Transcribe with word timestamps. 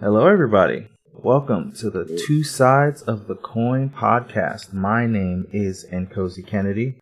Hello, 0.00 0.28
everybody. 0.28 0.86
Welcome 1.12 1.72
to 1.72 1.90
the 1.90 2.04
Two 2.24 2.44
Sides 2.44 3.02
of 3.02 3.26
the 3.26 3.34
Coin 3.34 3.90
podcast. 3.90 4.72
My 4.72 5.06
name 5.06 5.48
is 5.52 5.86
Nkosi 5.92 6.46
Kennedy, 6.46 7.00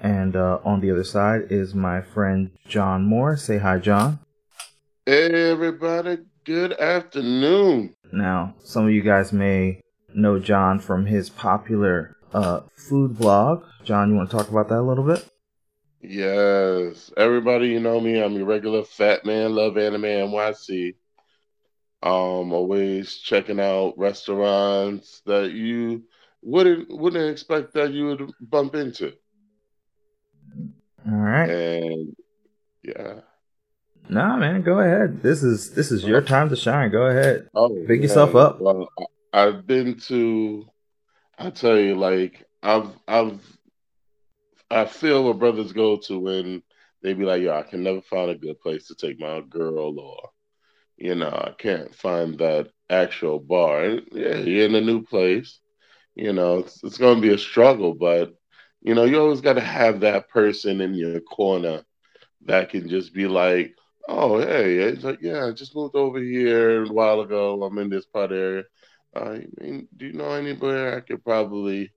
and 0.00 0.34
uh, 0.34 0.58
on 0.64 0.80
the 0.80 0.90
other 0.90 1.04
side 1.04 1.48
is 1.50 1.74
my 1.74 2.00
friend 2.00 2.52
John 2.66 3.04
Moore. 3.04 3.36
Say 3.36 3.58
hi, 3.58 3.78
John. 3.78 4.20
Hey, 5.04 5.50
everybody. 5.50 6.20
Good 6.44 6.72
afternoon. 6.72 7.94
Now, 8.14 8.54
some 8.64 8.86
of 8.86 8.92
you 8.92 9.02
guys 9.02 9.30
may 9.30 9.82
know 10.14 10.38
John 10.38 10.80
from 10.80 11.04
his 11.04 11.28
popular 11.28 12.16
uh, 12.32 12.60
food 12.74 13.18
blog. 13.18 13.64
John, 13.84 14.08
you 14.08 14.16
want 14.16 14.30
to 14.30 14.36
talk 14.38 14.48
about 14.48 14.70
that 14.70 14.80
a 14.80 14.88
little 14.88 15.04
bit? 15.04 15.28
Yes. 16.00 17.12
Everybody, 17.14 17.68
you 17.68 17.80
know 17.80 18.00
me. 18.00 18.22
I'm 18.22 18.32
your 18.32 18.46
regular 18.46 18.84
fat 18.84 19.26
man, 19.26 19.54
love 19.54 19.76
anime 19.76 20.04
NYC. 20.04 20.94
Um, 22.02 22.52
always 22.52 23.16
checking 23.16 23.58
out 23.58 23.94
restaurants 23.98 25.20
that 25.26 25.50
you 25.50 26.04
wouldn't 26.42 26.88
wouldn't 26.88 27.30
expect 27.30 27.74
that 27.74 27.92
you 27.92 28.06
would 28.06 28.32
bump 28.40 28.76
into. 28.76 29.12
All 31.06 31.14
right. 31.14 31.50
And 31.50 32.16
yeah. 32.82 33.20
Nah, 34.08 34.36
man, 34.36 34.62
go 34.62 34.78
ahead. 34.78 35.22
This 35.22 35.42
is 35.42 35.72
this 35.72 35.90
is 35.90 36.04
your 36.04 36.22
time 36.22 36.48
to 36.50 36.56
shine. 36.56 36.90
Go 36.90 37.06
ahead. 37.06 37.48
Oh, 37.54 37.84
Pick 37.86 38.00
yourself 38.02 38.34
up. 38.34 38.60
Well, 38.60 38.88
I've 39.32 39.66
been 39.66 39.98
to. 40.06 40.66
I 41.36 41.50
tell 41.50 41.78
you, 41.78 41.94
like 41.94 42.46
I've 42.62 42.90
I've 43.06 43.40
I 44.70 44.84
feel 44.84 45.24
what 45.24 45.38
brothers 45.38 45.72
go 45.72 45.96
to 45.96 46.18
when 46.18 46.62
they 47.02 47.14
be 47.14 47.24
like, 47.24 47.42
"Yo, 47.42 47.52
I 47.52 47.62
can 47.62 47.82
never 47.82 48.00
find 48.02 48.30
a 48.30 48.34
good 48.34 48.60
place 48.60 48.86
to 48.88 48.94
take 48.94 49.20
my 49.20 49.40
girl," 49.40 49.98
or 49.98 50.30
you 50.98 51.14
know, 51.16 51.28
I 51.30 51.52
can't 51.58 51.94
find 51.94 52.38
that 52.38 52.70
actual 52.90 53.40
bar. 53.40 54.00
Yeah, 54.12 54.36
you're 54.38 54.66
in 54.66 54.74
a 54.76 54.80
new 54.80 55.02
place. 55.04 55.60
You 56.16 56.32
know, 56.32 56.58
it's, 56.60 56.82
it's 56.84 56.98
going 56.98 57.16
to 57.16 57.22
be 57.22 57.34
a 57.34 57.38
struggle, 57.38 57.94
but 57.94 58.34
you 58.82 58.94
know, 58.94 59.04
you 59.04 59.20
always 59.20 59.40
got 59.42 59.54
to 59.54 59.60
have 59.60 60.00
that 60.00 60.28
person 60.30 60.80
in 60.80 60.94
your 60.94 61.20
corner 61.20 61.82
that 62.46 62.70
can 62.70 62.88
just 62.88 63.12
be 63.14 63.26
like, 63.26 63.74
"Oh, 64.08 64.38
hey, 64.40 64.76
it's 64.78 65.04
like, 65.04 65.18
yeah, 65.22 65.46
I 65.46 65.52
just 65.52 65.74
moved 65.74 65.96
over 65.96 66.18
here 66.20 66.84
a 66.84 66.88
while 66.88 67.20
ago. 67.20 67.62
I'm 67.62 67.78
in 67.78 67.90
this 67.90 68.06
part 68.06 68.32
area. 68.32 68.64
I 69.14 69.46
mean, 69.60 69.88
do 69.96 70.06
you 70.06 70.12
know 70.14 70.32
anywhere 70.32 70.96
I 70.96 71.00
could 71.00 71.24
probably 71.24 71.92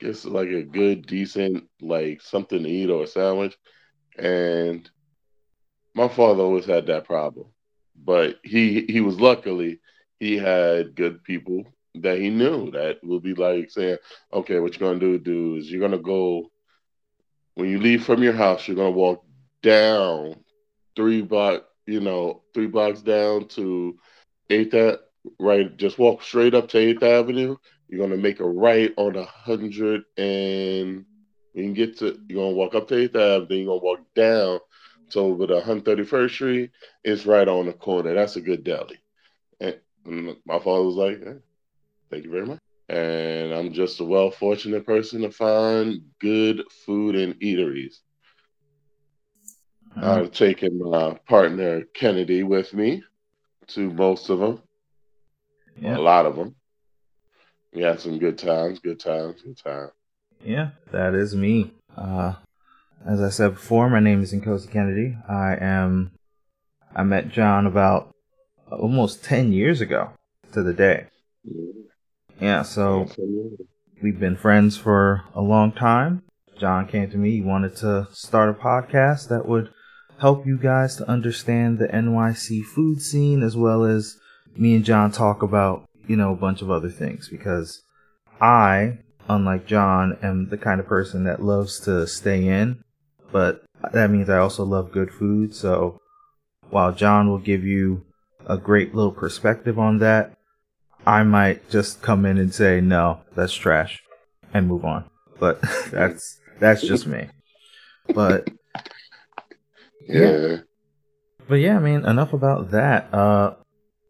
get 0.00 0.24
like 0.24 0.48
a 0.50 0.62
good, 0.62 1.06
decent, 1.06 1.64
like 1.80 2.20
something 2.22 2.62
to 2.62 2.68
eat 2.68 2.90
or 2.90 3.04
a 3.04 3.06
sandwich?" 3.06 3.56
And 4.18 4.88
my 5.94 6.08
father 6.08 6.42
always 6.42 6.66
had 6.66 6.86
that 6.86 7.04
problem, 7.04 7.46
but 8.04 8.36
he 8.44 8.84
he 8.88 9.00
was 9.00 9.20
luckily 9.20 9.80
he 10.20 10.36
had 10.36 10.94
good 10.96 11.22
people 11.24 11.64
that 11.96 12.18
he 12.18 12.30
knew 12.30 12.70
that 12.72 12.98
would 13.02 13.22
be 13.22 13.34
like 13.34 13.70
saying, 13.70 13.98
"Okay, 14.32 14.58
what 14.60 14.78
you're 14.78 14.88
gonna 14.88 15.00
do, 15.00 15.18
do 15.18 15.56
is 15.56 15.70
you're 15.70 15.80
gonna 15.80 15.98
go 16.02 16.50
when 17.54 17.68
you 17.68 17.78
leave 17.78 18.04
from 18.04 18.22
your 18.22 18.32
house, 18.32 18.66
you're 18.66 18.76
gonna 18.76 18.90
walk 18.90 19.24
down 19.62 20.36
three 20.96 21.22
block, 21.22 21.64
you 21.86 22.00
know, 22.00 22.42
three 22.54 22.66
blocks 22.66 23.02
down 23.02 23.48
to 23.48 23.96
Eighth, 24.50 24.74
right? 25.38 25.76
Just 25.76 25.98
walk 25.98 26.22
straight 26.22 26.54
up 26.54 26.68
to 26.68 26.78
Eighth 26.78 27.02
Avenue. 27.02 27.56
You're 27.88 28.00
gonna 28.06 28.20
make 28.20 28.40
a 28.40 28.48
right 28.48 28.92
on 28.96 29.16
a 29.16 29.24
hundred 29.24 30.02
and 30.16 31.04
you 31.54 31.62
can 31.62 31.74
get 31.74 31.98
to. 31.98 32.18
You're 32.28 32.42
gonna 32.44 32.56
walk 32.56 32.74
up 32.74 32.88
to 32.88 32.96
Eighth 32.96 33.16
Ave, 33.16 33.46
then 33.46 33.58
you're 33.58 33.66
gonna 33.66 33.84
walk 33.84 34.00
down 34.14 34.60
over 35.14 35.46
the 35.46 35.60
131st 35.60 36.34
Street. 36.34 36.70
It's 37.04 37.26
right 37.26 37.48
on 37.48 37.66
the 37.66 37.72
corner. 37.72 38.14
That's 38.14 38.36
a 38.36 38.40
good 38.40 38.64
deli. 38.64 38.98
And 39.60 39.76
my 40.44 40.58
father 40.58 40.82
was 40.82 40.96
like, 40.96 41.20
"Eh, 41.24 41.38
"Thank 42.10 42.24
you 42.24 42.30
very 42.30 42.46
much." 42.46 42.58
And 42.88 43.54
I'm 43.54 43.72
just 43.72 44.00
a 44.00 44.04
well 44.04 44.30
fortunate 44.30 44.84
person 44.86 45.22
to 45.22 45.30
find 45.30 46.02
good 46.18 46.62
food 46.84 47.14
and 47.16 47.34
eateries. 47.40 48.00
Uh, 49.96 50.22
I've 50.22 50.32
taken 50.32 50.78
my 50.78 51.18
partner 51.28 51.82
Kennedy 51.94 52.42
with 52.42 52.72
me 52.74 53.02
to 53.68 53.90
most 53.92 54.30
of 54.30 54.38
them, 54.40 54.62
yeah, 55.80 55.96
a 55.96 56.00
lot 56.00 56.26
of 56.26 56.36
them. 56.36 56.54
We 57.72 57.82
had 57.82 58.00
some 58.00 58.18
good 58.18 58.38
times, 58.38 58.80
good 58.80 59.00
times, 59.00 59.42
good 59.42 59.58
times. 59.58 59.92
yeah, 60.44 60.70
that 60.90 61.14
is 61.14 61.34
me. 61.34 61.72
Uh, 61.96 62.34
as 63.06 63.20
I 63.20 63.30
said 63.30 63.54
before, 63.54 63.90
my 63.90 64.00
name 64.00 64.22
is 64.22 64.32
Nkosi 64.32 64.70
Kennedy. 64.70 65.16
I 65.28 65.56
am. 65.60 66.12
I 66.94 67.02
met 67.02 67.30
John 67.30 67.66
about 67.66 68.14
almost 68.70 69.24
ten 69.24 69.52
years 69.52 69.80
ago 69.80 70.10
to 70.52 70.62
the 70.62 70.72
day. 70.72 71.06
Yeah, 72.40 72.62
so 72.62 73.08
we've 74.02 74.18
been 74.18 74.36
friends 74.36 74.76
for 74.76 75.24
a 75.34 75.40
long 75.40 75.72
time. 75.72 76.22
John 76.58 76.86
came 76.86 77.10
to 77.10 77.16
me. 77.16 77.32
He 77.32 77.40
wanted 77.40 77.76
to 77.76 78.08
start 78.12 78.50
a 78.50 78.52
podcast 78.52 79.28
that 79.28 79.46
would 79.48 79.70
help 80.20 80.46
you 80.46 80.56
guys 80.56 80.96
to 80.96 81.08
understand 81.08 81.78
the 81.78 81.88
NYC 81.88 82.64
food 82.64 83.02
scene 83.02 83.42
as 83.42 83.56
well 83.56 83.84
as 83.84 84.16
me 84.56 84.76
and 84.76 84.84
John 84.84 85.10
talk 85.10 85.42
about, 85.42 85.88
you 86.06 86.14
know, 86.14 86.32
a 86.32 86.36
bunch 86.36 86.62
of 86.62 86.70
other 86.70 86.90
things 86.90 87.28
because 87.28 87.82
I, 88.40 88.98
unlike 89.28 89.66
John, 89.66 90.18
am 90.22 90.50
the 90.50 90.58
kind 90.58 90.78
of 90.78 90.86
person 90.86 91.24
that 91.24 91.42
loves 91.42 91.80
to 91.80 92.06
stay 92.06 92.46
in, 92.46 92.84
but 93.32 93.64
that 93.92 94.10
means 94.10 94.28
I 94.28 94.38
also 94.38 94.64
love 94.64 94.92
good 94.92 95.10
food. 95.10 95.54
So 95.54 95.98
while 96.70 96.92
John 96.92 97.28
will 97.28 97.38
give 97.38 97.64
you 97.64 98.04
a 98.46 98.56
great 98.58 98.94
little 98.94 99.12
perspective 99.12 99.78
on 99.78 99.98
that, 99.98 100.34
I 101.06 101.24
might 101.24 101.68
just 101.70 102.02
come 102.02 102.24
in 102.24 102.38
and 102.38 102.54
say, 102.54 102.80
no, 102.80 103.22
that's 103.34 103.54
trash 103.54 104.02
and 104.54 104.68
move 104.68 104.84
on. 104.84 105.04
But 105.40 105.60
that's, 105.90 106.38
that's 106.60 106.82
just 106.82 107.06
me. 107.06 107.28
But 108.14 108.48
Yeah. 110.08 110.58
But 111.48 111.56
yeah, 111.56 111.76
I 111.76 111.80
mean, 111.80 112.04
enough 112.04 112.32
about 112.32 112.70
that. 112.70 113.12
Uh, 113.12 113.54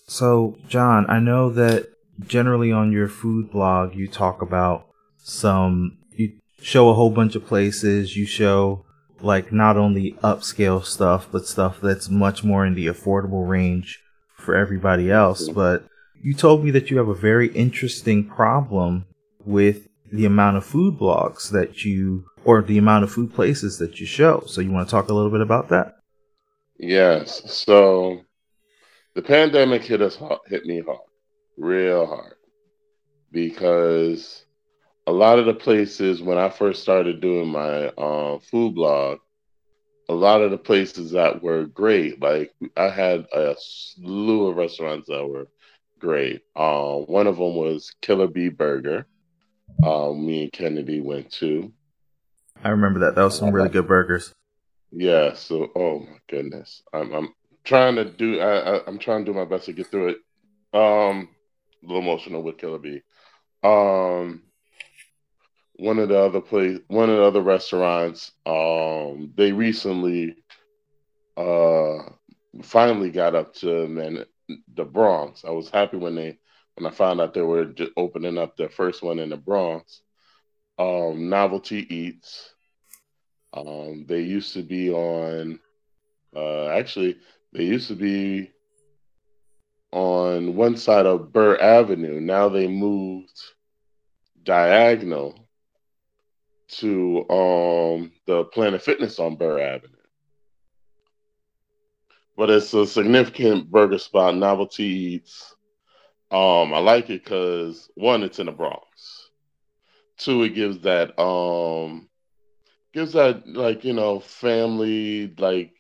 so 0.07 0.57
John, 0.69 1.07
I 1.09 1.19
know 1.19 1.51
that 1.51 1.87
generally 2.27 2.71
on 2.71 2.93
your 2.93 3.09
food 3.09 3.51
blog 3.51 3.95
you 3.95 4.07
talk 4.07 4.43
about 4.43 4.87
some, 5.19 5.99
you 6.13 6.39
show 6.61 6.91
a 6.91 6.95
whole 6.95 7.11
bunch 7.11 7.35
of 7.35 7.47
places. 7.47 8.17
You 8.17 8.27
show 8.27 8.85
like 9.23 9.53
not 9.53 9.77
only 9.77 10.13
upscale 10.23 10.85
stuff, 10.85 11.29
but 11.31 11.47
stuff 11.47 11.81
that's 11.81 12.09
much 12.09 12.45
more 12.45 12.67
in 12.67 12.75
the 12.75 12.87
affordable 12.87 13.49
range 13.49 14.01
for 14.37 14.55
everybody 14.55 15.11
else. 15.11 15.49
But 15.49 15.85
you 16.21 16.35
told 16.35 16.65
me 16.65 16.71
that 16.73 16.91
you 16.91 16.99
have 16.99 17.09
a 17.09 17.15
very 17.15 17.49
interesting 17.49 18.29
problem 18.29 19.07
with 19.45 19.89
the 20.13 20.27
amount 20.27 20.57
of 20.57 20.65
food 20.65 20.99
blogs 20.99 21.51
that 21.51 21.85
you, 21.85 22.25
or 22.45 22.63
the 22.63 22.79
amount 22.79 23.05
of 23.05 23.13
food 23.13 23.33
places 23.35 23.79
that 23.79 23.99
you 23.99 24.07
show. 24.07 24.43
So 24.47 24.61
you 24.61 24.71
want 24.71 24.89
to 24.89 24.91
talk 24.91 25.09
a 25.09 25.15
little 25.15 25.31
bit 25.31 25.41
about 25.41 25.69
that? 25.71 25.95
Yes. 26.79 27.51
So 27.51 28.21
the 29.15 29.23
pandemic 29.23 29.83
hit 29.85 30.03
us 30.03 30.17
hard, 30.17 30.41
hit 30.49 30.65
me 30.65 30.83
hard, 30.85 30.99
real 31.57 32.07
hard, 32.07 32.35
because 33.31 34.45
a 35.07 35.13
lot 35.13 35.39
of 35.39 35.47
the 35.47 35.55
places 35.55 36.23
when 36.23 36.39
I 36.39 36.49
first 36.49 36.83
started 36.83 37.21
doing 37.21 37.49
my 37.49 37.89
uh, 37.89 38.39
food 38.39 38.75
blog, 38.75 39.19
a 40.09 40.15
lot 40.15 40.43
of 40.43 40.51
the 40.51 40.59
places 40.59 41.13
that 41.13 41.43
were 41.43 41.67
great, 41.67 42.21
like 42.21 42.53
I 42.77 42.89
had 42.89 43.27
a 43.33 43.57
slew 43.59 44.49
of 44.49 44.57
restaurants 44.57 45.09
that 45.09 45.27
were 45.27 45.49
great. 45.99 46.43
Uh, 46.55 46.97
one 46.97 47.27
of 47.27 47.37
them 47.37 47.55
was 47.57 47.95
Killer 48.01 48.27
Bee 48.27 48.49
Burger. 48.49 49.07
Um, 49.83 50.27
me 50.27 50.43
and 50.43 50.53
Kennedy 50.53 51.01
went 51.01 51.33
to. 51.35 51.73
I 52.63 52.71
remember 52.71 53.01
that. 53.01 53.15
That 53.15 53.25
was 53.25 53.39
some 53.39 53.53
really 53.53 53.69
good 53.69 53.89
burgers. 53.89 54.33
Yeah, 54.93 55.35
so 55.35 55.71
oh 55.75 56.01
my 56.01 56.19
goodness. 56.29 56.83
I'm 56.93 57.13
I'm 57.13 57.35
trying 57.65 57.97
to 57.97 58.05
do 58.05 58.41
I, 58.41 58.77
I 58.77 58.81
I'm 58.87 58.99
trying 58.99 59.25
to 59.25 59.33
do 59.33 59.37
my 59.37 59.47
best 59.47 59.65
to 59.67 59.73
get 59.73 59.87
through 59.87 60.09
it. 60.11 60.17
Um 60.79 61.29
a 61.83 61.87
little 61.87 62.03
emotional 62.03 62.43
with 62.43 62.59
Killer 62.59 62.79
Bee. 62.79 63.03
Um 63.65 64.43
one 65.83 65.99
of 65.99 66.09
the 66.09 66.19
other 66.19 66.41
place 66.41 66.79
one 66.87 67.11
of 67.11 67.17
the 67.17 67.25
other 67.25 67.43
restaurants, 67.43 68.31
um, 68.47 69.33
they 69.37 69.51
recently 69.53 70.37
uh 71.37 71.99
finally 72.63 73.11
got 73.11 73.35
up 73.35 73.53
to 73.55 73.89
man 73.89 74.25
the 74.75 74.85
Bronx. 74.85 75.45
I 75.45 75.51
was 75.51 75.71
happy 75.71 75.97
when 75.97 76.15
they 76.15 76.39
when 76.77 76.87
I 76.87 76.95
found 76.95 77.21
out 77.21 77.35
they 77.35 77.43
were 77.43 77.65
just 77.65 77.91
opening 77.97 78.39
up 78.39 78.57
their 78.57 78.69
first 78.69 79.03
one 79.03 79.19
in 79.19 79.31
the 79.31 79.37
Bronx. 79.37 80.03
Um 80.79 81.29
Novelty 81.29 81.87
Eats. 81.95 82.55
Um, 83.55 84.07
they 84.07 84.23
used 84.23 84.55
to 84.55 84.63
be 84.63 84.91
on, 84.91 85.61
uh, 86.35 86.69
actually, 86.69 87.19
they 87.53 87.65
used 87.65 87.89
to 87.89 87.95
be 87.95 88.51
on 89.91 90.57
one 90.57 90.77
side 90.79 91.05
of 91.05 91.33
Buhre 91.33 91.61
Avenue. 91.61 92.19
Now 92.19 92.49
they 92.49 92.67
moved 92.67 93.39
diagonal 94.43 95.42
to 96.79 97.29
um, 97.31 98.13
the 98.27 98.45
Planet 98.45 98.83
Fitness 98.83 99.19
on 99.19 99.37
Buhre 99.37 99.61
Avenue. 99.77 99.97
But 102.37 102.51
it's 102.51 102.73
a 102.75 102.87
significant 102.87 103.71
burger 103.71 103.99
spot. 103.99 104.35
Novelty 104.37 104.85
Eats. 104.85 105.55
Um, 106.31 106.73
I 106.75 106.79
like 106.79 107.11
it 107.11 107.25
because 107.25 107.91
one, 107.95 108.23
it's 108.23 108.39
in 108.39 108.47
the 108.47 108.53
Bronx. 108.53 109.31
Two, 110.19 110.43
it 110.45 110.51
gives 110.55 110.81
that 110.81 111.19
um 111.21 112.09
gives 112.93 113.13
that 113.15 113.47
like 113.49 113.85
you 113.85 113.93
know 113.95 114.21
family 114.21 115.35
like 115.39 115.73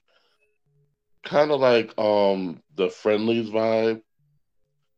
kind 1.24 1.50
of 1.50 1.60
like 1.60 1.96
um 1.98 2.62
the 2.76 2.88
friendlies 2.90 3.50
vibe. 3.50 4.02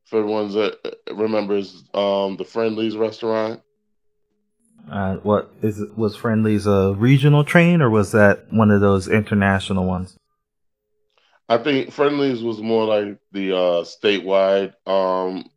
For 0.06 0.20
everyone 0.20 0.52
that 0.52 0.96
remembers 1.10 1.84
um 1.94 2.36
the 2.36 2.44
friendlies 2.44 2.96
restaurant. 2.96 3.63
Uh, 4.90 5.16
what 5.16 5.50
is 5.62 5.80
it, 5.80 5.96
was 5.96 6.16
Friendly's 6.16 6.66
a 6.66 6.94
regional 6.96 7.44
train 7.44 7.80
or 7.80 7.88
was 7.90 8.12
that 8.12 8.52
one 8.52 8.70
of 8.70 8.80
those 8.80 9.08
international 9.08 9.86
ones? 9.86 10.16
I 11.48 11.58
think 11.58 11.92
Friendly's 11.92 12.42
was 12.42 12.60
more 12.60 12.84
like 12.84 13.18
the 13.32 13.52
uh, 13.52 13.84
statewide 13.84 14.74
um, 14.86 15.48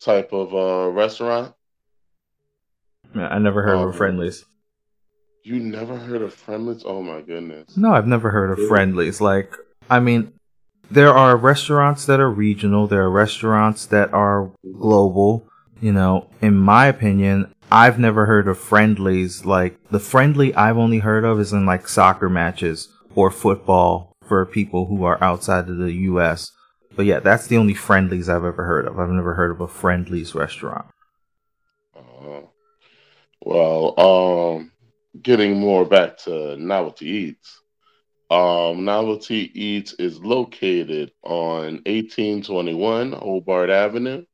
type 0.00 0.32
of 0.32 0.54
uh, 0.54 0.90
restaurant. 0.90 1.54
Yeah, 3.14 3.28
I 3.28 3.38
never 3.38 3.62
heard 3.62 3.76
um, 3.76 3.88
of 3.88 3.96
Friendly's. 3.96 4.44
You 5.42 5.58
never 5.58 5.96
heard 5.96 6.22
of 6.22 6.34
Friendly's? 6.34 6.82
Oh 6.84 7.02
my 7.02 7.22
goodness. 7.22 7.76
No, 7.76 7.92
I've 7.92 8.06
never 8.06 8.30
heard 8.30 8.50
of 8.50 8.68
Friendly's. 8.68 9.20
Like, 9.20 9.54
I 9.88 10.00
mean, 10.00 10.32
there 10.90 11.12
are 11.12 11.36
restaurants 11.36 12.06
that 12.06 12.20
are 12.20 12.30
regional, 12.30 12.86
there 12.86 13.02
are 13.02 13.10
restaurants 13.10 13.86
that 13.86 14.12
are 14.12 14.50
global. 14.78 15.46
You 15.80 15.92
know, 15.92 16.28
in 16.42 16.56
my 16.56 16.86
opinion, 16.86 17.54
I've 17.72 17.98
never 17.98 18.26
heard 18.26 18.48
of 18.48 18.58
friendlies. 18.58 19.44
Like, 19.44 19.78
the 19.90 20.00
friendly 20.00 20.54
I've 20.54 20.76
only 20.76 20.98
heard 20.98 21.24
of 21.24 21.38
is 21.40 21.52
in 21.52 21.66
like 21.66 21.88
soccer 21.88 22.28
matches 22.28 22.88
or 23.14 23.30
football 23.30 24.16
for 24.26 24.44
people 24.46 24.86
who 24.86 25.04
are 25.04 25.22
outside 25.22 25.68
of 25.68 25.78
the 25.78 25.92
US. 25.92 26.52
But 26.96 27.06
yeah, 27.06 27.20
that's 27.20 27.46
the 27.46 27.56
only 27.56 27.74
friendlies 27.74 28.28
I've 28.28 28.44
ever 28.44 28.64
heard 28.64 28.86
of. 28.86 28.98
I've 28.98 29.10
never 29.10 29.34
heard 29.34 29.52
of 29.52 29.60
a 29.60 29.68
friendlies 29.68 30.34
restaurant. 30.34 30.86
Uh, 31.96 32.42
well, 33.42 33.98
um, 33.98 34.72
getting 35.22 35.58
more 35.58 35.84
back 35.84 36.18
to 36.18 36.56
Novelty 36.56 37.06
Eats. 37.06 37.60
Um, 38.30 38.84
Novelty 38.84 39.50
Eats 39.54 39.92
is 39.94 40.18
located 40.20 41.12
on 41.24 41.82
1821 41.86 43.12
Hobart 43.12 43.70
Avenue 43.70 44.24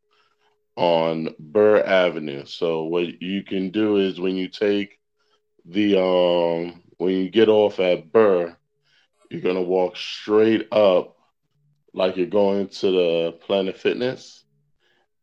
on 0.77 1.35
Buhre 1.41 1.85
Avenue. 1.85 2.45
So 2.45 2.85
what 2.85 3.23
you 3.23 3.43
can 3.43 3.71
do 3.71 3.97
is 3.97 4.21
when 4.21 4.37
you 4.37 4.49
take 4.49 4.99
the 5.65 5.99
um 5.99 6.83
when 6.99 7.15
you 7.15 7.31
get 7.31 7.49
off 7.49 7.81
at 7.81 8.13
Buhre, 8.13 8.57
you're 9.31 9.41
gonna 9.41 9.63
walk 9.63 9.97
straight 9.97 10.69
up 10.73 11.17
like 11.93 12.17
you're 12.17 12.27
going 12.27 12.69
to 12.69 12.91
the 12.91 13.33
Planet 13.41 13.77
Fitness. 13.77 14.45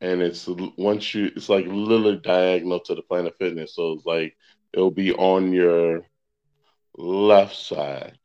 And 0.02 0.22
it's 0.22 0.48
once 0.78 1.14
you 1.14 1.32
it's 1.36 1.50
like 1.50 1.66
literally 1.68 2.18
diagonal 2.18 2.80
to 2.82 2.96
the 2.96 3.04
Planet 3.04 3.36
Fitness. 3.38 3.76
So 3.76 3.94
it's 3.94 4.06
like 4.06 4.36
it'll 4.74 4.92
be 4.92 5.14
on 5.14 5.54
your 5.54 6.06
left 6.98 7.56
side. 7.56 8.18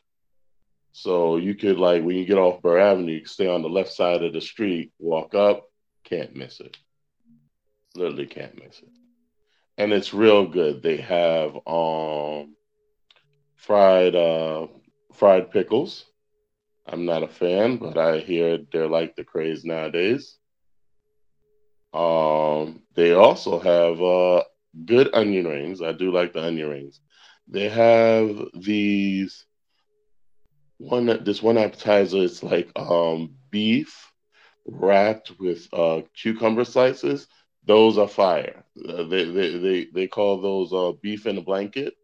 So 0.92 1.36
you 1.36 1.54
could 1.54 1.78
like 1.78 2.02
when 2.02 2.16
you 2.16 2.24
get 2.24 2.38
off 2.38 2.62
Buhre 2.62 2.80
Avenue, 2.80 3.12
you 3.12 3.20
can 3.20 3.28
stay 3.28 3.46
on 3.46 3.62
the 3.62 3.68
left 3.68 3.92
side 3.92 4.24
of 4.24 4.32
the 4.32 4.40
street, 4.40 4.92
walk 4.98 5.34
up, 5.34 5.68
can't 6.04 6.34
miss 6.34 6.60
it. 6.60 6.76
Literally 7.98 8.26
can't 8.26 8.54
miss 8.56 8.80
it. 8.82 8.90
And 9.78 9.92
it's 9.92 10.14
real 10.14 10.46
good. 10.46 10.82
They 10.82 10.98
have 10.98 11.56
um 11.66 12.56
fried 13.56 14.14
uh 14.14 14.68
fried 15.12 15.50
pickles. 15.50 16.06
I'm 16.86 17.04
not 17.06 17.22
a 17.22 17.28
fan, 17.28 17.76
but 17.78 17.96
I 17.98 18.18
hear 18.20 18.58
they're 18.72 18.88
like 18.88 19.16
the 19.16 19.24
craze 19.24 19.64
nowadays. 19.64 20.38
Um, 21.94 22.82
they 22.94 23.12
also 23.12 23.58
have 23.58 24.00
uh, 24.02 24.44
good 24.84 25.10
onion 25.14 25.46
rings. 25.46 25.82
I 25.82 25.92
do 25.92 26.10
like 26.12 26.32
the 26.32 26.44
onion 26.44 26.68
rings. 26.68 27.00
They 27.48 27.68
have 27.68 28.40
these 28.54 29.46
one 30.78 31.06
this 31.24 31.42
one 31.42 31.58
appetizer. 31.58 32.18
It's 32.22 32.42
like 32.42 32.70
um, 32.76 33.34
beef 33.50 34.12
wrapped 34.66 35.32
with 35.38 35.68
uh, 35.72 36.02
cucumber 36.14 36.64
slices. 36.64 37.28
Those 37.68 37.98
are 37.98 38.08
fire. 38.08 38.64
Uh, 38.88 39.04
they, 39.04 39.24
they 39.24 39.58
they 39.58 39.84
they 39.92 40.08
call 40.08 40.40
those 40.40 40.72
uh, 40.72 40.92
beef 41.02 41.26
in 41.26 41.38
a 41.38 41.42
blanket, 41.42 41.94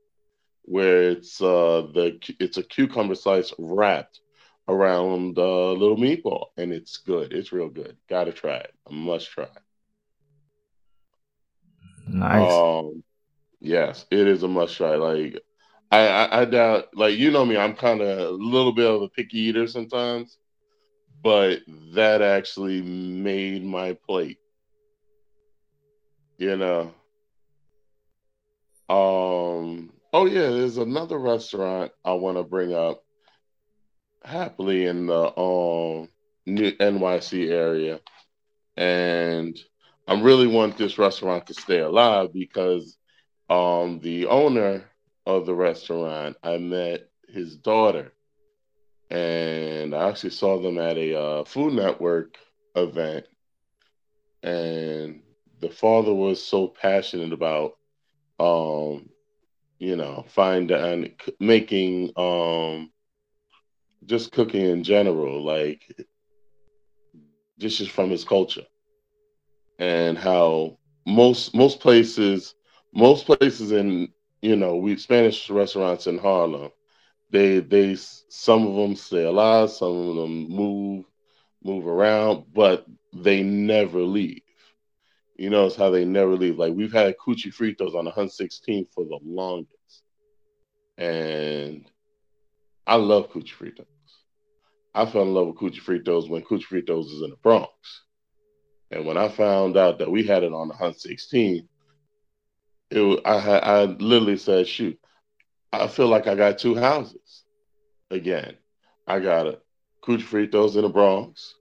where 0.63 1.11
it's 1.11 1.41
uh, 1.41 1.89
the 1.95 2.21
it's 2.39 2.59
a 2.59 2.63
cucumber 2.63 3.15
slice 3.15 3.55
wrapped 3.59 4.21
around 4.69 5.39
a 5.39 5.73
little 5.73 5.97
meatball, 5.97 6.49
and 6.59 6.73
it's 6.73 6.99
good. 6.99 7.33
It's 7.33 7.53
real 7.53 7.71
good. 7.71 7.97
Got 8.11 8.25
to 8.25 8.33
try 8.33 8.57
it. 8.57 8.75
A 8.89 8.93
must 8.93 9.31
try. 9.31 9.49
Nice. 12.09 12.51
Um, 12.53 13.03
yes, 13.61 14.07
it 14.11 14.29
is 14.29 14.43
a 14.43 14.49
must 14.49 14.77
try. 14.77 14.97
Like 14.97 15.41
I, 15.91 16.09
I, 16.09 16.43
I 16.43 16.45
doubt. 16.45 16.89
Like 16.95 17.17
you 17.17 17.31
know 17.31 17.47
me, 17.47 17.57
I'm 17.57 17.75
kind 17.75 18.03
of 18.03 18.19
a 18.19 18.31
little 18.31 18.73
bit 18.73 18.91
of 18.91 19.03
a 19.03 19.09
picky 19.09 19.39
eater 19.39 19.67
sometimes, 19.67 20.37
but 21.23 21.61
that 21.95 22.21
actually 22.21 22.83
made 22.83 23.65
my 23.65 23.97
plate. 24.07 24.39
You 26.39 26.57
know. 26.57 26.95
Um. 28.89 29.93
Oh 30.13 30.27
yeah, 30.27 30.51
there's 30.51 30.79
another 30.79 31.19
restaurant 31.19 31.93
I 32.05 32.13
want 32.13 32.37
to 32.37 32.45
bring 32.45 32.75
up. 32.75 33.03
Happily 34.25 34.87
in 34.87 35.07
the 35.07 35.39
um 35.39 36.09
new 36.47 36.73
NYC 36.73 37.51
area, 37.51 38.01
and 38.77 39.59
I 40.07 40.21
really 40.21 40.47
want 40.47 40.77
this 40.77 40.99
restaurant 40.99 41.47
to 41.47 41.55
stay 41.55 41.81
alive 41.81 42.33
because 42.33 42.97
um, 43.49 44.01
the 44.01 44.27
owner 44.27 44.85
of 45.27 45.47
the 45.47 45.55
restaurant, 45.55 46.37
I 46.43 46.59
met 46.59 47.09
his 47.29 47.57
daughter, 47.57 48.13
and 49.11 49.95
I 49.95 50.09
actually 50.09 50.31
saw 50.31 50.61
them 50.61 50.79
at 50.79 50.97
a 50.99 51.19
uh, 51.19 51.45
Food 51.45 51.75
Network 51.75 52.37
event, 52.75 53.27
and 54.43 55.23
the 55.65 55.71
father 55.75 56.15
was 56.15 56.43
so 56.43 56.69
passionate 56.69 57.33
about, 57.33 57.79
um, 58.41 59.11
you 59.79 59.97
know, 59.97 60.25
finding 60.29 61.13
making 61.41 62.13
um, 62.17 62.91
just 64.07 64.33
cooking 64.33 64.63
in 64.67 64.85
general, 64.85 65.45
like 65.45 65.83
dishes 67.59 67.89
from 67.89 68.11
his 68.11 68.25
culture. 68.25 68.65
And 69.79 70.19
how 70.19 70.79
most 71.07 71.55
most 71.55 71.81
places 71.81 72.55
most 72.95 73.27
places 73.27 73.73
in 73.73 74.09
you 74.43 74.57
know 74.57 74.77
we 74.77 74.97
Spanish 74.97 75.51
restaurants 75.51 76.07
in 76.07 76.19
Harlem 76.19 76.71
they 77.31 77.61
they 77.61 77.97
some 77.97 78.67
of 78.67 78.77
them 78.77 78.97
stay 78.97 79.25
alive 79.25 79.71
some 79.71 79.97
of 80.11 80.17
them 80.17 80.49
move 80.51 81.07
move 81.65 81.87
around 81.87 82.45
but 82.55 82.87
they 83.15 83.43
never 83.43 84.03
leave 84.03 84.44
you 85.37 85.51
know 85.51 85.67
it's 85.67 85.77
how 85.77 85.91
they 85.91 86.05
never 86.05 86.37
leave. 86.37 86.59
Like 86.59 86.75
we've 86.75 86.93
had 86.93 87.17
Cuchifritos 87.17 87.95
on 87.95 88.05
the 88.05 88.11
116 88.11 88.87
for 88.95 89.05
the 89.05 89.19
longest. 89.25 90.03
And 90.97 91.91
I 92.87 92.97
love 92.97 93.31
Cuchifritos 93.31 93.87
I 94.95 95.07
fell 95.07 95.23
in 95.23 95.35
love 95.35 95.49
with 95.49 95.57
Cuchifritos 95.57 96.29
when 96.29 96.43
Cuchifritos 96.43 97.11
was 97.11 97.23
in 97.23 97.31
the 97.31 97.37
Bronx. 97.43 97.71
And 98.93 99.05
when 99.05 99.17
I 99.17 99.29
found 99.29 99.77
out 99.77 99.99
that 99.99 100.11
we 100.11 100.23
had 100.23 100.45
it 100.45 100.53
on 100.53 100.69
the 100.69 100.75
Hunt 100.75 101.01
16, 101.01 101.69
it 102.91 103.21
I 103.25 103.59
I 103.59 103.85
literally 103.87 104.37
said, 104.37 104.69
"Shoot, 104.69 105.01
I 105.73 105.89
feel 105.89 106.07
like 106.07 106.29
I 106.29 106.37
got 106.37 106.59
two 106.59 106.77
houses 106.77 107.45
again. 108.11 108.57
I 109.07 109.19
got 109.19 109.49
a 109.49 109.59
Cuchifritos 110.03 110.77
in 110.77 110.83
the 110.83 110.89
Bronx, 110.89 111.55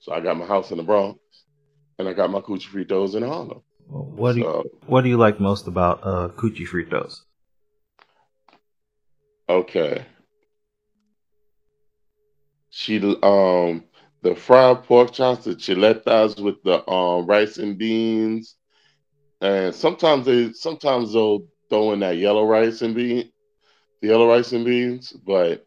so 0.00 0.12
I 0.12 0.20
got 0.20 0.36
my 0.36 0.46
house 0.46 0.72
in 0.72 0.78
the 0.78 0.82
Bronx, 0.82 1.20
and 1.98 2.08
I 2.08 2.12
got 2.12 2.30
my 2.30 2.40
Cuchifritos 2.40 3.14
in 3.14 3.22
Harlem." 3.22 3.62
What 3.88 4.32
do 4.34 4.40
you, 4.40 4.70
What 4.86 5.02
do 5.02 5.08
you 5.08 5.16
like 5.16 5.40
most 5.40 5.66
about 5.66 6.00
uh, 6.02 6.28
Cuchifritos? 6.28 7.20
Okay. 9.48 10.04
She 12.70 12.98
um 13.22 13.84
the 14.22 14.34
fried 14.34 14.84
pork 14.84 15.12
chops, 15.12 15.44
the 15.44 15.54
chuletas 15.54 16.42
with 16.42 16.62
the 16.64 16.88
um, 16.90 17.26
rice 17.26 17.58
and 17.58 17.76
beans, 17.76 18.56
and 19.40 19.74
sometimes 19.74 20.24
they 20.24 20.52
sometimes 20.52 21.12
they'll 21.12 21.46
throw 21.68 21.92
in 21.92 22.00
that 22.00 22.16
yellow 22.16 22.46
rice 22.46 22.80
and 22.82 22.94
bean, 22.94 23.30
the 24.00 24.08
yellow 24.08 24.26
rice 24.26 24.52
and 24.52 24.64
beans. 24.64 25.12
But 25.12 25.66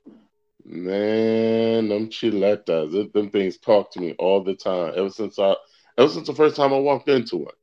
man, 0.65 1.87
them 1.87 2.09
chuletas, 2.09 3.13
them 3.13 3.29
things 3.29 3.57
talk 3.57 3.91
to 3.91 4.01
me 4.01 4.15
all 4.17 4.43
the 4.43 4.55
time. 4.55 4.93
Ever 4.95 5.11
since 5.11 5.37
I, 5.37 5.55
ever 5.97 6.09
since 6.09 6.27
the 6.27 6.35
first 6.35 6.55
time 6.55 6.73
I 6.73 6.79
walked 6.79 7.09
into 7.09 7.47
it, 7.47 7.55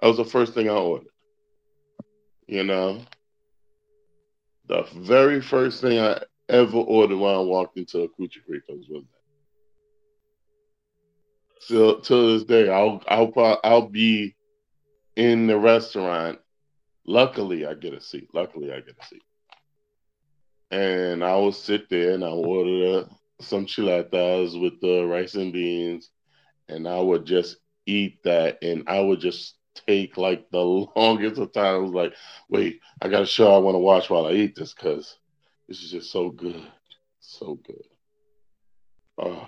that 0.00 0.08
was 0.08 0.16
the 0.16 0.24
first 0.24 0.54
thing 0.54 0.68
I 0.68 0.74
ordered. 0.74 1.08
You 2.46 2.64
know, 2.64 3.02
the 4.68 4.86
very 4.94 5.40
first 5.40 5.80
thing 5.80 5.98
I 5.98 6.20
ever 6.48 6.78
ordered 6.78 7.16
when 7.16 7.34
I 7.34 7.38
walked 7.40 7.78
into 7.78 8.00
a 8.00 8.08
Cuchi 8.08 8.38
Fritos 8.48 8.88
was 8.88 9.04
that. 9.04 9.22
till 11.68 12.00
till 12.00 12.32
this 12.34 12.44
day, 12.44 12.68
I'll 12.68 13.02
I'll 13.08 13.60
I'll 13.64 13.88
be 13.88 14.34
in 15.16 15.46
the 15.46 15.58
restaurant. 15.58 16.38
Luckily, 17.06 17.66
I 17.66 17.74
get 17.74 17.94
a 17.94 18.00
seat. 18.00 18.28
Luckily, 18.32 18.72
I 18.72 18.80
get 18.80 18.96
a 19.00 19.06
seat, 19.06 19.22
and 20.70 21.24
I 21.24 21.36
will 21.36 21.52
sit 21.52 21.88
there 21.88 22.14
and 22.14 22.24
I 22.24 22.28
order 22.28 23.08
some 23.40 23.66
chuletas 23.66 24.60
with 24.60 24.80
the 24.80 25.04
rice 25.04 25.34
and 25.34 25.52
beans, 25.52 26.10
and 26.68 26.86
I 26.88 27.00
would 27.00 27.24
just 27.24 27.56
eat 27.86 28.22
that, 28.24 28.58
and 28.62 28.84
I 28.88 29.00
would 29.00 29.20
just 29.20 29.56
take 29.86 30.16
like 30.16 30.50
the 30.50 30.58
longest 30.96 31.40
of 31.40 31.52
time. 31.52 31.74
I 31.74 31.78
was 31.78 31.92
like, 31.92 32.14
wait, 32.48 32.80
I 33.00 33.08
got 33.08 33.22
a 33.22 33.26
show 33.26 33.54
I 33.54 33.58
want 33.58 33.74
to 33.74 33.80
watch 33.80 34.10
while 34.10 34.26
I 34.26 34.32
eat 34.32 34.56
this 34.56 34.74
because 34.74 35.16
this 35.68 35.82
is 35.82 35.90
just 35.90 36.10
so 36.10 36.30
good, 36.30 36.66
so 37.20 37.58
good. 37.64 37.84
Uh, 39.18 39.46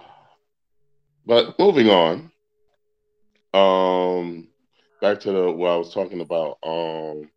but 1.26 1.58
moving 1.58 1.88
on, 1.88 2.30
um, 3.54 4.48
back 5.00 5.20
to 5.20 5.32
the 5.32 5.50
what 5.50 5.70
I 5.70 5.76
was 5.76 5.92
talking 5.92 6.20
about. 6.20 6.58
Um, 6.62 7.30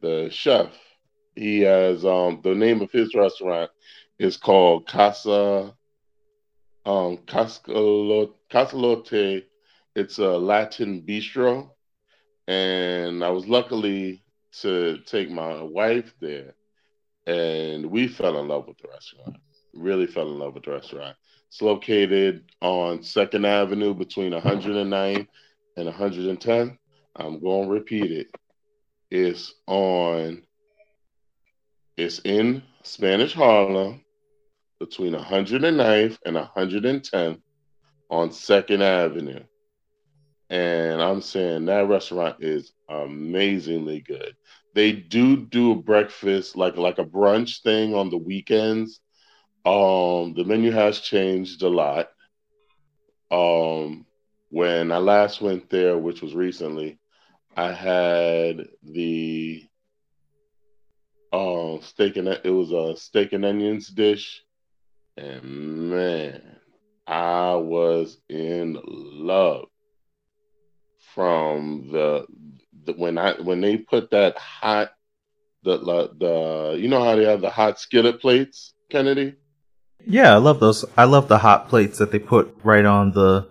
the 0.00 0.28
chef, 0.30 0.72
he 1.34 1.60
has 1.60 2.04
um 2.04 2.40
the 2.42 2.54
name 2.54 2.82
of 2.82 2.90
his 2.90 3.14
restaurant 3.14 3.70
is 4.18 4.36
called 4.36 4.86
Casa 4.86 5.74
um 6.84 7.18
Cascalote. 7.26 8.32
It's 9.94 10.18
a 10.18 10.38
Latin 10.38 11.02
bistro, 11.02 11.70
and 12.48 13.22
I 13.22 13.28
was 13.28 13.46
luckily 13.46 14.24
to 14.60 14.98
take 15.04 15.30
my 15.30 15.62
wife 15.62 16.14
there, 16.18 16.54
and 17.26 17.84
we 17.86 18.08
fell 18.08 18.40
in 18.40 18.48
love 18.48 18.66
with 18.66 18.78
the 18.78 18.88
restaurant. 18.88 19.36
Really 19.74 20.06
fell 20.06 20.30
in 20.30 20.38
love 20.38 20.54
with 20.54 20.64
the 20.64 20.70
restaurant. 20.70 21.14
It's 21.48 21.60
located 21.60 22.44
on 22.62 23.02
Second 23.02 23.44
Avenue 23.44 23.92
between 23.92 24.32
109 24.32 25.28
and 25.76 25.86
110. 25.86 26.78
I'm 27.16 27.40
going 27.40 27.68
to 27.68 27.74
repeat 27.74 28.10
it. 28.10 28.28
It's 29.10 29.52
on. 29.66 30.42
It's 31.98 32.20
in 32.24 32.62
Spanish 32.82 33.34
Harlem 33.34 34.02
between 34.80 35.12
109th 35.12 36.18
and 36.24 36.36
110th 36.36 37.42
on 38.08 38.32
Second 38.32 38.82
Avenue. 38.82 39.44
And 40.52 41.00
I'm 41.00 41.22
saying 41.22 41.64
that 41.64 41.88
restaurant 41.88 42.36
is 42.40 42.74
amazingly 42.86 44.00
good. 44.00 44.36
They 44.74 44.92
do 44.92 45.34
do 45.34 45.72
a 45.72 45.76
breakfast 45.76 46.58
like 46.58 46.76
like 46.76 46.98
a 46.98 47.06
brunch 47.06 47.62
thing 47.62 47.94
on 47.94 48.10
the 48.10 48.18
weekends. 48.18 49.00
Um, 49.64 50.34
the 50.34 50.44
menu 50.44 50.70
has 50.70 51.00
changed 51.00 51.62
a 51.62 51.70
lot. 51.70 52.08
Um, 53.30 54.04
when 54.50 54.92
I 54.92 54.98
last 54.98 55.40
went 55.40 55.70
there, 55.70 55.96
which 55.96 56.20
was 56.20 56.34
recently, 56.34 56.98
I 57.56 57.72
had 57.72 58.68
the 58.82 59.64
um 61.32 61.80
steak 61.80 62.18
and 62.18 62.28
it 62.28 62.44
was 62.50 62.72
a 62.72 62.94
steak 63.00 63.32
and 63.32 63.46
onions 63.46 63.88
dish, 63.88 64.42
and 65.16 65.90
man, 65.90 66.42
I 67.06 67.54
was 67.54 68.18
in 68.28 68.78
love 68.84 69.71
from 71.14 71.88
the, 71.92 72.26
the 72.84 72.92
when 72.94 73.18
I 73.18 73.34
when 73.40 73.60
they 73.60 73.76
put 73.76 74.10
that 74.10 74.36
hot 74.38 74.92
the 75.64 75.78
the 76.18 76.76
you 76.78 76.88
know 76.88 77.02
how 77.02 77.16
they 77.16 77.24
have 77.24 77.40
the 77.40 77.50
hot 77.50 77.78
skillet 77.78 78.20
plates, 78.20 78.74
Kennedy. 78.90 79.34
Yeah, 80.04 80.34
I 80.34 80.38
love 80.38 80.60
those. 80.60 80.84
I 80.96 81.04
love 81.04 81.28
the 81.28 81.38
hot 81.38 81.68
plates 81.68 81.98
that 81.98 82.10
they 82.10 82.18
put 82.18 82.56
right 82.62 82.84
on 82.84 83.12
the 83.12 83.48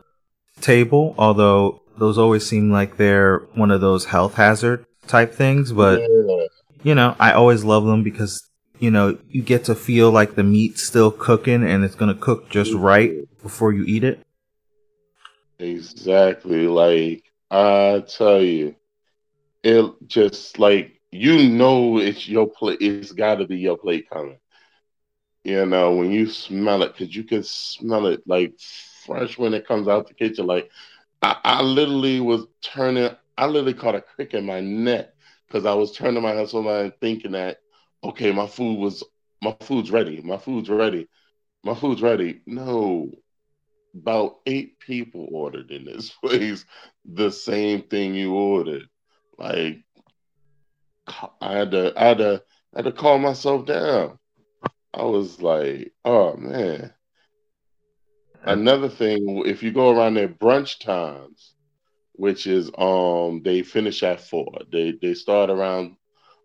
table. 0.59 1.15
Although 1.17 1.81
those 1.97 2.17
always 2.17 2.45
seem 2.45 2.71
like 2.71 2.97
they're 2.97 3.39
one 3.53 3.71
of 3.71 3.81
those 3.81 4.05
health 4.05 4.35
hazard 4.35 4.85
type 5.07 5.33
things, 5.33 5.71
but 5.71 6.01
yeah. 6.01 6.45
you 6.83 6.95
know, 6.95 7.15
I 7.19 7.33
always 7.33 7.63
love 7.63 7.85
them 7.85 8.03
because 8.03 8.43
you 8.79 8.91
know 8.91 9.17
you 9.29 9.41
get 9.41 9.65
to 9.65 9.75
feel 9.75 10.11
like 10.11 10.35
the 10.35 10.43
meat's 10.43 10.83
still 10.83 11.11
cooking 11.11 11.63
and 11.63 11.83
it's 11.83 11.95
gonna 11.95 12.15
cook 12.15 12.49
just 12.49 12.73
right 12.73 13.13
before 13.41 13.71
you 13.71 13.83
eat 13.85 14.03
it. 14.03 14.19
Exactly. 15.59 16.67
Like 16.67 17.30
I 17.51 18.03
tell 18.07 18.41
you, 18.43 18.75
it 19.63 19.93
just 20.07 20.59
like 20.59 21.01
you 21.11 21.49
know 21.49 21.99
it's 21.99 22.27
your 22.29 22.47
plate. 22.49 22.79
It's 22.81 23.01
got 23.01 23.25
to 23.27 23.35
be 23.35 23.47
your 23.47 23.65
plate 23.65 23.97
coming. 23.99 24.27
You 25.43 25.65
know 25.65 25.95
when 25.95 26.11
you 26.11 26.27
smell 26.27 26.81
it, 26.83 26.93
because 26.95 27.15
you 27.15 27.23
can 27.23 27.43
smell 27.43 28.05
it 28.07 28.21
like 28.27 28.53
fresh 29.05 29.37
when 29.37 29.53
it 29.53 29.67
comes 29.67 29.87
out 29.87 30.07
the 30.07 30.13
kitchen. 30.13 30.45
Like 30.47 30.69
I, 31.21 31.35
I 31.43 31.61
literally 31.61 32.19
was 32.19 32.45
turning. 32.61 33.09
I 33.37 33.47
literally 33.47 33.73
caught 33.73 33.95
a 33.95 34.01
crick 34.01 34.33
in 34.33 34.45
my 34.45 34.61
neck 34.61 35.09
because 35.47 35.65
I 35.65 35.73
was 35.73 35.93
turning 35.93 36.23
my 36.23 36.31
head 36.31 36.49
so 36.49 36.61
much 36.61 36.93
thinking 37.01 37.31
that 37.33 37.57
okay, 38.03 38.31
my 38.31 38.47
food 38.47 38.79
was 38.79 39.03
my 39.41 39.53
food's 39.53 39.83
ready. 39.91 40.15
My 40.15 40.37
food's 40.37 40.63
ready. 40.63 41.01
My 41.63 41.73
food's 41.73 42.01
ready. 42.01 42.41
No, 42.45 43.09
about 43.93 44.37
eight 44.45 44.79
people 44.79 45.27
ordered 45.31 45.71
in 45.71 45.85
this 45.85 46.09
place 46.23 46.65
the 47.05 47.31
same 47.31 47.83
thing 47.83 48.15
you 48.15 48.33
ordered. 48.33 48.87
Like 49.37 49.83
I 51.41 51.53
had 51.53 51.71
to 51.71 51.93
I 51.97 52.05
had 52.05 52.17
to 52.19 52.43
I 52.73 52.77
had 52.77 52.85
to 52.85 52.91
calm 52.91 53.21
myself 53.21 53.65
down. 53.65 54.19
I 54.93 55.03
was 55.03 55.41
like, 55.41 55.93
oh 56.05 56.35
man. 56.35 56.93
Another 58.43 58.89
thing, 58.89 59.43
if 59.45 59.61
you 59.61 59.71
go 59.71 59.91
around 59.91 60.15
their 60.15 60.27
brunch 60.27 60.79
times, 60.79 61.53
which 62.13 62.47
is 62.47 62.71
um 62.77 63.41
they 63.43 63.63
finish 63.63 64.03
at 64.03 64.21
four. 64.21 64.51
They 64.71 64.93
they 65.01 65.13
start 65.13 65.49
around 65.49 65.95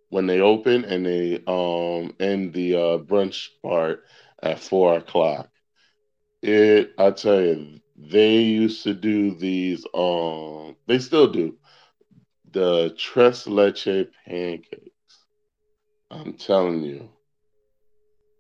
when 0.09 0.27
they 0.27 0.41
open 0.41 0.85
and 0.85 1.05
they 1.05 1.43
um 1.47 2.15
end 2.21 2.53
the 2.53 2.75
uh, 2.75 2.99
brunch 2.99 3.49
part 3.63 4.05
at 4.43 4.61
four 4.61 4.97
o'clock. 4.97 5.51
It, 6.47 6.95
I 6.97 7.11
tell 7.11 7.41
you, 7.41 7.81
they 7.97 8.37
used 8.37 8.85
to 8.85 8.95
do 8.95 9.35
these. 9.35 9.85
Um, 9.93 10.77
they 10.87 11.01
still 11.01 11.27
do 11.27 11.57
the 12.53 12.95
tres 12.97 13.49
leche 13.49 14.07
pancakes. 14.25 15.25
I'm 16.09 16.35
telling 16.35 16.85
you, 16.85 17.09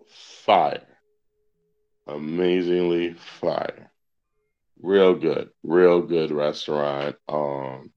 fire, 0.06 0.86
amazingly 2.06 3.14
fire, 3.14 3.90
real 4.80 5.16
good, 5.16 5.50
real 5.64 6.00
good 6.00 6.30
restaurant. 6.30 7.16
Um, 7.28 7.90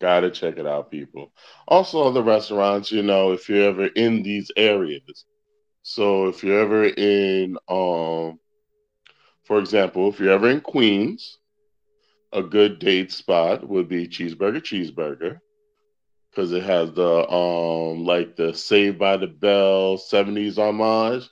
gotta 0.00 0.30
check 0.30 0.56
it 0.56 0.66
out, 0.66 0.90
people. 0.90 1.34
Also, 1.68 2.02
other 2.02 2.22
restaurants, 2.22 2.90
you 2.90 3.02
know, 3.02 3.32
if 3.32 3.46
you're 3.50 3.68
ever 3.68 3.88
in 3.88 4.22
these 4.22 4.50
areas. 4.56 5.26
So 5.82 6.28
if 6.28 6.42
you're 6.42 6.60
ever 6.60 6.86
in 6.86 7.58
um 7.68 8.40
for 9.46 9.58
example, 9.58 10.08
if 10.08 10.20
you're 10.20 10.32
ever 10.32 10.48
in 10.50 10.60
Queens, 10.60 11.38
a 12.32 12.42
good 12.42 12.78
date 12.78 13.12
spot 13.12 13.66
would 13.68 13.88
be 13.88 14.08
Cheeseburger 14.08 14.60
Cheeseburger 14.60 15.40
because 16.30 16.52
it 16.52 16.62
has 16.62 16.92
the 16.92 17.28
um 17.30 18.04
like 18.04 18.36
the 18.36 18.54
Saved 18.54 18.98
by 18.98 19.16
the 19.16 19.26
Bell 19.26 19.96
70s 19.98 20.58
homage, 20.58 21.28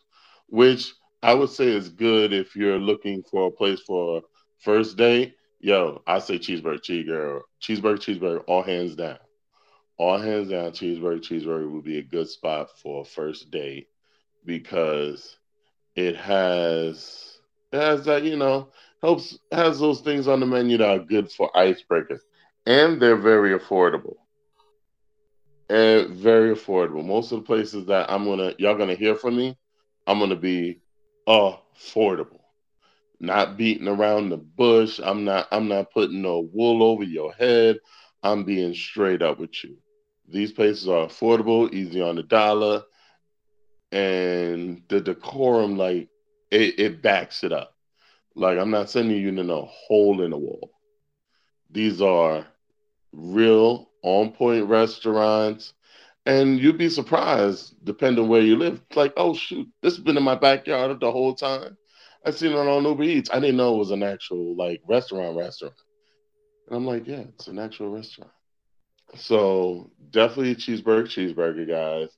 which 0.48 0.92
I 1.22 1.34
would 1.34 1.50
say 1.50 1.66
is 1.68 1.88
good 1.88 2.32
if 2.32 2.56
you're 2.56 2.78
looking 2.78 3.22
for 3.30 3.48
a 3.48 3.52
place 3.52 3.80
for 3.80 4.18
a 4.18 4.22
first 4.58 4.96
date. 4.96 5.34
Yo, 5.60 6.02
I 6.06 6.18
say 6.18 6.38
cheeseburger, 6.38 6.80
cheeseburger, 6.80 7.40
cheeseburger, 7.62 7.98
cheeseburger, 7.98 8.44
all 8.46 8.62
hands 8.62 8.96
down. 8.96 9.18
All 9.98 10.18
hands 10.18 10.50
down, 10.50 10.72
cheeseburger, 10.72 11.20
cheeseburger 11.20 11.70
would 11.70 11.84
be 11.84 11.98
a 11.98 12.02
good 12.02 12.28
spot 12.28 12.68
for 12.82 13.02
a 13.02 13.04
first 13.04 13.50
date 13.50 13.88
because 14.44 15.36
it 15.96 16.16
has 16.16 17.33
has 17.74 18.04
that, 18.06 18.24
you 18.24 18.36
know, 18.36 18.70
helps 19.02 19.38
has 19.52 19.78
those 19.78 20.00
things 20.00 20.28
on 20.28 20.40
the 20.40 20.46
menu 20.46 20.78
that 20.78 20.88
are 20.88 20.98
good 20.98 21.30
for 21.30 21.50
icebreakers. 21.54 22.20
And 22.66 23.00
they're 23.00 23.16
very 23.16 23.58
affordable. 23.58 24.16
And 25.68 26.10
very 26.10 26.54
affordable. 26.54 27.04
Most 27.04 27.32
of 27.32 27.40
the 27.40 27.44
places 27.44 27.86
that 27.86 28.10
I'm 28.10 28.24
gonna 28.24 28.54
y'all 28.58 28.76
gonna 28.78 28.94
hear 28.94 29.14
from 29.14 29.36
me, 29.36 29.56
I'm 30.06 30.18
gonna 30.18 30.36
be 30.36 30.80
affordable. 31.28 32.40
Not 33.20 33.56
beating 33.56 33.88
around 33.88 34.28
the 34.28 34.36
bush. 34.36 35.00
I'm 35.02 35.24
not 35.24 35.48
I'm 35.50 35.68
not 35.68 35.92
putting 35.92 36.22
no 36.22 36.48
wool 36.52 36.82
over 36.82 37.04
your 37.04 37.32
head. 37.32 37.78
I'm 38.22 38.44
being 38.44 38.74
straight 38.74 39.22
up 39.22 39.38
with 39.38 39.62
you. 39.62 39.76
These 40.28 40.52
places 40.52 40.88
are 40.88 41.06
affordable, 41.06 41.72
easy 41.72 42.00
on 42.00 42.16
the 42.16 42.22
dollar, 42.22 42.82
and 43.92 44.82
the 44.88 45.00
decorum 45.00 45.76
like 45.76 46.08
it, 46.54 46.78
it 46.78 47.02
backs 47.02 47.44
it 47.44 47.52
up. 47.52 47.74
Like 48.34 48.58
I'm 48.58 48.70
not 48.70 48.90
sending 48.90 49.20
you 49.20 49.28
in 49.28 49.50
a 49.50 49.62
hole 49.62 50.22
in 50.22 50.30
the 50.30 50.38
wall. 50.38 50.70
These 51.70 52.00
are 52.00 52.46
real 53.12 53.90
on 54.02 54.32
point 54.32 54.66
restaurants. 54.66 55.72
And 56.26 56.58
you'd 56.58 56.78
be 56.78 56.88
surprised, 56.88 57.74
depending 57.84 58.28
where 58.28 58.40
you 58.40 58.56
live. 58.56 58.80
Like, 58.94 59.12
oh 59.16 59.34
shoot, 59.34 59.68
this 59.82 59.94
has 59.94 60.02
been 60.02 60.16
in 60.16 60.22
my 60.22 60.36
backyard 60.36 60.98
the 60.98 61.12
whole 61.12 61.34
time. 61.34 61.76
I 62.24 62.30
seen 62.30 62.52
it 62.52 62.56
on 62.56 62.84
Uber 62.84 63.02
Eats. 63.02 63.30
I 63.30 63.40
didn't 63.40 63.58
know 63.58 63.74
it 63.74 63.78
was 63.78 63.90
an 63.90 64.02
actual 64.02 64.56
like 64.56 64.80
restaurant 64.88 65.36
restaurant. 65.36 65.74
And 66.66 66.76
I'm 66.76 66.86
like, 66.86 67.06
yeah, 67.06 67.24
it's 67.34 67.48
an 67.48 67.58
actual 67.58 67.90
restaurant. 67.90 68.30
So 69.16 69.90
definitely 70.10 70.54
cheeseburger, 70.54 71.04
cheeseburger, 71.04 71.68
guys. 71.68 72.16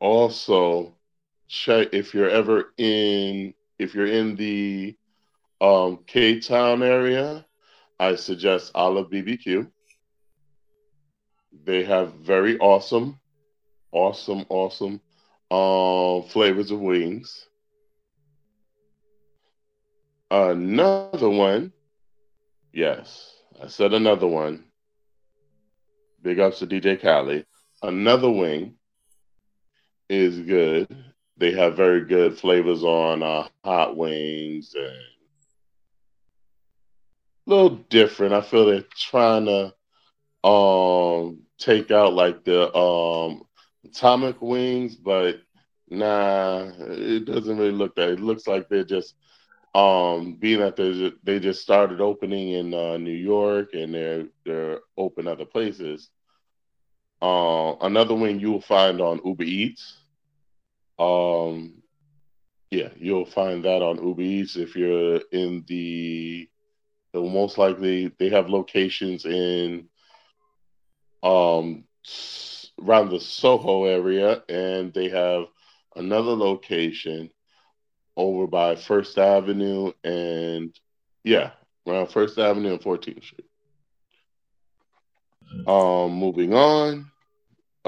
Also, 0.00 0.94
check 1.46 1.88
if 1.92 2.12
you're 2.14 2.28
ever 2.28 2.72
in 2.76 3.54
if 3.78 3.94
you're 3.94 4.06
in 4.06 4.36
the 4.36 4.96
um 5.60 6.04
K 6.06 6.40
Town 6.40 6.82
area, 6.82 7.46
I 7.98 8.14
suggest 8.16 8.72
Olive 8.74 9.10
BBQ. 9.10 9.70
They 11.64 11.84
have 11.84 12.14
very 12.14 12.58
awesome, 12.58 13.18
awesome, 13.92 14.44
awesome 14.48 15.00
um 15.50 16.22
flavors 16.28 16.70
of 16.70 16.80
wings. 16.80 17.48
Another 20.30 21.30
one, 21.30 21.72
yes, 22.72 23.34
I 23.62 23.68
said 23.68 23.94
another 23.94 24.26
one. 24.26 24.64
Big 26.22 26.38
ups 26.38 26.58
to 26.58 26.66
DJ 26.66 27.00
Khaled. 27.00 27.46
Another 27.82 28.30
wing 28.30 28.76
is 30.08 30.40
good. 30.40 31.07
They 31.38 31.52
have 31.52 31.76
very 31.76 32.04
good 32.04 32.38
flavors 32.38 32.84
on 32.84 33.22
uh, 33.22 33.48
hot 33.64 33.96
wings 33.96 34.74
and 34.76 34.86
a 37.46 37.50
little 37.50 37.76
different. 37.90 38.34
I 38.34 38.40
feel 38.42 38.66
they're 38.66 38.84
trying 38.96 39.46
to 39.46 39.72
um 40.48 41.40
take 41.58 41.90
out 41.90 42.14
like 42.14 42.44
the 42.44 42.74
um 42.76 43.42
atomic 43.84 44.40
wings, 44.40 44.96
but 44.96 45.36
nah, 45.90 46.70
it 46.78 47.24
doesn't 47.24 47.58
really 47.58 47.72
look 47.72 47.94
that. 47.96 48.10
It 48.10 48.20
looks 48.20 48.46
like 48.46 48.68
they're 48.68 48.84
just 48.84 49.14
um 49.74 50.36
being 50.38 50.60
that 50.60 50.76
they 50.76 51.12
they 51.24 51.38
just 51.40 51.62
started 51.62 52.00
opening 52.00 52.50
in 52.50 52.74
uh, 52.74 52.96
New 52.98 53.10
York 53.12 53.70
and 53.74 53.94
they're 53.94 54.26
they're 54.44 54.80
open 54.96 55.28
other 55.28 55.46
places. 55.46 56.10
Uh, 57.22 57.74
another 57.80 58.14
wing 58.14 58.40
you 58.40 58.50
will 58.52 58.60
find 58.60 59.00
on 59.00 59.20
Uber 59.24 59.44
Eats. 59.44 59.98
Um, 60.98 61.82
yeah, 62.70 62.88
you'll 62.96 63.24
find 63.26 63.64
that 63.64 63.82
on 63.82 64.04
Uber 64.04 64.22
Eats 64.22 64.56
if 64.56 64.76
you're 64.76 65.20
in 65.32 65.64
the. 65.66 66.48
They'll 67.12 67.28
most 67.28 67.56
likely 67.56 68.12
they 68.18 68.28
have 68.28 68.50
locations 68.50 69.24
in 69.24 69.88
um 71.22 71.84
around 72.82 73.10
the 73.10 73.20
Soho 73.20 73.84
area, 73.84 74.42
and 74.48 74.92
they 74.92 75.08
have 75.08 75.44
another 75.96 76.32
location 76.32 77.30
over 78.16 78.46
by 78.46 78.76
First 78.76 79.18
Avenue 79.18 79.92
and 80.04 80.74
yeah, 81.24 81.52
around 81.86 82.08
First 82.08 82.38
Avenue 82.38 82.72
and 82.72 82.80
14th 82.80 83.24
Street. 83.24 83.46
Um, 85.66 86.12
moving 86.12 86.54
on, 86.54 87.10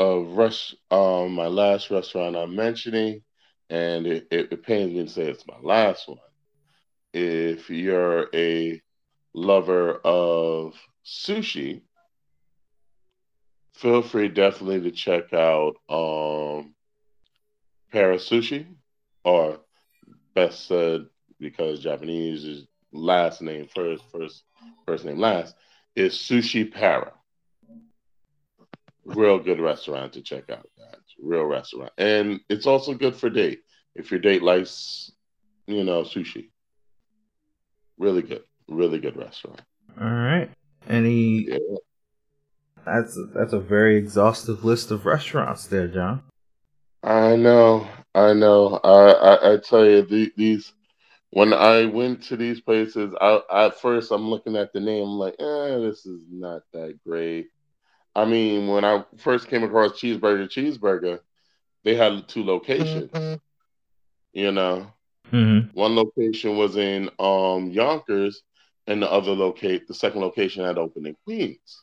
of 0.01 0.29
rush, 0.35 0.75
um, 0.91 1.33
my 1.33 1.47
last 1.47 1.91
restaurant 1.91 2.35
I'm 2.35 2.57
mentioning, 2.57 3.21
and 3.69 4.07
it, 4.07 4.29
it, 4.31 4.51
it 4.51 4.63
pains 4.63 4.95
me 4.95 5.05
to 5.05 5.11
say 5.11 5.25
it's 5.25 5.47
my 5.47 5.59
last 5.63 6.09
one. 6.09 6.19
If 7.13 7.69
you're 7.69 8.29
a 8.35 8.81
lover 9.35 9.97
of 9.97 10.75
sushi, 11.05 11.83
feel 13.75 14.01
free 14.01 14.29
definitely 14.29 14.81
to 14.81 14.91
check 14.91 15.35
out 15.35 15.75
um, 15.91 16.75
Para 17.93 18.17
Sushi 18.17 18.67
or 19.23 19.61
best 20.35 20.67
said 20.67 21.07
because 21.39 21.81
Japanese 21.81 22.45
is 22.45 22.67
last 22.91 23.43
name 23.43 23.69
first, 23.75 24.03
first 24.11 24.45
first 24.87 25.05
name 25.05 25.19
last, 25.19 25.55
is 25.95 26.15
Sushi 26.15 26.73
Para. 26.73 27.13
Real 29.05 29.39
good 29.39 29.61
restaurant 29.61 30.13
to 30.13 30.23
check 30.23 30.51
out, 30.51 30.69
guys. 30.79 31.01
Real 31.21 31.45
restaurant, 31.45 31.93
and 31.99 32.41
it's 32.49 32.67
also 32.67 32.95
good 32.95 33.17
for 33.17 33.31
date 33.31 33.61
if 33.95 34.11
your 34.11 34.21
date 34.21 34.43
likes, 34.43 35.11
you 35.67 35.85
know, 35.85 36.03
sushi. 36.03 36.51
Really 37.99 38.23
good, 38.23 38.43
really 38.69 38.99
good 38.99 39.17
restaurant. 39.17 39.63
All 40.01 40.09
right. 40.09 40.51
Any? 40.89 41.49
Yeah. 41.49 41.59
That's 42.87 43.17
a, 43.17 43.25
that's 43.35 43.53
a 43.53 43.61
very 43.61 43.97
exhaustive 43.97 44.65
list 44.65 44.91
of 44.91 45.07
restaurants 45.07 45.67
there, 45.67 45.89
John. 45.89 46.23
I 47.03 47.37
know, 47.37 47.87
I 48.15 48.33
know. 48.33 48.81
I 48.83 49.11
I, 49.11 49.55
I 49.55 49.57
tell 49.59 49.85
you, 49.85 50.03
the, 50.03 50.33
these 50.37 50.73
when 51.31 51.53
I 51.53 51.85
went 51.85 52.23
to 52.25 52.37
these 52.37 52.61
places, 52.61 53.15
I 53.21 53.41
at 53.53 53.81
first 53.81 54.11
I'm 54.11 54.29
looking 54.29 54.57
at 54.57 54.73
the 54.73 54.81
name, 54.81 55.05
I'm 55.05 55.19
like, 55.19 55.37
eh, 55.39 55.79
this 55.79 56.07
is 56.07 56.23
not 56.31 56.63
that 56.73 56.99
great. 57.07 57.49
I 58.15 58.25
mean, 58.25 58.67
when 58.67 58.85
I 58.85 59.05
first 59.19 59.49
came 59.49 59.63
across 59.63 59.93
Cheeseburger 59.93 60.49
Cheeseburger, 60.49 61.21
they 61.85 61.95
had 61.95 62.29
two 62.29 62.45
locations. 62.45 63.11
Mm-hmm. 63.11 63.35
You 64.33 64.53
know, 64.53 64.93
mm-hmm. 65.33 65.69
one 65.79 65.97
location 65.97 66.57
was 66.57 66.77
in 66.77 67.11
um 67.19 67.71
Yonkers, 67.71 68.43
and 68.87 69.03
the 69.03 69.11
other 69.11 69.33
locate 69.33 69.87
the 69.87 69.95
second 69.95 70.21
location 70.21 70.65
had 70.65 70.79
opened 70.79 71.07
in 71.07 71.17
Queens. 71.25 71.83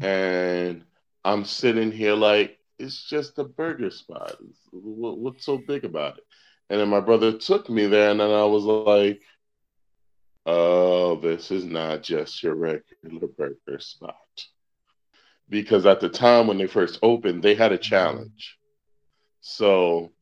And 0.00 0.84
I'm 1.24 1.44
sitting 1.44 1.92
here 1.92 2.14
like, 2.14 2.58
it's 2.78 3.08
just 3.08 3.38
a 3.38 3.44
burger 3.44 3.90
spot. 3.90 4.36
What's 4.72 5.44
so 5.44 5.58
big 5.58 5.84
about 5.84 6.18
it? 6.18 6.24
And 6.70 6.80
then 6.80 6.88
my 6.88 7.00
brother 7.00 7.32
took 7.32 7.68
me 7.68 7.86
there, 7.86 8.10
and 8.10 8.18
then 8.18 8.30
I 8.30 8.44
was 8.44 8.64
like, 8.64 9.20
oh, 10.46 11.16
this 11.16 11.50
is 11.50 11.64
not 11.64 12.02
just 12.02 12.42
your 12.42 12.54
regular 12.54 13.28
burger 13.36 13.78
spot. 13.78 14.16
Because 15.48 15.86
at 15.86 16.00
the 16.00 16.08
time 16.08 16.46
when 16.46 16.58
they 16.58 16.66
first 16.66 16.98
opened, 17.02 17.42
they 17.42 17.54
had 17.54 17.72
a 17.72 17.78
challenge. 17.78 18.58
So 19.40 20.12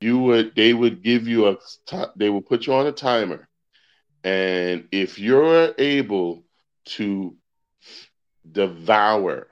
you 0.00 0.18
would 0.18 0.54
they 0.54 0.72
would 0.72 1.02
give 1.02 1.28
you 1.28 1.48
a 1.48 1.56
they 2.16 2.30
would 2.30 2.46
put 2.46 2.66
you 2.66 2.74
on 2.74 2.86
a 2.86 2.92
timer. 2.92 3.48
And 4.24 4.88
if 4.92 5.18
you're 5.18 5.74
able 5.78 6.44
to 6.86 7.36
devour 8.50 9.46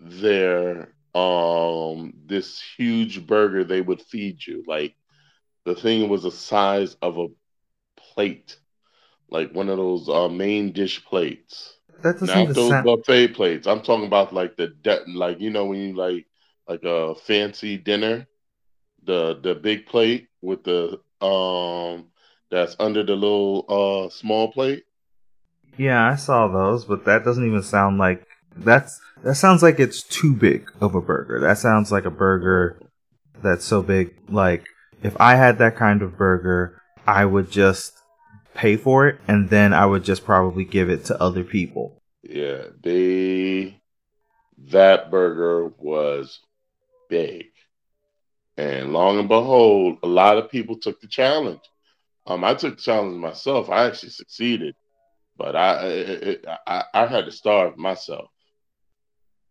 their 0.00 0.94
um 1.14 2.12
this 2.26 2.62
huge 2.76 3.26
burger 3.26 3.64
they 3.64 3.80
would 3.80 4.02
feed 4.02 4.44
you. 4.46 4.64
Like 4.66 4.94
the 5.64 5.74
thing 5.74 6.08
was 6.08 6.22
the 6.22 6.30
size 6.30 6.96
of 7.02 7.18
a 7.18 7.28
plate, 8.14 8.56
like 9.28 9.52
one 9.52 9.68
of 9.68 9.76
those 9.76 10.08
uh, 10.08 10.28
main 10.28 10.72
dish 10.72 11.04
plates. 11.04 11.74
That 12.02 12.20
doesn't 12.20 12.26
Not 12.26 12.54
those 12.54 12.70
sound... 12.70 12.84
buffet 12.84 13.28
plates. 13.34 13.66
I'm 13.66 13.82
talking 13.82 14.06
about 14.06 14.32
like 14.32 14.56
the 14.56 14.68
de- 14.68 15.04
like 15.08 15.40
you 15.40 15.50
know 15.50 15.66
when 15.66 15.78
you 15.78 15.96
like 15.96 16.26
like 16.68 16.84
a 16.84 17.14
fancy 17.14 17.76
dinner, 17.76 18.26
the 19.04 19.38
the 19.42 19.54
big 19.54 19.86
plate 19.86 20.28
with 20.40 20.64
the 20.64 21.00
um 21.24 22.06
that's 22.50 22.76
under 22.78 23.02
the 23.02 23.14
little 23.14 23.64
uh 23.68 24.10
small 24.10 24.52
plate. 24.52 24.84
Yeah, 25.76 26.08
I 26.08 26.16
saw 26.16 26.46
those, 26.48 26.84
but 26.84 27.04
that 27.04 27.24
doesn't 27.24 27.46
even 27.46 27.62
sound 27.62 27.98
like 27.98 28.26
that's 28.56 29.00
that 29.22 29.34
sounds 29.36 29.62
like 29.62 29.80
it's 29.80 30.02
too 30.02 30.34
big 30.34 30.70
of 30.80 30.94
a 30.94 31.00
burger. 31.00 31.40
That 31.40 31.58
sounds 31.58 31.90
like 31.90 32.04
a 32.04 32.10
burger 32.10 32.80
that's 33.42 33.64
so 33.64 33.82
big. 33.82 34.14
Like 34.28 34.66
if 35.02 35.18
I 35.20 35.36
had 35.36 35.58
that 35.58 35.76
kind 35.76 36.02
of 36.02 36.16
burger, 36.16 36.80
I 37.06 37.24
would 37.24 37.50
just 37.50 37.92
pay 38.54 38.76
for 38.76 39.08
it 39.08 39.20
and 39.26 39.50
then 39.50 39.72
I 39.72 39.86
would 39.86 40.04
just 40.04 40.24
probably 40.24 40.64
give 40.64 40.88
it 40.88 41.04
to 41.06 41.20
other 41.20 41.44
people. 41.44 42.00
Yeah, 42.22 42.64
they 42.82 43.80
that 44.70 45.10
burger 45.10 45.68
was 45.78 46.40
big. 47.08 47.46
And 48.56 48.92
long 48.92 49.18
and 49.18 49.28
behold, 49.28 49.98
a 50.02 50.06
lot 50.06 50.38
of 50.38 50.50
people 50.50 50.78
took 50.78 51.00
the 51.00 51.08
challenge. 51.08 51.60
Um, 52.26 52.44
I 52.44 52.54
took 52.54 52.76
the 52.76 52.82
challenge 52.82 53.16
myself. 53.16 53.68
I 53.68 53.86
actually 53.86 54.10
succeeded, 54.10 54.74
but 55.36 55.56
I 55.56 56.38
I, 56.46 56.56
I, 56.66 56.84
I 56.94 57.06
had 57.06 57.26
to 57.26 57.32
starve 57.32 57.76
myself. 57.76 58.30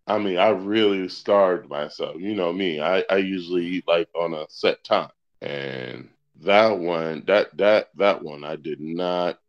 I 0.06 0.18
mean, 0.18 0.38
I 0.38 0.50
really 0.50 1.08
starved 1.10 1.70
myself. 1.70 2.18
You 2.20 2.36
know 2.36 2.52
me. 2.52 2.82
I, 2.82 3.04
I 3.10 3.18
usually 3.18 3.66
eat 3.66 3.88
like 3.88 4.10
on 4.16 4.34
a 4.34 4.46
set 4.50 4.84
time. 4.84 5.12
And 5.42 6.10
that 6.43 6.79
one, 6.79 7.23
that 7.27 7.56
that 7.58 7.89
that 7.97 8.23
one 8.23 8.43
I 8.43 8.56
did 8.56 8.79
not 8.79 9.39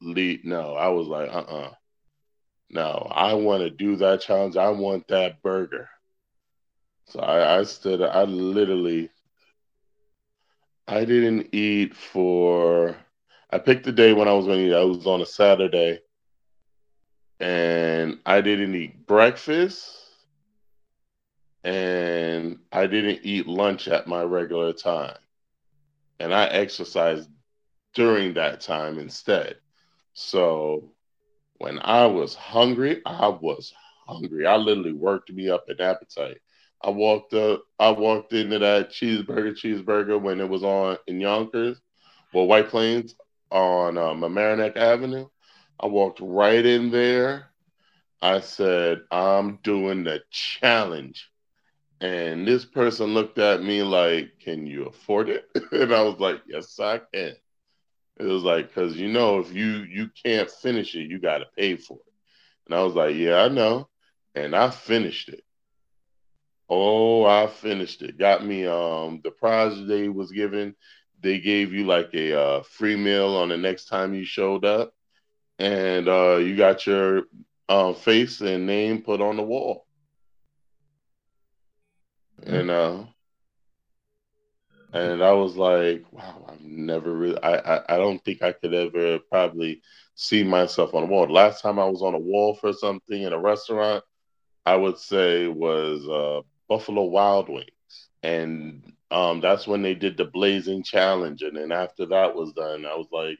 lead 0.00 0.44
no, 0.44 0.74
I 0.74 0.88
was 0.88 1.08
like, 1.08 1.28
uh 1.30 1.38
uh 1.40 1.74
No, 2.70 3.06
I 3.10 3.34
want 3.34 3.62
to 3.62 3.70
do 3.70 3.96
that 3.96 4.20
challenge. 4.22 4.56
I 4.56 4.70
want 4.70 5.08
that 5.08 5.42
burger. 5.42 5.90
So 7.06 7.20
I, 7.20 7.58
I 7.58 7.62
stood 7.64 8.02
I 8.02 8.24
literally 8.24 9.10
I 10.88 11.04
didn't 11.04 11.48
eat 11.54 11.94
for 11.94 12.96
I 13.50 13.58
picked 13.58 13.84
the 13.84 13.92
day 13.92 14.12
when 14.12 14.28
I 14.28 14.32
was 14.32 14.46
gonna 14.46 14.58
eat. 14.60 14.74
I 14.74 14.84
was 14.84 15.06
on 15.06 15.20
a 15.22 15.26
Saturday 15.26 16.00
and 17.40 18.18
I 18.26 18.40
didn't 18.40 18.74
eat 18.74 19.06
breakfast 19.06 19.96
and 21.64 22.58
I 22.72 22.86
didn't 22.86 23.20
eat 23.24 23.46
lunch 23.46 23.88
at 23.88 24.06
my 24.06 24.22
regular 24.22 24.72
time. 24.72 25.16
And 26.20 26.34
I 26.34 26.46
exercised 26.46 27.28
during 27.94 28.34
that 28.34 28.60
time 28.60 28.98
instead. 28.98 29.56
So 30.14 30.92
when 31.58 31.78
I 31.80 32.06
was 32.06 32.34
hungry, 32.34 33.02
I 33.06 33.28
was 33.28 33.72
hungry. 34.06 34.46
I 34.46 34.56
literally 34.56 34.92
worked 34.92 35.32
me 35.32 35.48
up 35.50 35.68
an 35.68 35.80
appetite. 35.80 36.38
I 36.82 36.90
walked 36.90 37.34
up, 37.34 37.62
I 37.78 37.90
walked 37.90 38.32
into 38.32 38.58
that 38.60 38.90
cheeseburger, 38.90 39.52
cheeseburger 39.52 40.20
when 40.20 40.40
it 40.40 40.48
was 40.48 40.62
on 40.62 40.96
in 41.06 41.20
Yonkers, 41.20 41.80
well, 42.32 42.46
White 42.46 42.68
Plains 42.68 43.14
on 43.50 43.98
um, 43.98 44.20
Mamaroneck 44.20 44.76
Avenue. 44.76 45.26
I 45.80 45.86
walked 45.86 46.20
right 46.20 46.64
in 46.64 46.90
there. 46.90 47.46
I 48.20 48.40
said, 48.40 49.02
I'm 49.10 49.58
doing 49.62 50.04
the 50.04 50.20
challenge. 50.30 51.30
And 52.00 52.46
this 52.46 52.64
person 52.64 53.14
looked 53.14 53.38
at 53.38 53.62
me 53.62 53.82
like, 53.82 54.38
Can 54.40 54.66
you 54.66 54.86
afford 54.86 55.28
it? 55.30 55.44
and 55.72 55.92
I 55.94 56.02
was 56.02 56.18
like, 56.20 56.42
Yes, 56.46 56.78
I 56.80 56.98
can. 56.98 57.34
It 58.18 58.24
was 58.24 58.42
like, 58.44 58.68
because 58.68 58.96
you 58.96 59.08
know, 59.08 59.38
if 59.40 59.52
you 59.54 59.84
you 59.88 60.10
can't 60.24 60.50
finish 60.50 60.94
it, 60.96 61.08
you 61.10 61.18
got 61.20 61.38
to 61.38 61.46
pay 61.56 61.76
for 61.76 61.98
it. 61.98 62.14
And 62.66 62.74
I 62.74 62.82
was 62.84 62.94
like, 62.94 63.16
Yeah, 63.16 63.42
I 63.42 63.48
know. 63.48 63.88
And 64.34 64.54
I 64.56 64.70
finished 64.70 65.28
it. 65.30 65.44
Oh, 66.68 67.24
I 67.24 67.46
finished 67.48 68.02
it. 68.02 68.18
Got 68.18 68.44
me 68.46 68.66
um 68.66 69.20
the 69.24 69.30
prize 69.30 69.74
they 69.86 70.08
was 70.08 70.32
given. 70.32 70.76
They 71.20 71.40
gave 71.40 71.72
you 71.74 71.86
like 71.86 72.14
a 72.14 72.34
uh, 72.40 72.62
free 72.62 72.96
meal 72.96 73.36
on 73.36 73.48
the 73.48 73.58
next 73.58 73.86
time 73.86 74.14
you 74.14 74.24
showed 74.24 74.64
up, 74.64 74.92
and 75.58 76.08
uh, 76.08 76.36
you 76.36 76.56
got 76.56 76.86
your 76.86 77.24
uh, 77.68 77.94
face 77.94 78.40
and 78.40 78.66
name 78.66 79.02
put 79.02 79.20
on 79.22 79.36
the 79.36 79.42
wall. 79.42 79.87
And 82.48 82.70
uh, 82.70 83.04
and 84.92 85.22
I 85.22 85.32
was 85.32 85.56
like, 85.56 86.04
wow, 86.12 86.46
I've 86.48 86.62
never 86.62 87.12
really. 87.12 87.42
I, 87.42 87.56
I 87.76 87.94
I 87.94 87.96
don't 87.98 88.24
think 88.24 88.42
I 88.42 88.52
could 88.52 88.74
ever 88.74 89.18
probably 89.30 89.82
see 90.14 90.42
myself 90.42 90.94
on 90.94 91.04
a 91.04 91.06
wall. 91.06 91.30
Last 91.30 91.62
time 91.62 91.78
I 91.78 91.84
was 91.84 92.02
on 92.02 92.14
a 92.14 92.18
wall 92.18 92.54
for 92.54 92.72
something 92.72 93.22
in 93.22 93.32
a 93.34 93.38
restaurant, 93.38 94.02
I 94.66 94.76
would 94.76 94.98
say 94.98 95.46
was 95.46 96.08
uh, 96.08 96.40
Buffalo 96.68 97.04
Wild 97.04 97.50
Wings, 97.50 98.08
and 98.22 98.92
um, 99.10 99.40
that's 99.40 99.66
when 99.66 99.82
they 99.82 99.94
did 99.94 100.16
the 100.16 100.24
Blazing 100.24 100.82
Challenge, 100.82 101.42
and 101.42 101.56
then 101.56 101.70
after 101.72 102.06
that 102.06 102.34
was 102.34 102.52
done, 102.54 102.86
I 102.86 102.94
was 102.94 103.08
like, 103.12 103.38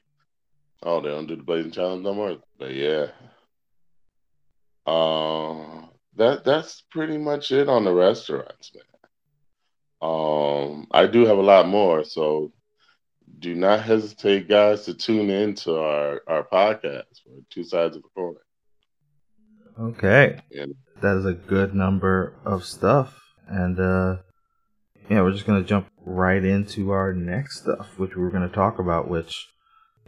oh, 0.83 1.01
they 1.01 1.09
don't 1.09 1.27
do 1.27 1.37
the 1.37 1.42
Blazing 1.42 1.73
Challenge 1.73 2.05
no 2.05 2.14
more. 2.14 2.37
But 2.59 2.75
yeah, 2.75 3.07
uh, 4.87 5.87
that 6.16 6.44
that's 6.44 6.83
pretty 6.90 7.18
much 7.18 7.53
it 7.53 7.68
on 7.68 7.85
the 7.85 7.94
restaurants, 7.94 8.73
man. 8.75 8.85
Um, 10.00 10.87
I 10.92 11.06
do 11.06 11.26
have 11.26 11.38
a 11.38 11.42
lot 11.42 11.66
more, 11.66 12.04
so 12.04 12.52
do 13.38 13.54
not 13.54 13.82
hesitate, 13.82 14.48
guys, 14.48 14.84
to 14.84 14.94
tune 14.94 15.30
in 15.30 15.54
to 15.56 15.76
our 15.76 16.22
our 16.26 16.44
podcast 16.44 17.22
for 17.22 17.42
Two 17.50 17.64
Sides 17.64 17.96
of 17.96 18.02
the 18.02 18.08
Coin. 18.14 18.34
Okay. 19.78 20.40
Yeah 20.50 20.66
that 21.00 21.16
is 21.16 21.24
a 21.24 21.32
good 21.32 21.74
number 21.74 22.34
of 22.44 22.64
stuff. 22.64 23.20
And 23.46 23.78
uh 23.78 24.16
yeah, 25.08 25.22
we're 25.22 25.32
just 25.32 25.46
gonna 25.46 25.64
jump 25.64 25.88
right 26.04 26.44
into 26.44 26.90
our 26.90 27.12
next 27.14 27.61
stuff, 27.62 27.98
which 27.98 28.16
we're 28.16 28.30
gonna 28.30 28.48
talk 28.48 28.78
about, 28.78 29.08
which 29.08 29.48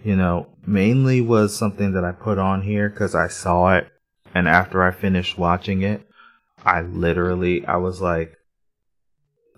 you 0.05 0.17
know 0.17 0.49
mainly 0.67 1.21
was 1.21 1.57
something 1.57 1.93
that 1.93 2.05
I 2.05 2.13
put 2.13 2.39
on 2.39 2.63
here 2.63 2.89
because 2.89 3.15
I 3.15 3.29
saw 3.29 3.77
it, 3.77 3.89
and 4.35 4.49
after 4.49 4.83
I 4.83 4.91
finished 4.91 5.39
watching 5.39 5.83
it, 5.83 6.07
I 6.65 6.83
literally 6.83 7.65
I 7.65 7.77
was 7.77 8.01
like, 8.01 8.35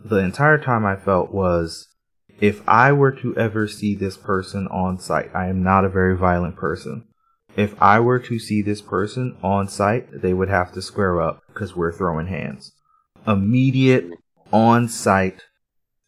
the 0.04 0.16
entire 0.16 0.58
time 0.58 0.84
I 0.84 0.96
felt 0.96 1.32
was 1.32 1.88
if 2.40 2.66
I 2.68 2.92
were 2.92 3.12
to 3.12 3.36
ever 3.36 3.68
see 3.68 3.94
this 3.94 4.16
person 4.16 4.66
on 4.68 4.98
site, 4.98 5.30
I 5.34 5.46
am 5.46 5.62
not 5.62 5.84
a 5.84 5.88
very 5.88 6.16
violent 6.16 6.56
person 6.56 7.04
if 7.56 7.80
I 7.82 8.00
were 8.00 8.18
to 8.18 8.38
see 8.38 8.62
this 8.62 8.80
person 8.80 9.36
on 9.42 9.68
site, 9.68 10.22
they 10.22 10.32
would 10.32 10.48
have 10.48 10.72
to 10.72 10.82
square 10.82 11.20
up 11.20 11.42
because 11.48 11.76
we're 11.76 11.92
throwing 11.92 12.26
hands. 12.26 12.72
Immediate 13.26 14.10
on 14.52 14.88
site 14.88 15.42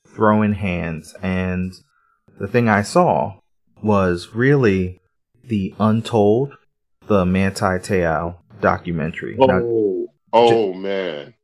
throwing 0.06 0.54
hands. 0.54 1.14
And 1.22 1.72
the 2.38 2.48
thing 2.48 2.68
I 2.68 2.82
saw 2.82 3.40
was 3.82 4.34
really 4.34 5.00
the 5.42 5.74
Untold, 5.78 6.56
the 7.06 7.26
Manti 7.26 7.78
Te'o 7.78 8.36
documentary. 8.60 9.36
Oh, 9.38 9.46
now, 9.46 10.08
oh 10.32 10.72
J- 10.72 10.78
man. 10.78 11.34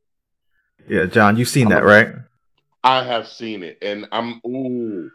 Yeah, 0.87 1.05
John, 1.05 1.37
you've 1.37 1.47
seen 1.47 1.69
that, 1.69 1.83
right? 1.83 2.09
I 2.83 3.03
have 3.03 3.27
seen 3.27 3.63
it, 3.63 3.77
and 3.81 4.07
I'm 4.11 4.41
ooh, 4.45 5.11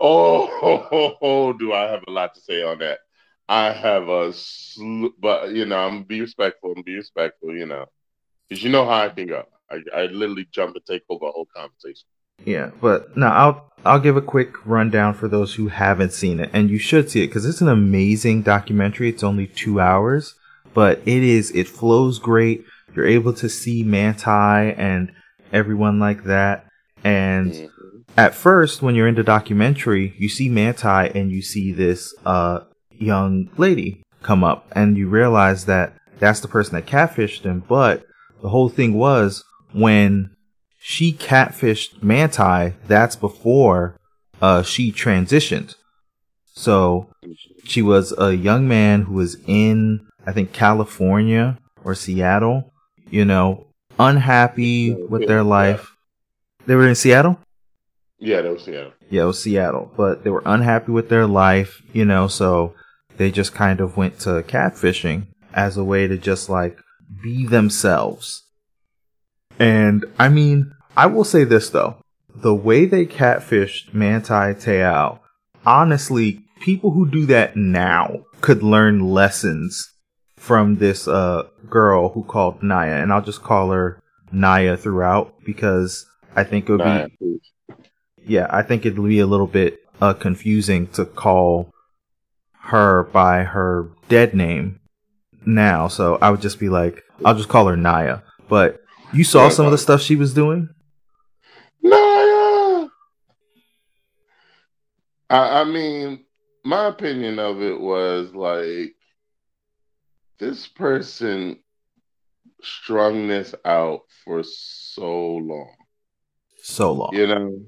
oh, 0.00 0.58
oh, 0.62 0.88
oh, 0.90 1.14
oh, 1.20 1.52
do 1.52 1.72
I 1.72 1.90
have 1.90 2.02
a 2.06 2.10
lot 2.10 2.34
to 2.34 2.40
say 2.40 2.62
on 2.62 2.78
that? 2.78 3.00
I 3.48 3.72
have 3.72 4.08
a, 4.08 4.32
sl- 4.32 5.08
but 5.18 5.50
you 5.50 5.66
know, 5.66 5.78
I'm 5.78 6.04
be 6.04 6.20
respectful 6.20 6.72
and 6.74 6.84
be 6.84 6.96
respectful, 6.96 7.54
you 7.54 7.66
know, 7.66 7.86
because 8.48 8.62
you 8.62 8.70
know 8.70 8.86
how 8.86 9.04
I 9.04 9.08
can 9.10 9.26
go. 9.26 9.44
I, 9.70 9.80
I 9.94 10.06
literally 10.06 10.46
jump 10.50 10.76
and 10.76 10.84
take 10.86 11.02
over 11.08 11.26
a 11.26 11.30
whole 11.30 11.48
conversation. 11.54 12.06
Yeah, 12.44 12.70
but 12.80 13.16
now 13.16 13.32
I'll 13.32 13.72
I'll 13.84 14.00
give 14.00 14.16
a 14.16 14.22
quick 14.22 14.64
rundown 14.66 15.14
for 15.14 15.28
those 15.28 15.54
who 15.54 15.68
haven't 15.68 16.12
seen 16.12 16.40
it, 16.40 16.50
and 16.52 16.70
you 16.70 16.78
should 16.78 17.10
see 17.10 17.22
it 17.22 17.28
because 17.28 17.46
it's 17.46 17.60
an 17.60 17.68
amazing 17.68 18.42
documentary. 18.42 19.08
It's 19.10 19.22
only 19.22 19.46
two 19.46 19.80
hours, 19.80 20.34
but 20.72 21.00
it 21.06 21.22
is 21.22 21.50
it 21.52 21.68
flows 21.68 22.18
great. 22.18 22.64
You're 22.94 23.06
able 23.06 23.32
to 23.34 23.48
see 23.48 23.82
Manti 23.82 24.30
and 24.30 25.12
everyone 25.52 25.98
like 25.98 26.24
that, 26.24 26.66
and 27.04 27.52
mm-hmm. 27.52 28.10
at 28.16 28.34
first 28.34 28.82
when 28.82 28.94
you're 28.94 29.08
in 29.08 29.14
the 29.14 29.22
documentary, 29.22 30.14
you 30.18 30.28
see 30.28 30.48
Manti 30.48 30.88
and 30.88 31.30
you 31.30 31.42
see 31.42 31.72
this 31.72 32.14
uh 32.26 32.60
young 32.90 33.50
lady 33.56 34.02
come 34.22 34.42
up 34.42 34.66
and 34.72 34.96
you 34.96 35.08
realize 35.08 35.66
that 35.66 35.94
that's 36.18 36.40
the 36.40 36.48
person 36.48 36.74
that 36.74 36.86
catfished 36.86 37.42
him. 37.42 37.62
But 37.68 38.04
the 38.42 38.48
whole 38.48 38.68
thing 38.68 38.94
was 38.94 39.44
when 39.72 40.30
she 40.78 41.12
catfished 41.12 42.02
Manti, 42.02 42.76
that's 42.86 43.16
before 43.16 43.96
uh, 44.40 44.62
she 44.62 44.92
transitioned. 44.92 45.74
So 46.54 47.10
she 47.64 47.82
was 47.82 48.12
a 48.18 48.34
young 48.34 48.68
man 48.68 49.02
who 49.02 49.14
was 49.14 49.36
in, 49.46 50.06
I 50.26 50.32
think, 50.32 50.52
California 50.52 51.58
or 51.82 51.94
Seattle, 51.94 52.72
you 53.10 53.24
know, 53.24 53.66
unhappy 53.98 54.94
with 54.94 55.26
their 55.26 55.42
life. 55.42 55.93
They 56.66 56.74
were 56.74 56.88
in 56.88 56.94
Seattle? 56.94 57.38
Yeah, 58.18 58.40
that 58.40 58.52
was 58.52 58.64
Seattle. 58.64 58.92
Yeah, 59.10 59.22
it 59.22 59.26
was 59.26 59.42
Seattle. 59.42 59.92
But 59.96 60.24
they 60.24 60.30
were 60.30 60.42
unhappy 60.46 60.92
with 60.92 61.08
their 61.08 61.26
life, 61.26 61.82
you 61.92 62.04
know, 62.04 62.26
so 62.26 62.74
they 63.16 63.30
just 63.30 63.54
kind 63.54 63.80
of 63.80 63.96
went 63.96 64.18
to 64.20 64.42
catfishing 64.42 65.26
as 65.52 65.76
a 65.76 65.84
way 65.84 66.06
to 66.06 66.16
just 66.16 66.48
like 66.48 66.78
be 67.22 67.46
themselves. 67.46 68.42
And 69.58 70.04
I 70.18 70.28
mean, 70.28 70.72
I 70.96 71.06
will 71.06 71.24
say 71.24 71.44
this 71.44 71.70
though. 71.70 71.96
The 72.34 72.54
way 72.54 72.86
they 72.86 73.06
catfished 73.06 73.94
Manti 73.94 74.54
Te'o, 74.54 75.20
honestly, 75.64 76.40
people 76.60 76.90
who 76.90 77.08
do 77.08 77.26
that 77.26 77.56
now 77.56 78.24
could 78.40 78.62
learn 78.62 79.00
lessons 79.00 79.90
from 80.36 80.76
this 80.76 81.06
uh 81.06 81.44
girl 81.70 82.10
who 82.10 82.24
called 82.24 82.62
Naya, 82.62 82.96
and 82.96 83.12
I'll 83.12 83.22
just 83.22 83.42
call 83.42 83.70
her 83.70 84.02
Naya 84.32 84.76
throughout 84.76 85.34
because 85.44 86.06
I 86.36 86.44
think 86.44 86.68
it 86.68 86.76
would 86.76 87.10
be 87.20 87.40
yeah, 88.26 88.46
I 88.50 88.62
think 88.62 88.86
it'd 88.86 89.02
be 89.02 89.20
a 89.20 89.26
little 89.26 89.46
bit 89.46 89.80
uh 90.00 90.14
confusing 90.14 90.86
to 90.88 91.04
call 91.04 91.70
her 92.58 93.04
by 93.04 93.44
her 93.44 93.90
dead 94.08 94.34
name 94.34 94.80
now, 95.46 95.88
so 95.88 96.18
I 96.20 96.30
would 96.30 96.40
just 96.40 96.58
be 96.58 96.68
like, 96.68 97.02
I'll 97.24 97.34
just 97.34 97.48
call 97.48 97.66
her 97.68 97.76
Naya. 97.76 98.20
But 98.48 98.80
you 99.12 99.24
saw 99.24 99.48
some 99.48 99.66
of 99.66 99.72
the 99.72 99.78
stuff 99.78 100.00
she 100.00 100.16
was 100.16 100.34
doing? 100.34 100.68
Naya! 101.82 102.88
I, 105.30 105.60
I 105.60 105.64
mean, 105.64 106.24
my 106.64 106.86
opinion 106.86 107.38
of 107.38 107.60
it 107.62 107.78
was 107.78 108.34
like, 108.34 108.94
this 110.38 110.66
person 110.66 111.58
strung 112.62 113.28
this 113.28 113.54
out 113.64 114.00
for 114.24 114.42
so 114.42 115.36
long. 115.36 115.74
So 116.64 116.92
long. 116.92 117.10
You 117.12 117.26
know? 117.26 117.60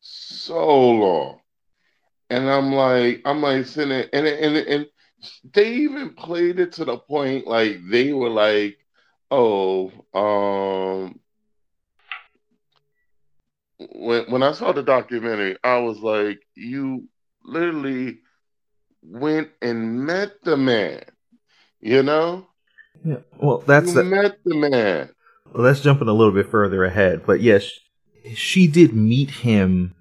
So 0.00 0.90
long 0.90 1.40
and 2.30 2.48
I'm 2.48 2.72
like, 2.72 3.22
I'm 3.24 3.40
like 3.40 3.66
sitting 3.66 3.90
there, 3.90 4.08
and 4.12 4.26
and 4.26 4.56
and 4.56 4.86
they 5.52 5.74
even 5.74 6.14
played 6.14 6.60
it 6.60 6.72
to 6.72 6.84
the 6.84 6.98
point 6.98 7.46
like 7.46 7.78
they 7.88 8.12
were 8.12 8.28
like, 8.28 8.78
oh, 9.30 9.90
um, 10.14 11.18
when 13.78 14.30
when 14.30 14.42
I 14.42 14.52
saw 14.52 14.72
the 14.72 14.82
documentary, 14.82 15.56
I 15.64 15.78
was 15.78 15.98
like, 15.98 16.40
you 16.54 17.08
literally 17.44 18.18
went 19.02 19.48
and 19.62 20.04
met 20.04 20.32
the 20.42 20.56
man, 20.56 21.02
you 21.80 22.02
know? 22.02 22.46
Yeah. 23.04 23.18
Well, 23.40 23.58
that's 23.66 23.94
you 23.94 24.02
met 24.02 24.38
the 24.44 24.56
man. 24.56 25.10
Well, 25.54 25.64
let's 25.64 25.80
jump 25.80 26.02
in 26.02 26.08
a 26.08 26.12
little 26.12 26.34
bit 26.34 26.50
further 26.50 26.84
ahead, 26.84 27.24
but 27.24 27.40
yes, 27.40 27.70
she 28.34 28.66
did 28.66 28.92
meet 28.94 29.30
him 29.30 29.94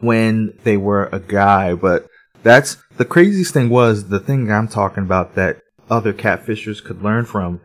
when 0.00 0.56
they 0.64 0.76
were 0.76 1.08
a 1.12 1.20
guy, 1.20 1.74
but 1.74 2.06
that's 2.42 2.76
the 2.96 3.04
craziest 3.04 3.52
thing 3.52 3.68
was 3.68 4.08
the 4.08 4.20
thing 4.20 4.50
I'm 4.50 4.68
talking 4.68 5.04
about 5.04 5.34
that 5.34 5.60
other 5.90 6.12
catfishers 6.12 6.82
could 6.84 7.02
learn 7.02 7.24
from. 7.24 7.60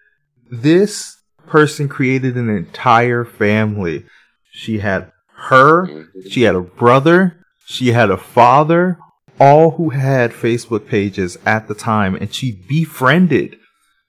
This 0.50 1.18
person 1.48 1.90
created 1.90 2.36
an 2.36 2.50
entire 2.50 3.26
family. 3.26 4.06
She 4.52 4.80
had 4.80 5.12
her, 5.36 6.08
she 6.30 6.44
had 6.44 6.56
a 6.56 6.62
brother, 6.62 7.46
she 7.66 7.90
had 7.90 8.10
a 8.10 8.18
father, 8.18 8.98
all 9.40 9.72
who 9.72 9.90
had 9.90 10.32
Facebook 10.32 10.88
pages 10.88 11.38
at 11.46 11.68
the 11.68 11.76
time, 11.76 12.16
and 12.16 12.34
she 12.34 12.52
befriended 12.52 13.58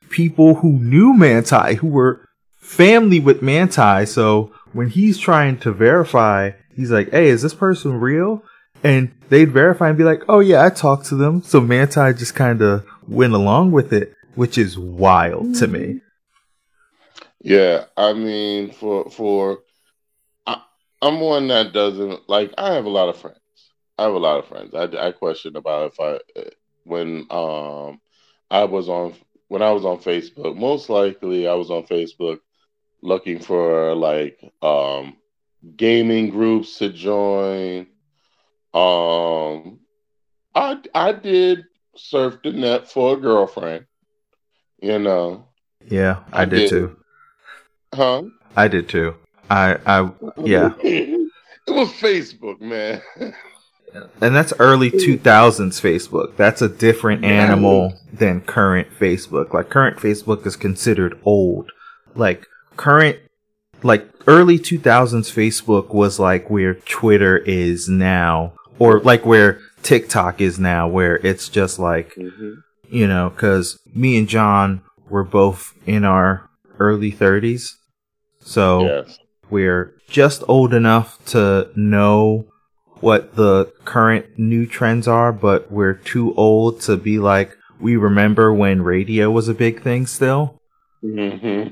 people 0.09 0.57
who 0.57 0.73
knew 0.73 1.15
Manti, 1.15 1.75
who 1.77 1.87
were 1.87 2.27
family 2.57 3.21
with 3.21 3.43
Manti. 3.43 4.07
So 4.07 4.53
when 4.73 4.89
he's 4.89 5.19
trying 5.19 5.59
to 5.61 5.73
verify, 5.73 6.53
he's 6.75 6.91
like, 6.91 7.11
"Hey, 7.11 7.29
is 7.29 7.43
this 7.43 7.55
person 7.55 8.01
real?" 8.01 8.43
And 8.83 9.13
they'd 9.29 9.53
verify 9.53 9.89
and 9.89 9.99
be 9.99 10.05
like, 10.05 10.23
"Oh 10.29 10.41
yeah, 10.41 10.65
I 10.65 10.71
talked 10.71 11.07
to 11.07 11.17
them." 11.17 11.43
So 11.43 11.61
Manti 11.61 12.13
just 12.15 12.35
kind 12.35 12.63
of 12.63 12.85
went 13.07 13.35
along 13.35 13.73
with 13.73 13.93
it, 13.93 14.15
which 14.35 14.57
is 14.57 14.79
wild 14.79 15.55
to 15.57 15.67
me. 15.67 16.01
Yeah, 17.43 17.85
I 17.97 18.13
mean, 18.13 18.73
for 18.73 19.11
for 19.11 19.61
I, 20.47 20.61
I'm 21.03 21.21
one 21.21 21.49
that 21.49 21.73
doesn't 21.73 22.29
like. 22.29 22.53
I 22.59 22.75
have 22.75 22.85
a 22.85 22.91
lot 22.91 23.09
of 23.09 23.17
friends. 23.17 23.39
I 23.99 24.05
have 24.05 24.15
a 24.15 24.19
lot 24.19 24.39
of 24.39 24.47
friends. 24.47 24.75
I, 24.75 25.09
I 25.09 25.13
question 25.13 25.57
about 25.57 25.93
if 25.93 26.01
I 26.01 26.19
when 26.85 27.27
um 27.31 28.01
I 28.51 28.65
was 28.65 28.89
on 28.89 29.15
when 29.49 29.63
I 29.63 29.73
was 29.73 29.85
on 29.85 29.99
Facebook. 29.99 30.57
Most 30.57 30.89
likely, 30.89 31.49
I 31.49 31.55
was 31.55 31.71
on 31.71 31.85
Facebook 31.85 32.39
looking 33.03 33.39
for 33.39 33.95
like 33.95 34.41
um 34.63 35.17
gaming 35.77 36.31
groups 36.31 36.79
to 36.79 36.91
join. 36.91 37.87
Um, 38.73 39.81
I 40.55 40.79
I 40.95 41.13
did 41.13 41.65
surf 41.97 42.39
the 42.43 42.53
net 42.53 42.91
for 42.91 43.15
a 43.15 43.21
girlfriend. 43.21 43.87
You 44.81 44.99
know, 44.99 45.47
Yeah, 45.89 46.21
I, 46.33 46.43
I 46.43 46.45
did, 46.47 46.57
did. 46.57 46.71
too. 46.71 46.97
huh? 47.95 48.23
I 48.57 48.69
did 48.69 48.89
too. 48.89 49.15
I, 49.51 49.77
I, 49.85 50.11
Yeah. 50.39 50.73
it 50.83 51.31
was 51.69 51.89
Facebook, 51.91 52.61
man. 52.61 53.03
and 54.23 54.35
that's 54.35 54.55
early 54.59 54.91
2000s 54.91 55.81
Facebook. 55.81 56.37
That's 56.37 56.63
a 56.63 56.69
different 56.69 57.25
animal 57.25 58.01
than 58.13 58.41
current 58.41 58.89
Facebook. 58.99 59.53
Like 59.53 59.69
current 59.69 59.99
Facebook 59.99 60.47
is 60.47 60.57
considered 60.57 61.19
old. 61.25 61.73
Like 62.15 62.47
current, 62.81 63.19
like 63.83 64.09
early 64.27 64.59
2000s 64.59 65.31
Facebook 65.31 65.93
was 65.93 66.19
like 66.19 66.49
where 66.49 66.75
Twitter 66.75 67.37
is 67.37 67.89
now, 67.91 68.55
or 68.79 69.01
like 69.01 69.27
where 69.27 69.61
TikTok 69.83 70.41
is 70.41 70.59
now, 70.59 70.89
where 70.89 71.17
it's 71.17 71.49
just 71.51 71.79
like, 71.79 72.15
Mhm. 72.15 72.55
you 72.89 73.07
know, 73.07 73.31
cause 73.37 73.79
me 73.95 74.17
and 74.19 74.27
John 74.29 74.81
were 75.11 75.25
both 75.25 75.75
in 75.87 76.05
our 76.05 76.49
early 76.79 77.11
30s. 77.11 77.77
So 78.41 78.85
Yes. 78.87 79.19
we're 79.51 79.93
just 80.09 80.43
old 80.49 80.73
enough 80.73 81.19
to 81.27 81.69
know 81.77 82.47
what 83.01 83.37
the 83.37 83.71
current 83.85 84.25
new 84.39 84.65
trends 84.67 85.07
are, 85.07 85.33
but 85.33 85.71
we're 85.71 85.95
too 86.15 86.35
old 86.35 86.81
to 86.83 86.97
be 86.97 87.19
like, 87.19 87.51
we 87.79 87.97
remember 87.97 88.53
when 88.55 88.83
radio 88.83 89.31
was 89.31 89.49
a 89.49 89.55
big 89.55 89.83
thing 89.83 90.07
still. 90.07 90.57
hmm 91.03 91.69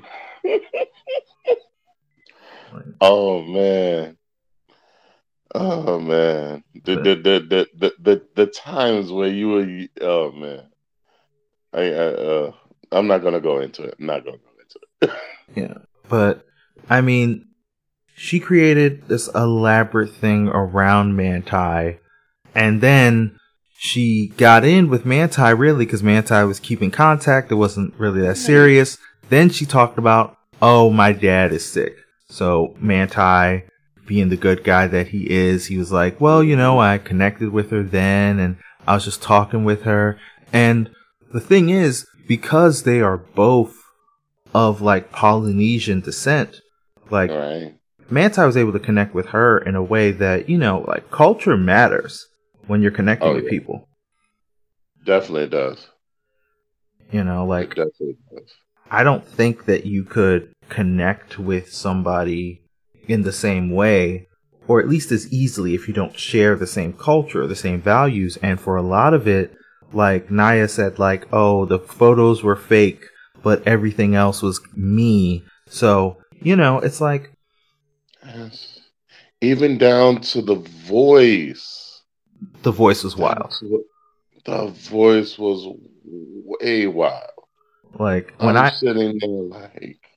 oh 3.01 3.43
man. 3.43 4.17
Oh 5.55 5.99
man. 5.99 6.65
The 6.85 6.97
the, 6.97 7.15
the 7.15 7.41
the 7.49 7.69
the 7.79 7.93
the 8.01 8.23
the 8.35 8.47
times 8.47 9.11
where 9.11 9.29
you 9.29 9.49
were 9.49 9.87
oh 10.01 10.33
man. 10.33 10.65
I, 11.73 11.83
I 11.83 12.07
uh 12.07 12.53
I'm 12.91 13.07
not 13.07 13.23
gonna 13.23 13.41
go 13.41 13.61
into 13.61 13.83
it. 13.83 13.95
I'm 13.99 14.07
not 14.07 14.25
gonna 14.25 14.39
go 14.39 14.51
into 14.61 14.81
it. 15.03 15.11
Yeah. 15.57 15.79
But, 16.09 16.45
I 16.91 17.01
mean, 17.01 17.47
she 18.15 18.41
created 18.41 19.09
this 19.09 19.29
elaborate 19.35 20.11
thing 20.11 20.49
around 20.49 21.17
Manti, 21.17 21.99
and 22.55 22.81
then 22.81 23.39
she 23.79 24.29
got 24.37 24.65
in 24.65 24.91
with 24.91 25.07
Manti 25.07 25.55
really 25.55 25.85
because 25.85 26.03
Manti 26.03 26.43
was 26.45 26.61
keeping 26.61 26.91
contact. 26.91 27.53
It 27.53 27.57
wasn't 27.57 27.95
really 27.95 28.21
that 28.23 28.37
serious. 28.37 28.99
Then 29.29 29.51
she 29.51 29.67
talked 29.67 29.99
about, 29.99 30.37
oh, 30.61 30.91
my 30.91 31.13
dad 31.13 31.53
is 31.53 31.65
sick. 31.65 31.97
So 32.29 32.75
Manti, 32.79 33.65
being 34.07 34.29
the 34.29 34.37
good 34.37 34.65
guy 34.65 34.87
that 34.87 35.09
he 35.09 35.31
is, 35.31 35.67
he 35.67 35.79
was 35.79 35.93
like, 35.93 36.21
well, 36.21 36.43
you 36.43 36.57
know, 36.57 36.79
I 36.79 36.99
connected 36.99 37.51
with 37.51 37.71
her 37.71 37.83
then 37.83 38.39
and 38.39 38.57
I 38.87 38.95
was 38.95 39.05
just 39.05 39.23
talking 39.23 39.65
with 39.65 39.83
her. 39.83 40.19
And 40.53 40.91
the 41.33 41.41
thing 41.41 41.71
is, 41.71 42.07
because 42.27 42.83
they 42.83 43.01
are 43.01 43.17
both 43.17 43.75
of 44.55 44.81
like 44.81 45.13
Polynesian 45.13 46.01
descent, 46.01 46.61
like 47.11 47.31
right. 47.31 47.75
Manti 48.11 48.43
was 48.43 48.57
able 48.57 48.73
to 48.73 48.79
connect 48.79 49.15
with 49.15 49.27
her 49.27 49.59
in 49.59 49.75
a 49.75 49.83
way 49.83 50.11
that, 50.13 50.49
you 50.49 50.57
know, 50.59 50.85
like 50.87 51.11
culture 51.11 51.57
matters 51.57 52.27
when 52.67 52.81
you're 52.83 52.91
connecting 52.91 53.29
Oh, 53.29 53.35
with 53.35 53.45
yeah. 53.45 53.51
people. 53.51 53.89
Definitely 55.05 55.49
does. 55.49 55.89
You 57.11 57.25
know, 57.25 57.47
like. 57.47 57.75
I 58.91 59.03
don't 59.05 59.27
think 59.27 59.67
that 59.67 59.85
you 59.85 60.05
could 60.05 60.51
connect 60.69 61.39
with 61.39 61.73
somebody 61.73 62.63
in 63.07 63.23
the 63.23 63.33
same 63.33 63.71
way 63.71 64.29
or 64.69 64.81
at 64.81 64.89
least 64.89 65.11
as 65.11 65.33
easily 65.33 65.75
if 65.75 65.89
you 65.89 65.95
don't 65.95 66.19
share 66.19 66.55
the 66.55 66.67
same 66.67 66.93
culture, 66.93 67.47
the 67.47 67.57
same 67.57 67.81
values. 67.81 68.37
And 68.43 68.61
for 68.61 68.77
a 68.77 68.83
lot 68.83 69.15
of 69.15 69.27
it, 69.27 69.57
like 69.93 70.31
Naya 70.31 70.69
said, 70.69 70.99
like, 70.99 71.27
oh, 71.33 71.65
the 71.65 71.79
photos 71.79 72.43
were 72.43 72.55
fake, 72.55 73.03
but 73.43 73.67
everything 73.67 74.15
else 74.15 74.43
was 74.43 74.61
me. 74.77 75.43
So, 75.69 76.19
you 76.43 76.55
know, 76.55 76.79
it's 76.79 77.01
like, 77.01 77.33
Yes. 78.25 78.81
Even 79.41 79.79
down 79.79 80.21
to 80.21 80.43
the 80.43 80.57
voice. 80.57 82.03
the 82.63 82.73
voice 82.73 83.05
was 83.05 83.17
wild. 83.17 83.55
The 84.45 84.67
voice 84.67 85.39
was 85.39 85.67
way 86.05 86.87
wild. 86.89 87.31
Like, 87.99 88.35
when 88.39 88.57
I'm 88.57 88.67
I, 88.67 88.71
sitting 88.71 89.19
there 89.19 89.31
like, 89.31 90.08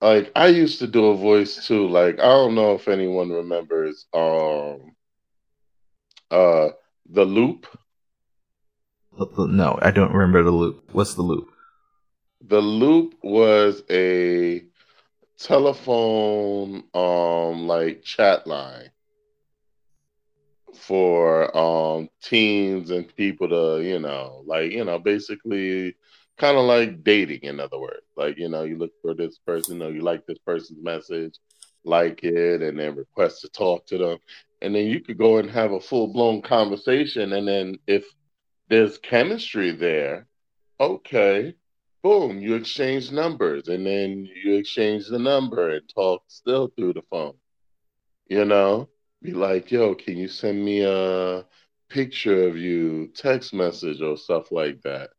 like 0.00 0.30
I 0.36 0.48
used 0.48 0.78
to 0.80 0.86
do 0.86 1.06
a 1.06 1.16
voice 1.16 1.66
too. 1.66 1.88
Like 1.88 2.18
I 2.18 2.24
don't 2.24 2.54
know 2.54 2.74
if 2.74 2.88
anyone 2.88 3.30
remembers, 3.30 4.06
um, 4.12 4.92
uh, 6.30 6.68
the 7.10 7.24
loop. 7.24 7.66
no, 9.38 9.78
I 9.80 9.90
don't 9.90 10.12
remember 10.12 10.42
the 10.42 10.50
loop. 10.50 10.90
What's 10.92 11.14
the 11.14 11.22
loop? 11.22 11.48
The 12.42 12.60
loop 12.60 13.14
was 13.22 13.82
a 13.90 14.62
telephone, 15.38 16.84
um, 16.94 17.66
like 17.66 18.02
chat 18.02 18.46
line 18.46 18.90
for 20.74 21.56
um 21.56 22.08
teens 22.22 22.90
and 22.90 23.14
people 23.16 23.48
to, 23.48 23.82
you 23.82 23.98
know, 23.98 24.42
like 24.46 24.70
you 24.72 24.84
know, 24.84 24.98
basically 24.98 25.96
kind 26.38 26.56
of 26.56 26.64
like 26.64 27.02
dating. 27.02 27.40
In 27.42 27.60
other 27.60 27.78
words, 27.78 28.06
like 28.16 28.38
you 28.38 28.48
know, 28.48 28.64
you 28.64 28.78
look 28.78 28.92
for 29.02 29.14
this 29.14 29.38
person, 29.38 29.82
or 29.82 29.90
you 29.90 30.02
like 30.02 30.26
this 30.26 30.38
person's 30.38 30.82
message, 30.82 31.38
like 31.84 32.22
it, 32.24 32.62
and 32.62 32.78
then 32.78 32.96
request 32.96 33.42
to 33.42 33.48
talk 33.48 33.86
to 33.86 33.98
them, 33.98 34.18
and 34.62 34.74
then 34.74 34.86
you 34.86 35.00
could 35.00 35.18
go 35.18 35.38
and 35.38 35.50
have 35.50 35.72
a 35.72 35.80
full 35.80 36.12
blown 36.12 36.42
conversation, 36.42 37.32
and 37.32 37.46
then 37.46 37.76
if 37.86 38.04
there's 38.68 38.98
chemistry 38.98 39.70
there, 39.70 40.26
okay, 40.80 41.54
boom, 42.02 42.40
you 42.40 42.54
exchange 42.54 43.10
numbers, 43.12 43.68
and 43.68 43.86
then 43.86 44.28
you 44.44 44.54
exchange 44.54 45.08
the 45.08 45.18
number 45.18 45.70
and 45.70 45.88
talk 45.94 46.22
still 46.28 46.68
through 46.76 46.92
the 46.92 47.02
phone. 47.10 47.34
You 48.28 48.44
know, 48.44 48.88
be 49.22 49.32
like, 49.32 49.70
yo, 49.70 49.94
can 49.94 50.16
you 50.16 50.28
send 50.28 50.64
me 50.64 50.82
a 50.84 51.44
picture 51.88 52.48
of 52.48 52.56
you, 52.56 53.08
text 53.14 53.54
message 53.54 54.02
or 54.02 54.16
stuff 54.16 54.50
like 54.50 54.82
that? 54.82 55.10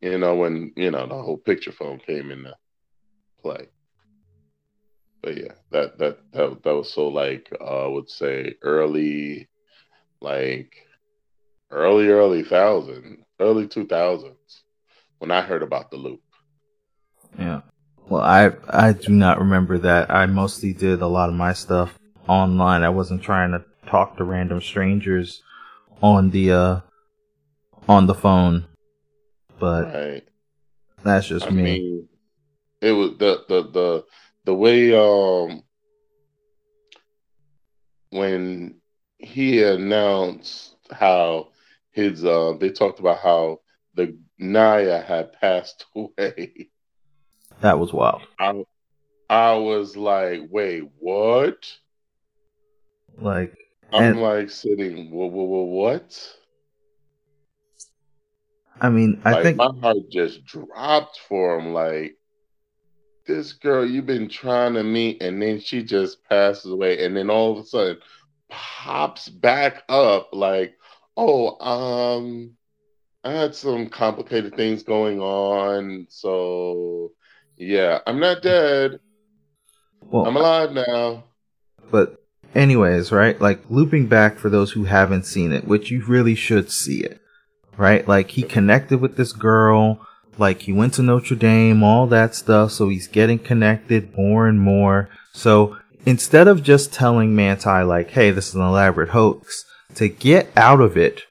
You 0.00 0.18
know, 0.18 0.34
when 0.34 0.72
you 0.76 0.90
know 0.90 1.06
the 1.06 1.22
whole 1.22 1.36
picture 1.36 1.72
phone 1.72 1.98
came 1.98 2.30
into 2.30 2.54
play. 3.42 3.68
But 5.22 5.36
yeah, 5.36 5.52
that 5.70 5.98
that 5.98 6.18
that 6.32 6.62
that 6.62 6.74
was 6.74 6.92
so 6.92 7.08
like 7.08 7.52
uh, 7.60 7.84
I 7.84 7.88
would 7.88 8.08
say 8.08 8.54
early, 8.62 9.48
like 10.20 10.74
early 11.70 12.08
early 12.08 12.42
thousand, 12.42 13.24
early 13.38 13.68
two 13.68 13.86
thousands 13.86 14.64
when 15.18 15.30
I 15.30 15.42
heard 15.42 15.62
about 15.62 15.90
the 15.90 15.98
loop. 15.98 16.22
Yeah. 17.38 17.60
Well, 18.08 18.22
I 18.22 18.52
I 18.68 18.92
do 18.94 19.12
not 19.12 19.38
remember 19.38 19.78
that. 19.78 20.10
I 20.10 20.26
mostly 20.26 20.72
did 20.72 21.02
a 21.02 21.06
lot 21.06 21.28
of 21.28 21.34
my 21.34 21.52
stuff 21.52 21.98
online. 22.26 22.82
I 22.82 22.88
wasn't 22.88 23.22
trying 23.22 23.52
to 23.52 23.62
talk 23.86 24.16
to 24.16 24.24
random 24.24 24.62
strangers 24.62 25.42
on 26.02 26.30
the 26.30 26.52
uh 26.52 26.80
on 27.88 28.06
the 28.06 28.14
phone. 28.14 28.66
But 29.60 29.92
Right. 29.94 30.28
that's 31.04 31.28
just 31.28 31.46
I 31.46 31.50
me. 31.50 31.62
mean, 31.62 32.08
it 32.80 32.92
was 32.92 33.10
the 33.18 33.44
the 33.48 33.62
the 33.70 34.04
the 34.44 34.54
way 34.54 34.94
um 34.94 35.62
when 38.10 38.80
he 39.18 39.62
announced 39.62 40.76
how 40.90 41.48
his 41.92 42.24
uh, 42.24 42.54
they 42.58 42.70
talked 42.70 43.00
about 43.00 43.18
how 43.18 43.60
the 43.94 44.16
Naya 44.38 45.00
had 45.02 45.32
passed 45.34 45.84
away. 45.94 46.70
That 47.60 47.78
was 47.78 47.92
wild. 47.92 48.22
I, 48.38 48.64
I 49.28 49.52
was 49.54 49.96
like, 49.96 50.40
wait, 50.50 50.88
what? 50.98 51.70
Like 53.18 53.54
I'm 53.92 54.02
And- 54.04 54.22
like 54.22 54.50
sitting, 54.50 55.10
whoa, 55.10 55.26
whoa, 55.26 55.44
whoa, 55.44 55.62
what? 55.64 56.36
I 58.80 58.88
mean, 58.90 59.20
I 59.24 59.32
like 59.32 59.42
think 59.42 59.56
my 59.56 59.70
heart 59.80 60.10
just 60.10 60.44
dropped 60.44 61.18
for 61.28 61.58
him. 61.58 61.72
Like 61.72 62.16
this 63.26 63.52
girl 63.52 63.84
you've 63.84 64.06
been 64.06 64.28
trying 64.28 64.74
to 64.74 64.82
meet, 64.82 65.22
and 65.22 65.40
then 65.40 65.60
she 65.60 65.82
just 65.82 66.22
passes 66.28 66.70
away, 66.70 67.04
and 67.04 67.16
then 67.16 67.30
all 67.30 67.52
of 67.52 67.64
a 67.64 67.66
sudden 67.66 67.98
pops 68.48 69.28
back 69.28 69.82
up. 69.88 70.30
Like, 70.32 70.74
oh, 71.16 71.58
um, 71.60 72.56
I 73.22 73.32
had 73.32 73.54
some 73.54 73.88
complicated 73.88 74.56
things 74.56 74.82
going 74.82 75.20
on, 75.20 76.06
so 76.08 77.12
yeah, 77.56 78.00
I'm 78.06 78.20
not 78.20 78.42
dead. 78.42 79.00
well, 80.02 80.26
I'm 80.26 80.36
alive 80.36 80.72
now. 80.72 81.24
But 81.90 82.22
anyways, 82.54 83.12
right? 83.12 83.40
Like 83.40 83.62
looping 83.68 84.06
back 84.06 84.38
for 84.38 84.48
those 84.48 84.72
who 84.72 84.84
haven't 84.84 85.26
seen 85.26 85.52
it, 85.52 85.66
which 85.66 85.90
you 85.90 86.04
really 86.04 86.34
should 86.34 86.70
see 86.70 87.00
it. 87.00 87.20
Right? 87.80 88.06
Like 88.06 88.32
he 88.32 88.42
connected 88.42 89.00
with 89.00 89.16
this 89.16 89.32
girl, 89.32 90.06
like 90.36 90.60
he 90.62 90.72
went 90.72 90.92
to 90.94 91.02
Notre 91.02 91.34
Dame, 91.34 91.82
all 91.82 92.06
that 92.08 92.34
stuff, 92.34 92.72
so 92.72 92.90
he's 92.90 93.08
getting 93.08 93.38
connected 93.38 94.14
more 94.14 94.46
and 94.46 94.60
more. 94.60 95.08
So 95.32 95.78
instead 96.04 96.46
of 96.46 96.62
just 96.62 96.92
telling 96.92 97.34
Manti 97.34 97.82
like, 97.82 98.10
"Hey, 98.10 98.32
this 98.32 98.48
is 98.48 98.54
an 98.54 98.60
elaborate 98.60 99.08
hoax," 99.08 99.64
to 99.94 100.08
get 100.08 100.50
out 100.56 100.82
of 100.82 100.98
it, 100.98 101.22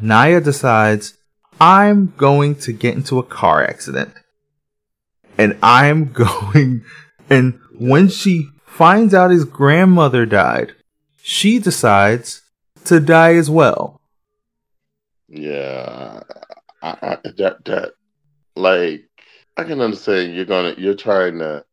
Naya 0.00 0.40
decides, 0.40 1.14
"I'm 1.60 2.12
going 2.16 2.56
to 2.56 2.72
get 2.72 2.96
into 2.96 3.20
a 3.20 3.22
car 3.22 3.62
accident." 3.62 4.14
And 5.38 5.56
I'm 5.62 6.12
going 6.24 6.82
and 7.30 7.58
when 7.78 8.08
she 8.08 8.48
finds 8.66 9.14
out 9.14 9.30
his 9.30 9.44
grandmother 9.44 10.26
died, 10.26 10.72
she 11.22 11.58
decides 11.58 12.42
to 12.84 13.00
die 13.00 13.36
as 13.36 13.48
well. 13.48 14.01
Yeah, 15.32 16.20
I, 16.82 16.88
I, 17.00 17.18
that 17.38 17.64
that 17.64 17.92
like 18.54 19.08
I 19.56 19.64
can 19.64 19.80
understand 19.80 20.34
you're 20.34 20.44
gonna 20.44 20.74
you're 20.76 20.94
trying 20.94 21.38
to 21.38 21.64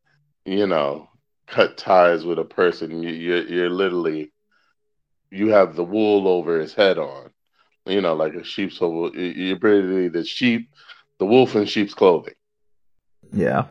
you 0.46 0.66
know 0.66 1.10
cut 1.46 1.78
ties 1.78 2.24
with 2.24 2.40
a 2.40 2.46
person 2.46 3.04
you 3.04 3.10
you're, 3.10 3.46
you're 3.48 3.70
literally 3.70 4.32
you 5.30 5.50
have 5.50 5.76
the 5.76 5.84
wool 5.84 6.30
over 6.30 6.58
his 6.58 6.74
head 6.74 6.98
on 6.98 7.32
you 7.86 8.00
know 8.00 8.16
like 8.16 8.34
a 8.34 8.46
sheep's 8.46 8.82
over 8.82 9.10
you're 9.20 9.58
basically 9.58 10.08
the 10.08 10.24
sheep 10.24 10.70
the 11.18 11.26
wolf 11.26 11.54
in 11.58 11.66
sheep's 11.66 11.94
clothing 11.94 12.36
Yeah. 13.34 13.66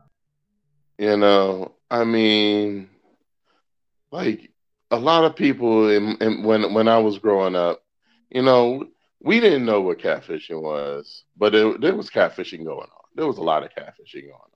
you 0.99 1.17
know 1.17 1.73
I 1.91 2.05
mean 2.05 2.91
like 4.11 4.51
a 4.91 4.99
lot 4.99 5.25
of 5.25 5.35
people 5.35 5.89
in, 5.89 6.17
in 6.21 6.43
when 6.43 6.75
when 6.75 6.89
I 6.89 6.99
was 6.99 7.19
growing 7.19 7.57
up 7.57 7.83
you 8.31 8.43
know 8.43 8.87
we 9.21 9.41
didn't 9.41 9.65
know 9.65 9.81
what 9.81 9.99
catfishing 9.99 10.61
was, 10.63 11.25
but 11.37 11.55
it, 11.55 11.81
there 11.81 11.95
was 11.97 12.11
catfishing 12.11 12.65
going 12.65 12.79
on. 12.79 13.05
There 13.15 13.27
was 13.27 13.39
a 13.39 13.43
lot 13.43 13.65
of 13.65 13.71
catfishing 13.71 14.23
going 14.23 14.35
on. 14.35 14.49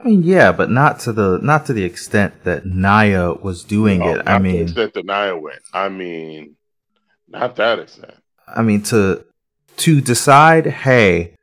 I 0.00 0.04
mean, 0.04 0.22
yeah, 0.22 0.52
but 0.52 0.70
not 0.70 0.98
to 1.00 1.12
the 1.12 1.38
not 1.42 1.66
to 1.66 1.72
the 1.74 1.84
extent 1.84 2.44
that 2.44 2.64
Naya 2.66 3.34
was 3.34 3.64
doing 3.64 4.00
No, 4.00 4.08
it. 4.08 4.12
Oh, 4.12 4.16
not 4.16 4.28
I 4.28 4.38
to 4.38 4.42
the 4.48 4.48
mean, 4.52 4.62
extent 4.62 4.94
that 4.94 5.04
Naya 5.04 5.36
went. 5.36 5.60
I 5.72 5.88
mean, 5.88 6.56
not 7.28 7.56
that 7.56 7.78
extent. 7.78 8.14
I 8.48 8.62
mean 8.62 8.82
to 8.84 9.24
to 9.78 10.00
decide, 10.00 10.66
hey, 10.66 11.34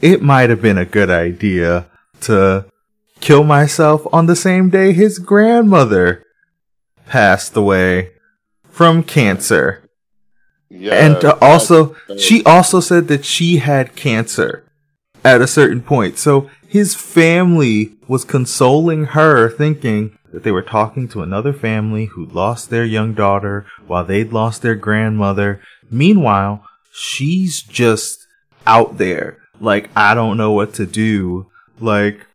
it 0.00 0.22
might 0.22 0.50
have 0.50 0.62
been 0.62 0.78
a 0.78 0.84
good 0.84 1.10
idea 1.10 1.86
to 2.22 2.66
kill 3.20 3.44
myself 3.44 4.06
on 4.12 4.26
the 4.26 4.36
same 4.36 4.70
day 4.70 4.92
his 4.92 5.18
grandmother 5.18 6.24
passed 7.06 7.56
away 7.56 8.12
from 8.70 9.02
cancer. 9.02 9.89
Yeah, 10.70 10.94
and 10.94 11.24
also 11.42 11.96
she 12.16 12.44
also 12.44 12.80
said 12.80 13.08
that 13.08 13.24
she 13.24 13.58
had 13.58 13.96
cancer 13.96 14.64
at 15.24 15.42
a 15.42 15.46
certain 15.46 15.82
point. 15.82 16.16
So 16.16 16.48
his 16.66 16.94
family 16.94 17.96
was 18.06 18.24
consoling 18.24 19.06
her 19.06 19.50
thinking 19.50 20.16
that 20.32 20.44
they 20.44 20.52
were 20.52 20.62
talking 20.62 21.08
to 21.08 21.22
another 21.22 21.52
family 21.52 22.06
who 22.06 22.24
lost 22.24 22.70
their 22.70 22.84
young 22.84 23.14
daughter 23.14 23.66
while 23.86 24.04
they'd 24.04 24.32
lost 24.32 24.62
their 24.62 24.76
grandmother. 24.76 25.60
Meanwhile 25.90 26.64
she's 26.92 27.62
just 27.62 28.26
out 28.66 28.98
there 28.98 29.38
like 29.60 29.88
i 29.94 30.14
don't 30.14 30.36
know 30.36 30.52
what 30.52 30.74
to 30.74 30.86
do. 30.86 31.46
Like 31.78 32.26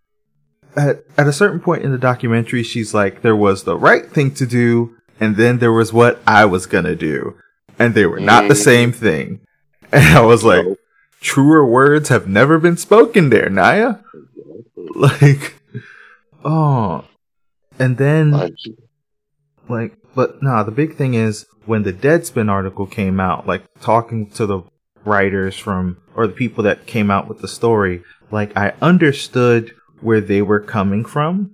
at, 0.76 1.04
at 1.18 1.28
a 1.28 1.34
certain 1.34 1.60
point 1.60 1.84
in 1.84 1.92
the 1.92 1.98
documentary 1.98 2.64
she's 2.64 2.94
like 2.94 3.22
there 3.22 3.36
was 3.36 3.64
the 3.64 3.78
right 3.78 4.12
thing 4.12 4.34
to 4.36 4.46
do 4.46 4.96
and 5.20 5.38
then 5.38 5.60
there 5.60 5.72
was 5.72 5.94
what 5.94 6.20
i 6.28 6.44
was 6.46 6.66
gonna 6.66 6.96
do 6.96 7.36
and 7.80 7.94
they 7.94 8.06
were 8.06 8.20
not 8.20 8.48
the 8.48 8.56
same 8.56 8.92
thing. 8.92 9.42
And 9.92 10.18
I 10.18 10.22
was 10.22 10.44
like, 10.44 10.66
truer 11.22 11.66
words 11.66 12.10
have 12.10 12.28
never 12.28 12.58
been 12.60 12.78
spoken 12.78 13.30
there, 13.30 13.50
Naya. 13.50 13.98
Like, 14.96 15.56
oh. 16.44 17.06
And 17.80 17.98
then, 17.98 18.32
Like, 19.68 19.98
but 20.14 20.42
nah, 20.42 20.64
the 20.64 20.72
big 20.72 20.96
thing 20.96 21.14
is 21.16 21.46
when 21.66 21.84
the 21.84 21.94
Deadspin 21.94 22.50
article 22.50 22.86
came 22.86 23.20
out, 23.20 23.48
like, 23.48 23.64
talking 23.82 24.30
to 24.32 24.46
the 24.46 24.62
writers 25.04 25.58
from, 25.58 25.98
or 26.16 26.28
the 26.28 26.34
people 26.34 26.64
that 26.64 26.86
came 26.86 27.10
out 27.12 27.28
with 27.28 27.40
the 27.42 27.48
story, 27.48 28.04
like, 28.32 28.56
I 28.56 28.74
understood 28.82 29.74
where 30.02 30.22
they 30.22 30.42
were 30.42 30.60
coming 30.60 31.04
from. 31.06 31.52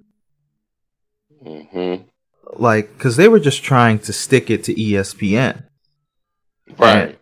mhm. 1.43 2.05
Like, 2.53 2.97
cause 2.99 3.15
they 3.15 3.27
were 3.29 3.39
just 3.39 3.63
trying 3.63 3.99
to 3.99 4.13
stick 4.13 4.49
it 4.49 4.63
to 4.65 4.73
ESPN. 4.73 5.63
Right. 6.77 7.17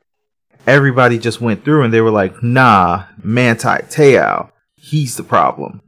everybody 0.68 1.18
just 1.18 1.42
went 1.42 1.64
through 1.64 1.84
and 1.84 1.94
they 1.94 2.02
were 2.02 2.12
like, 2.12 2.42
nah, 2.44 3.06
Manti 3.24 3.84
Te'o, 3.90 4.52
he's 4.76 5.16
the 5.18 5.24
problem. 5.24 5.82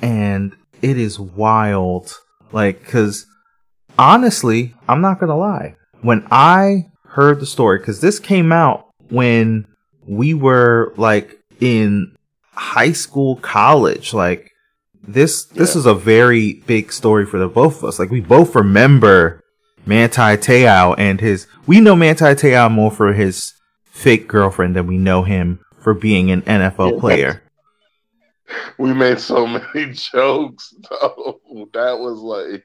And 0.00 0.54
it 0.82 0.96
is 0.98 1.18
wild. 1.18 2.14
Like, 2.52 2.86
cause 2.86 3.26
honestly, 3.98 4.74
I'm 4.88 5.00
not 5.00 5.18
gonna 5.20 5.36
lie. 5.36 5.76
When 6.02 6.26
I 6.30 6.86
heard 7.04 7.40
the 7.40 7.46
story, 7.46 7.80
cause 7.80 8.00
this 8.00 8.18
came 8.18 8.52
out 8.52 8.86
when 9.10 9.66
we 10.06 10.34
were 10.34 10.94
like 10.96 11.38
in 11.60 12.14
high 12.52 12.92
school, 12.92 13.36
college, 13.36 14.14
like 14.14 14.52
this, 15.02 15.44
this 15.46 15.74
Yeah. 15.74 15.80
is 15.80 15.86
a 15.86 15.94
very 15.94 16.62
big 16.66 16.92
story 16.92 17.26
for 17.26 17.38
the 17.38 17.48
both 17.48 17.78
of 17.78 17.84
us. 17.84 17.98
Like 17.98 18.10
we 18.10 18.20
both 18.20 18.54
remember 18.54 19.40
Manti 19.88 20.36
Te'o 20.36 20.94
and 20.98 21.20
his. 21.20 21.46
We 21.66 21.80
know 21.80 21.96
Manti 21.96 22.34
Te'o 22.34 22.70
more 22.70 22.90
for 22.90 23.14
his 23.14 23.54
fake 23.84 24.28
girlfriend 24.28 24.76
than 24.76 24.86
we 24.86 24.98
know 24.98 25.22
him 25.22 25.60
for 25.80 25.94
being 25.94 26.30
an 26.30 26.42
NFL 26.42 27.00
player. 27.00 27.42
We 28.78 28.92
made 28.92 29.18
so 29.18 29.46
many 29.46 29.92
jokes 29.92 30.74
though. 30.90 31.40
That 31.72 31.98
was 31.98 32.18
like 32.20 32.64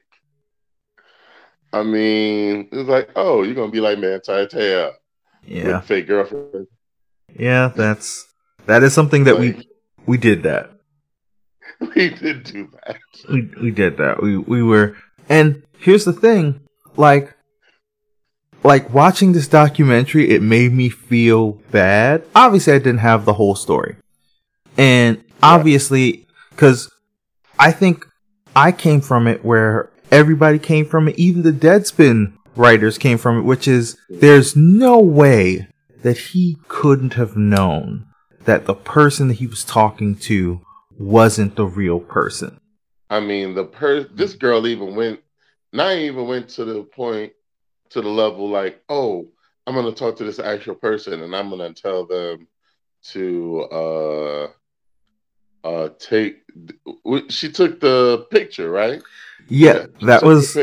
I 1.72 1.82
mean, 1.82 2.68
it's 2.70 2.88
like, 2.88 3.10
oh, 3.16 3.42
you're 3.42 3.54
gonna 3.54 3.72
be 3.72 3.80
like 3.80 3.98
Manti 3.98 4.46
Te'o 4.46 4.92
Yeah, 5.46 5.78
with 5.78 5.86
fake 5.86 6.06
girlfriend. 6.06 6.66
yeah, 7.34 7.68
that's 7.74 8.26
that 8.66 8.82
is 8.82 8.92
something 8.92 9.24
that 9.24 9.38
we 9.38 9.66
we 10.06 10.18
did 10.18 10.42
that. 10.42 10.70
we 11.96 12.10
did 12.10 12.44
do 12.44 12.68
that. 12.86 12.98
We 13.30 13.50
we 13.62 13.70
did 13.70 13.96
that. 13.96 14.22
We 14.22 14.36
we 14.36 14.62
were. 14.62 14.96
And 15.28 15.62
here's 15.78 16.04
the 16.04 16.12
thing, 16.12 16.60
like. 16.96 17.34
Like 18.66 18.94
watching 18.94 19.32
this 19.32 19.46
documentary, 19.46 20.30
it 20.30 20.40
made 20.40 20.72
me 20.72 20.88
feel 20.88 21.60
bad. 21.70 22.24
Obviously, 22.34 22.72
I 22.72 22.78
didn't 22.78 23.00
have 23.00 23.26
the 23.26 23.34
whole 23.34 23.54
story. 23.54 23.96
And 24.78 25.22
obviously, 25.42 26.26
because 26.48 26.90
I 27.58 27.72
think 27.72 28.06
I 28.56 28.72
came 28.72 29.02
from 29.02 29.26
it 29.26 29.44
where 29.44 29.90
everybody 30.10 30.58
came 30.58 30.86
from 30.86 31.08
it, 31.08 31.18
even 31.18 31.42
the 31.42 31.52
Deadspin 31.52 32.32
writers 32.56 32.96
came 32.96 33.18
from 33.18 33.38
it, 33.38 33.42
which 33.42 33.68
is 33.68 33.98
there's 34.08 34.56
no 34.56 34.98
way 34.98 35.68
that 36.02 36.16
he 36.18 36.56
couldn't 36.68 37.14
have 37.14 37.36
known 37.36 38.06
that 38.44 38.64
the 38.64 38.74
person 38.74 39.28
that 39.28 39.34
he 39.34 39.46
was 39.46 39.62
talking 39.64 40.14
to 40.16 40.60
wasn't 40.98 41.56
the 41.56 41.66
real 41.66 42.00
person. 42.00 42.58
I 43.10 43.20
mean, 43.20 43.54
the 43.54 43.64
per 43.64 44.04
this 44.04 44.34
girl 44.34 44.66
even 44.66 44.94
went, 44.94 45.20
Naya 45.74 45.96
even 45.96 46.28
went 46.28 46.48
to 46.50 46.64
the 46.64 46.84
point, 46.84 47.32
to 47.90 48.00
the 48.00 48.08
level 48.08 48.48
like, 48.48 48.80
oh, 48.88 49.28
I'm 49.66 49.74
gonna 49.74 49.92
talk 49.92 50.16
to 50.16 50.24
this 50.24 50.38
actual 50.38 50.76
person 50.76 51.22
and 51.22 51.34
I'm 51.34 51.50
gonna 51.50 51.72
tell 51.72 52.06
them 52.06 52.46
to 53.10 53.62
uh 53.70 54.48
uh 55.64 55.88
take 55.98 56.42
she 57.28 57.50
took 57.50 57.80
the 57.80 58.26
picture, 58.30 58.70
right? 58.70 59.02
Yeah, 59.48 59.74
yeah 59.74 59.86
that 60.02 60.22
was 60.22 60.56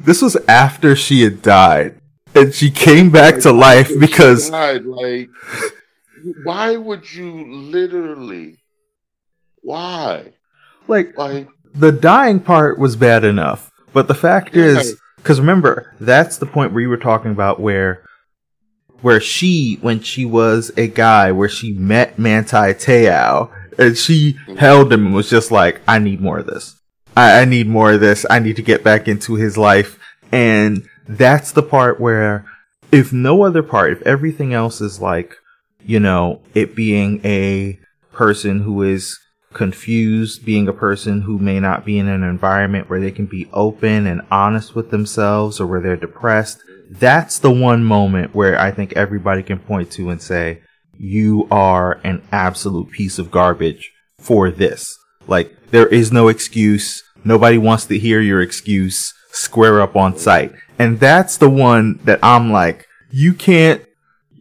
this 0.00 0.22
was 0.22 0.36
after 0.48 0.94
she 0.94 1.22
had 1.22 1.42
died, 1.42 1.98
and 2.34 2.54
she 2.54 2.70
came 2.70 3.10
back 3.10 3.34
like, 3.34 3.42
to 3.42 3.52
life 3.52 3.90
because 3.98 4.50
died, 4.50 4.84
like 4.84 5.28
why 6.44 6.76
would 6.76 7.12
you 7.12 7.52
literally? 7.52 8.58
Why? 9.62 10.32
Like, 10.86 11.16
like 11.16 11.48
the 11.74 11.92
dying 11.92 12.40
part 12.40 12.78
was 12.78 12.96
bad 12.96 13.24
enough, 13.24 13.71
but 13.92 14.08
the 14.08 14.14
fact 14.14 14.56
is, 14.56 14.98
because 15.16 15.40
remember, 15.40 15.94
that's 16.00 16.38
the 16.38 16.46
point 16.46 16.72
where 16.72 16.82
you 16.82 16.88
were 16.88 16.96
talking 16.96 17.30
about 17.30 17.60
where 17.60 18.02
where 19.02 19.20
she, 19.20 19.78
when 19.80 20.00
she 20.00 20.24
was 20.24 20.70
a 20.76 20.86
guy, 20.86 21.32
where 21.32 21.48
she 21.48 21.72
met 21.72 22.18
Manti 22.18 22.72
Te'o, 22.72 23.50
and 23.76 23.98
she 23.98 24.36
held 24.58 24.92
him 24.92 25.06
and 25.06 25.14
was 25.14 25.28
just 25.28 25.50
like, 25.50 25.80
I 25.86 25.98
need 25.98 26.20
more 26.20 26.38
of 26.38 26.46
this. 26.46 26.76
I, 27.16 27.40
I 27.40 27.44
need 27.44 27.66
more 27.66 27.92
of 27.92 28.00
this. 28.00 28.24
I 28.30 28.38
need 28.38 28.56
to 28.56 28.62
get 28.62 28.84
back 28.84 29.08
into 29.08 29.34
his 29.34 29.58
life. 29.58 29.98
And 30.30 30.88
that's 31.08 31.52
the 31.52 31.62
part 31.62 32.00
where, 32.00 32.46
if 32.90 33.12
no 33.12 33.42
other 33.42 33.62
part, 33.62 33.92
if 33.92 34.02
everything 34.02 34.54
else 34.54 34.80
is 34.80 35.00
like, 35.00 35.36
you 35.84 35.98
know, 35.98 36.40
it 36.54 36.76
being 36.76 37.20
a 37.24 37.78
person 38.12 38.60
who 38.60 38.82
is 38.82 39.18
confused, 39.52 40.44
being 40.44 40.68
a 40.68 40.72
person 40.72 41.22
who 41.22 41.38
may 41.38 41.60
not 41.60 41.84
be 41.84 41.98
in 41.98 42.08
an 42.08 42.22
environment 42.22 42.88
where 42.88 43.00
they 43.00 43.10
can 43.10 43.26
be 43.26 43.48
open 43.52 44.06
and 44.06 44.22
honest 44.30 44.74
with 44.74 44.90
themselves 44.90 45.60
or 45.60 45.66
where 45.66 45.80
they're 45.80 45.96
depressed. 45.96 46.60
That's 46.90 47.38
the 47.38 47.50
one 47.50 47.84
moment 47.84 48.34
where 48.34 48.58
I 48.58 48.70
think 48.70 48.92
everybody 48.94 49.42
can 49.42 49.58
point 49.58 49.90
to 49.92 50.10
and 50.10 50.20
say, 50.20 50.62
you 50.98 51.48
are 51.50 52.00
an 52.04 52.22
absolute 52.30 52.90
piece 52.90 53.18
of 53.18 53.30
garbage 53.30 53.92
for 54.18 54.50
this. 54.50 54.98
Like, 55.26 55.70
there 55.70 55.88
is 55.88 56.12
no 56.12 56.28
excuse. 56.28 57.02
Nobody 57.24 57.58
wants 57.58 57.86
to 57.86 57.98
hear 57.98 58.20
your 58.20 58.40
excuse. 58.40 59.14
Square 59.30 59.80
up 59.80 59.96
on 59.96 60.18
sight. 60.18 60.52
And 60.78 61.00
that's 61.00 61.36
the 61.36 61.50
one 61.50 62.00
that 62.04 62.18
I'm 62.22 62.52
like, 62.52 62.86
you 63.10 63.34
can't 63.34 63.82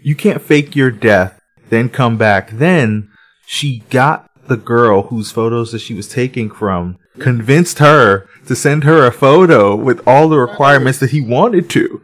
you 0.01 0.15
can't 0.15 0.41
fake 0.41 0.75
your 0.75 0.91
death, 0.91 1.39
then 1.69 1.89
come 1.89 2.17
back. 2.17 2.49
Then 2.49 3.09
she 3.45 3.83
got 3.89 4.30
the 4.47 4.57
girl 4.57 5.03
whose 5.03 5.31
photos 5.31 5.71
that 5.71 5.79
she 5.79 5.93
was 5.93 6.07
taking 6.07 6.49
from, 6.49 6.97
convinced 7.19 7.79
her 7.79 8.27
to 8.47 8.55
send 8.55 8.83
her 8.83 9.05
a 9.05 9.11
photo 9.11 9.75
with 9.75 10.05
all 10.07 10.29
the 10.29 10.37
requirements 10.37 10.99
that 10.99 11.11
he 11.11 11.21
wanted 11.21 11.69
to. 11.71 12.01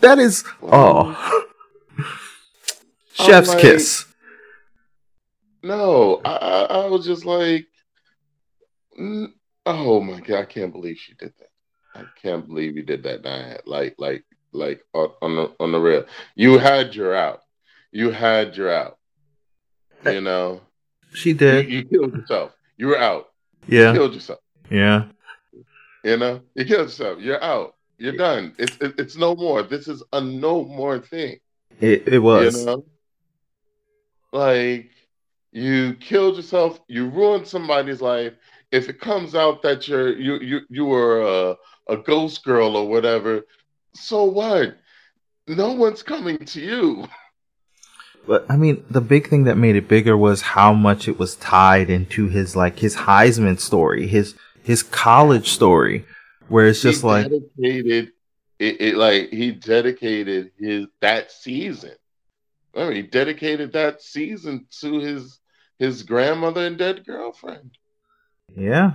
That 0.00 0.18
is, 0.18 0.44
oh. 0.62 1.42
Chef's 3.12 3.50
like, 3.50 3.58
kiss. 3.58 4.06
No, 5.62 6.20
I, 6.24 6.66
I 6.68 6.86
was 6.86 7.06
just 7.06 7.24
like, 7.24 7.66
oh 9.66 10.00
my 10.00 10.20
god, 10.20 10.40
I 10.40 10.44
can't 10.44 10.72
believe 10.72 10.98
she 10.98 11.14
did 11.14 11.32
that. 11.38 11.48
I 11.94 12.04
can't 12.20 12.46
believe 12.46 12.76
you 12.76 12.82
did 12.82 13.04
that. 13.04 13.22
Night. 13.24 13.66
Like, 13.66 13.94
like, 13.98 14.24
like 14.52 14.84
on, 14.92 15.10
on 15.22 15.36
the 15.36 15.52
on 15.60 15.72
the 15.72 15.78
real. 15.78 16.04
You 16.34 16.58
had 16.58 16.94
your 16.94 17.14
out. 17.14 17.40
You 17.92 18.10
had 18.10 18.56
your 18.56 18.70
out. 18.72 18.98
You 20.04 20.20
know. 20.20 20.60
She 21.14 21.32
did. 21.32 21.70
You, 21.70 21.78
you 21.78 21.84
killed 21.84 22.14
yourself. 22.14 22.52
You 22.76 22.88
were 22.88 22.98
out. 22.98 23.30
Yeah. 23.66 23.92
You 23.92 23.98
killed 23.98 24.14
yourself. 24.14 24.40
Yeah. 24.70 25.04
You 26.02 26.16
know, 26.18 26.40
you 26.54 26.64
killed 26.64 26.88
yourself. 26.88 27.20
You're 27.20 27.42
out. 27.42 27.76
You're 27.96 28.16
done. 28.16 28.54
It's 28.58 28.76
it, 28.80 28.94
it's 28.98 29.16
no 29.16 29.34
more. 29.34 29.62
This 29.62 29.88
is 29.88 30.02
a 30.12 30.20
no 30.20 30.64
more 30.64 30.98
thing. 30.98 31.38
It 31.80 32.08
it 32.08 32.18
was. 32.18 32.60
You 32.60 32.66
know? 32.66 32.84
Like 34.32 34.90
you 35.52 35.94
killed 35.94 36.36
yourself. 36.36 36.80
You 36.88 37.08
ruined 37.08 37.46
somebody's 37.46 38.02
life. 38.02 38.34
If 38.72 38.88
it 38.88 39.00
comes 39.00 39.34
out 39.34 39.62
that 39.62 39.86
you're 39.86 40.12
you 40.18 40.40
you 40.40 40.60
you 40.68 40.84
were 40.84 41.22
a, 41.22 41.56
a 41.92 41.96
ghost 41.96 42.44
girl 42.44 42.76
or 42.76 42.88
whatever, 42.88 43.46
so 43.94 44.24
what? 44.24 44.76
No 45.46 45.72
one's 45.72 46.02
coming 46.02 46.38
to 46.38 46.60
you. 46.60 47.06
But 48.26 48.46
I 48.48 48.56
mean, 48.56 48.84
the 48.88 49.00
big 49.00 49.28
thing 49.28 49.44
that 49.44 49.56
made 49.56 49.76
it 49.76 49.88
bigger 49.88 50.16
was 50.16 50.40
how 50.40 50.72
much 50.72 51.08
it 51.08 51.18
was 51.18 51.36
tied 51.36 51.90
into 51.90 52.28
his 52.28 52.56
like 52.56 52.78
his 52.78 52.96
Heisman 52.96 53.60
story, 53.60 54.06
his 54.06 54.34
his 54.62 54.82
college 54.82 55.48
story, 55.48 56.04
where 56.48 56.68
it's 56.68 56.82
just 56.82 57.02
he 57.02 57.06
like 57.06 57.30
dedicated 57.30 58.12
it, 58.58 58.80
it, 58.80 58.94
like 58.96 59.30
he 59.30 59.50
dedicated 59.50 60.52
his 60.58 60.86
that 61.00 61.30
season. 61.30 61.92
I 62.74 62.84
mean, 62.84 62.96
he 62.96 63.02
dedicated 63.02 63.72
that 63.72 64.02
season 64.02 64.66
to 64.80 65.00
his 65.00 65.38
his 65.78 66.02
grandmother 66.02 66.66
and 66.66 66.78
dead 66.78 67.04
girlfriend. 67.04 67.72
Yeah, 68.56 68.94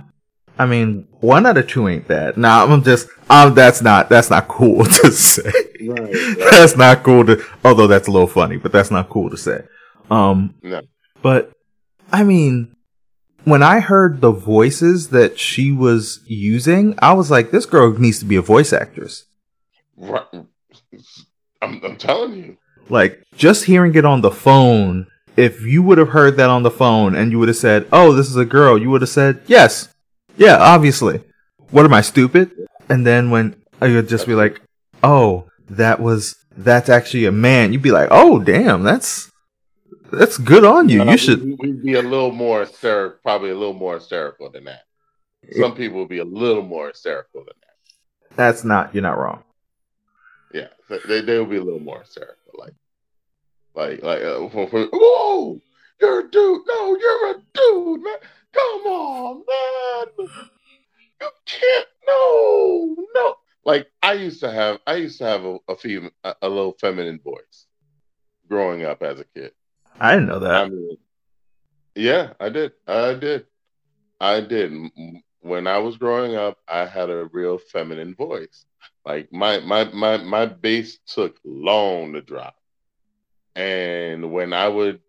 I 0.60 0.66
mean, 0.66 1.08
one 1.20 1.46
out 1.46 1.56
of 1.56 1.68
two 1.68 1.88
ain't 1.88 2.06
bad. 2.06 2.36
Now 2.36 2.66
I'm 2.66 2.84
just, 2.84 3.08
um, 3.30 3.54
that's 3.54 3.80
not 3.80 4.10
that's 4.10 4.28
not 4.28 4.46
cool 4.46 4.84
to 5.02 5.10
say. 5.10 5.50
Right, 5.80 5.98
right. 5.98 6.36
That's 6.50 6.76
not 6.76 7.02
cool 7.02 7.24
to. 7.24 7.42
Although 7.64 7.86
that's 7.86 8.08
a 8.08 8.10
little 8.10 8.28
funny, 8.28 8.58
but 8.58 8.70
that's 8.70 8.90
not 8.90 9.08
cool 9.08 9.30
to 9.30 9.38
say. 9.38 9.62
Um, 10.10 10.54
no. 10.62 10.82
But 11.22 11.52
I 12.12 12.24
mean, 12.24 12.76
when 13.44 13.62
I 13.62 13.80
heard 13.80 14.20
the 14.20 14.32
voices 14.32 15.08
that 15.08 15.38
she 15.38 15.72
was 15.72 16.20
using, 16.26 16.94
I 17.00 17.14
was 17.14 17.30
like, 17.30 17.52
this 17.52 17.64
girl 17.64 17.98
needs 17.98 18.18
to 18.18 18.26
be 18.26 18.36
a 18.36 18.42
voice 18.42 18.74
actress. 18.74 19.24
Right. 19.96 20.26
I'm, 21.62 21.80
I'm 21.82 21.96
telling 21.96 22.34
you. 22.34 22.58
Like 22.90 23.22
just 23.34 23.64
hearing 23.64 23.94
it 23.94 24.04
on 24.04 24.20
the 24.20 24.30
phone. 24.30 25.06
If 25.38 25.62
you 25.62 25.82
would 25.84 25.96
have 25.96 26.10
heard 26.10 26.36
that 26.36 26.50
on 26.50 26.64
the 26.64 26.70
phone 26.70 27.14
and 27.14 27.32
you 27.32 27.38
would 27.38 27.48
have 27.48 27.56
said, 27.56 27.88
"Oh, 27.90 28.12
this 28.12 28.28
is 28.28 28.36
a 28.36 28.44
girl," 28.44 28.76
you 28.76 28.90
would 28.90 29.00
have 29.00 29.08
said, 29.08 29.40
"Yes, 29.46 29.88
yeah, 30.40 30.56
obviously. 30.56 31.22
What 31.70 31.84
am 31.84 31.94
I 31.94 32.00
stupid? 32.00 32.50
And 32.88 33.06
then 33.06 33.30
when 33.30 33.54
I 33.80 33.88
would 33.88 34.08
just 34.08 34.26
be 34.26 34.34
like, 34.34 34.60
"Oh, 35.02 35.48
that 35.68 36.00
was 36.00 36.34
that's 36.56 36.88
actually 36.88 37.26
a 37.26 37.32
man," 37.32 37.72
you'd 37.72 37.82
be 37.82 37.92
like, 37.92 38.08
"Oh, 38.10 38.40
damn, 38.40 38.82
that's 38.82 39.30
that's 40.10 40.38
good 40.38 40.64
on 40.64 40.88
you. 40.88 41.04
you 41.04 41.16
should." 41.18 41.44
We'd 41.60 41.82
be 41.82 41.94
a 41.94 42.02
little 42.02 42.32
more 42.32 42.60
hysterical, 42.60 43.18
probably 43.22 43.50
a 43.50 43.54
little 43.54 43.74
more 43.74 43.94
hysterical 43.94 44.50
than 44.50 44.64
that. 44.64 44.84
Some 45.58 45.74
people 45.74 46.00
would 46.00 46.08
be 46.08 46.18
a 46.18 46.24
little 46.24 46.62
more 46.62 46.88
hysterical 46.88 47.44
than 47.44 47.54
that. 47.60 48.36
That's 48.36 48.64
not. 48.64 48.94
You're 48.94 49.02
not 49.02 49.18
wrong. 49.18 49.42
Yeah, 50.52 50.68
they 51.08 51.20
they 51.20 51.38
would 51.38 51.50
be 51.50 51.56
a 51.56 51.62
little 51.62 51.80
more 51.80 52.00
hysterical, 52.00 52.52
like, 52.58 52.74
like, 53.74 54.02
like, 54.02 54.22
uh, 54.22 54.40
whoa, 54.92 55.60
you're 56.00 56.20
a 56.20 56.30
dude. 56.30 56.62
No, 56.66 56.96
you're 56.96 57.30
a 57.30 57.34
dude, 57.54 58.02
man. 58.02 58.16
Come 58.52 58.86
on, 58.86 59.44
man. 59.48 60.28
You 61.20 61.28
can't. 61.46 61.86
No, 62.06 62.96
no. 63.14 63.34
Like 63.64 63.88
I 64.02 64.14
used 64.14 64.40
to 64.40 64.50
have. 64.50 64.78
I 64.86 64.94
used 64.96 65.18
to 65.18 65.24
have 65.24 65.44
a, 65.44 65.58
a 65.68 66.10
a, 66.24 66.34
a 66.42 66.48
little 66.48 66.76
feminine 66.80 67.20
voice 67.20 67.66
growing 68.48 68.84
up 68.84 69.02
as 69.02 69.20
a 69.20 69.24
kid. 69.24 69.52
I 69.98 70.12
didn't 70.14 70.28
know 70.28 70.40
that. 70.40 70.54
I 70.54 70.68
mean, 70.68 70.96
yeah, 71.94 72.32
I 72.40 72.48
did. 72.48 72.72
I 72.86 73.14
did. 73.14 73.46
I 74.20 74.40
did. 74.40 74.72
When 75.40 75.66
I 75.66 75.78
was 75.78 75.96
growing 75.96 76.36
up, 76.36 76.58
I 76.68 76.86
had 76.86 77.10
a 77.10 77.28
real 77.32 77.58
feminine 77.58 78.14
voice. 78.14 78.64
Like 79.04 79.32
my 79.32 79.60
my 79.60 79.84
my 79.92 80.18
my 80.18 80.46
bass 80.46 80.98
took 81.06 81.38
long 81.44 82.12
to 82.12 82.20
drop, 82.20 82.54
and 83.54 84.32
when 84.32 84.52
I 84.52 84.68
would, 84.68 85.00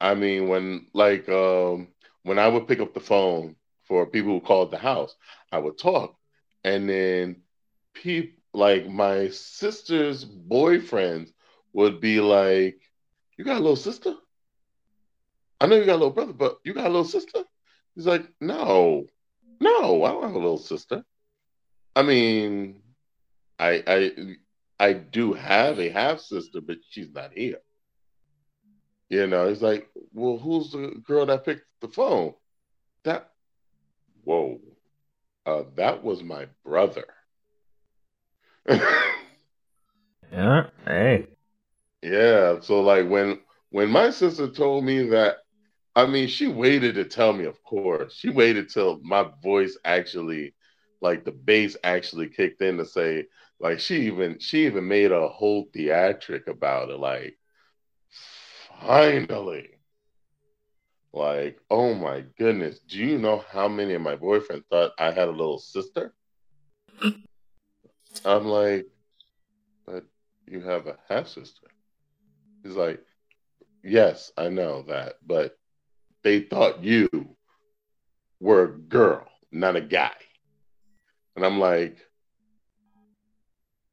I 0.00 0.14
mean, 0.14 0.48
when 0.48 0.86
like 0.94 1.28
um 1.28 1.88
when 2.22 2.38
I 2.38 2.48
would 2.48 2.68
pick 2.68 2.80
up 2.80 2.94
the 2.94 3.00
phone 3.00 3.56
for 3.84 4.06
people 4.06 4.32
who 4.32 4.40
called 4.40 4.70
the 4.70 4.78
house, 4.78 5.14
I 5.52 5.58
would 5.58 5.78
talk. 5.78 6.16
And 6.64 6.88
then 6.88 7.42
people 7.94 8.38
like 8.52 8.88
my 8.88 9.28
sister's 9.28 10.24
boyfriends 10.24 11.32
would 11.72 12.00
be 12.00 12.20
like, 12.20 12.80
You 13.36 13.44
got 13.44 13.56
a 13.56 13.60
little 13.60 13.76
sister? 13.76 14.14
I 15.60 15.66
know 15.66 15.76
you 15.76 15.84
got 15.84 15.96
a 15.96 16.02
little 16.02 16.10
brother, 16.10 16.32
but 16.32 16.58
you 16.64 16.72
got 16.72 16.86
a 16.86 16.88
little 16.88 17.04
sister? 17.04 17.44
He's 17.94 18.06
like, 18.06 18.26
No, 18.40 19.06
no, 19.60 20.04
I 20.04 20.12
don't 20.12 20.22
have 20.22 20.34
a 20.34 20.38
little 20.38 20.58
sister. 20.58 21.04
I 21.94 22.02
mean, 22.02 22.82
I 23.58 23.82
I 23.86 24.36
I 24.78 24.92
do 24.94 25.34
have 25.34 25.78
a 25.78 25.90
half 25.90 26.20
sister, 26.20 26.60
but 26.60 26.78
she's 26.88 27.12
not 27.12 27.32
here. 27.34 27.58
You 29.10 29.26
know, 29.28 29.48
he's 29.48 29.62
like, 29.62 29.90
well, 30.14 30.38
who's 30.38 30.72
the 30.72 31.02
girl 31.06 31.26
that 31.26 31.44
picked 31.44 31.66
the 31.82 31.88
phone? 31.88 32.34
That, 33.04 33.30
whoa, 34.24 34.60
uh, 35.46 35.64
that 35.76 36.02
was 36.04 36.22
my 36.22 36.46
brother. 36.64 37.04
yeah, 40.32 40.66
hey. 40.86 41.28
Yeah, 42.02 42.60
so 42.60 42.80
like 42.82 43.08
when 43.08 43.40
when 43.70 43.90
my 43.90 44.10
sister 44.10 44.48
told 44.48 44.84
me 44.84 45.02
that, 45.10 45.38
I 45.96 46.06
mean, 46.06 46.28
she 46.28 46.48
waited 46.48 46.94
to 46.96 47.04
tell 47.04 47.32
me, 47.32 47.46
of 47.46 47.62
course. 47.64 48.14
She 48.14 48.30
waited 48.30 48.68
till 48.70 49.00
my 49.02 49.28
voice 49.42 49.76
actually, 49.84 50.54
like 51.00 51.24
the 51.24 51.32
bass 51.32 51.76
actually 51.84 52.28
kicked 52.28 52.62
in 52.62 52.78
to 52.78 52.86
say, 52.86 53.26
like 53.60 53.80
she 53.80 54.06
even 54.06 54.38
she 54.40 54.66
even 54.66 54.88
made 54.88 55.12
a 55.12 55.28
whole 55.28 55.68
theatric 55.72 56.48
about 56.48 56.90
it, 56.90 56.98
like 56.98 57.38
finally, 58.80 59.70
Like, 61.12 61.58
oh 61.70 61.94
my 61.94 62.24
goodness, 62.38 62.78
do 62.80 62.98
you 62.98 63.18
know 63.18 63.44
how 63.50 63.66
many 63.68 63.94
of 63.94 64.02
my 64.02 64.16
boyfriends 64.16 64.64
thought 64.70 64.92
I 64.98 65.10
had 65.10 65.28
a 65.28 65.32
little 65.32 65.58
sister? 65.58 66.14
I'm 68.24 68.44
like, 68.46 68.86
but 69.86 70.04
you 70.46 70.60
have 70.60 70.86
a 70.86 70.98
half 71.08 71.26
sister. 71.26 71.66
He's 72.62 72.76
like, 72.76 73.02
yes, 73.82 74.30
I 74.36 74.48
know 74.50 74.82
that, 74.88 75.14
but 75.26 75.56
they 76.22 76.40
thought 76.40 76.84
you 76.84 77.08
were 78.40 78.64
a 78.64 78.78
girl, 78.78 79.26
not 79.50 79.76
a 79.76 79.80
guy. 79.80 80.12
And 81.34 81.44
I'm 81.44 81.58
like, 81.58 81.98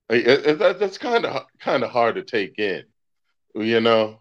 it, 0.10 0.28
it, 0.28 0.60
that, 0.60 0.80
that's 0.80 0.98
kind 0.98 1.26
of 1.26 1.46
kind 1.60 1.84
of 1.84 1.90
hard 1.90 2.16
to 2.16 2.24
take 2.24 2.60
in, 2.60 2.84
you 3.56 3.82
know. 3.82 4.20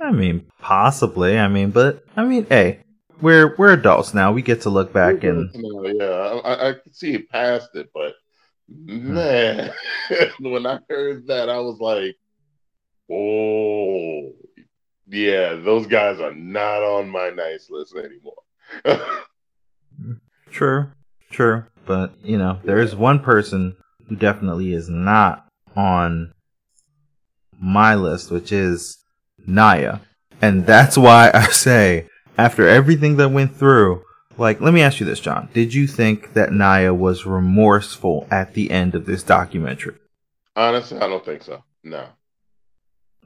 I 0.00 0.10
mean, 0.10 0.46
possibly. 0.58 1.38
I 1.38 1.48
mean, 1.48 1.70
but 1.70 2.04
I 2.16 2.24
mean, 2.24 2.46
hey, 2.48 2.80
we're 3.20 3.54
we're 3.56 3.72
adults 3.72 4.14
now. 4.14 4.32
We 4.32 4.42
get 4.42 4.62
to 4.62 4.70
look 4.70 4.92
back 4.92 5.24
and 5.24 5.50
yeah, 5.54 6.40
I, 6.44 6.68
I 6.68 6.72
can 6.74 6.92
see 6.92 7.18
past 7.18 7.70
it, 7.74 7.90
but 7.92 8.14
hmm. 8.68 9.14
man, 9.14 9.72
when 10.40 10.66
I 10.66 10.78
heard 10.88 11.26
that, 11.26 11.48
I 11.48 11.58
was 11.58 11.78
like, 11.80 12.16
oh, 13.10 14.32
yeah, 15.08 15.54
those 15.54 15.86
guys 15.86 16.20
are 16.20 16.34
not 16.34 16.82
on 16.82 17.08
my 17.08 17.30
nice 17.30 17.68
list 17.70 17.94
anymore. 17.96 19.08
true, 20.50 20.90
true, 21.30 21.64
but 21.86 22.12
you 22.22 22.38
know, 22.38 22.60
there 22.64 22.80
is 22.80 22.94
one 22.94 23.20
person 23.20 23.76
who 24.08 24.16
definitely 24.16 24.72
is 24.72 24.88
not 24.88 25.46
on 25.76 26.32
my 27.60 27.94
list, 27.94 28.30
which 28.30 28.52
is 28.52 28.98
Naya. 29.48 30.00
And 30.40 30.66
that's 30.66 30.96
why 30.96 31.30
I 31.34 31.48
say, 31.48 32.08
after 32.36 32.68
everything 32.68 33.16
that 33.16 33.30
went 33.30 33.56
through, 33.56 34.04
like, 34.36 34.60
let 34.60 34.72
me 34.72 34.82
ask 34.82 35.00
you 35.00 35.06
this, 35.06 35.18
John. 35.18 35.48
Did 35.52 35.74
you 35.74 35.88
think 35.88 36.34
that 36.34 36.52
Naya 36.52 36.94
was 36.94 37.26
remorseful 37.26 38.28
at 38.30 38.54
the 38.54 38.70
end 38.70 38.94
of 38.94 39.04
this 39.04 39.24
documentary? 39.24 39.96
Honestly, 40.54 40.98
I 40.98 41.08
don't 41.08 41.24
think 41.24 41.42
so. 41.42 41.64
No. 41.82 42.06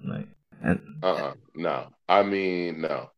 Like, 0.02 0.28
and 0.62 0.80
uh-uh, 1.02 1.34
no. 1.54 1.88
I 2.08 2.22
mean, 2.22 2.80
no. 2.80 3.10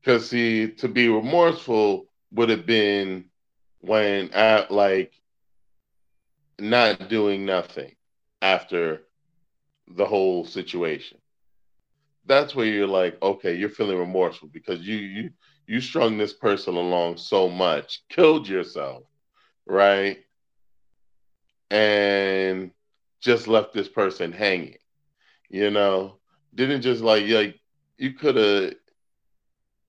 Because 0.00 0.28
see, 0.28 0.68
to 0.68 0.88
be 0.88 1.08
remorseful 1.08 2.06
would 2.32 2.50
have 2.50 2.66
been 2.66 3.24
when 3.80 4.30
at 4.32 4.70
like 4.70 5.12
not 6.58 7.08
doing 7.08 7.44
nothing 7.44 7.94
after 8.42 9.02
the 9.88 10.04
whole 10.04 10.44
situation 10.44 11.18
that's 12.26 12.54
where 12.54 12.66
you're 12.66 12.86
like, 12.86 13.20
okay, 13.22 13.54
you're 13.54 13.68
feeling 13.68 13.98
remorseful 13.98 14.48
because 14.52 14.86
you 14.86 14.96
you 14.96 15.30
you 15.66 15.80
strung 15.80 16.18
this 16.18 16.32
person 16.34 16.74
along 16.76 17.16
so 17.16 17.48
much, 17.48 18.02
killed 18.08 18.48
yourself, 18.48 19.04
right? 19.66 20.18
And 21.70 22.70
just 23.20 23.48
left 23.48 23.72
this 23.72 23.88
person 23.88 24.32
hanging. 24.32 24.76
You 25.50 25.70
know, 25.70 26.18
didn't 26.54 26.82
just 26.82 27.02
like 27.02 27.26
like 27.28 27.58
you 27.98 28.12
could 28.14 28.36
have. 28.36 28.74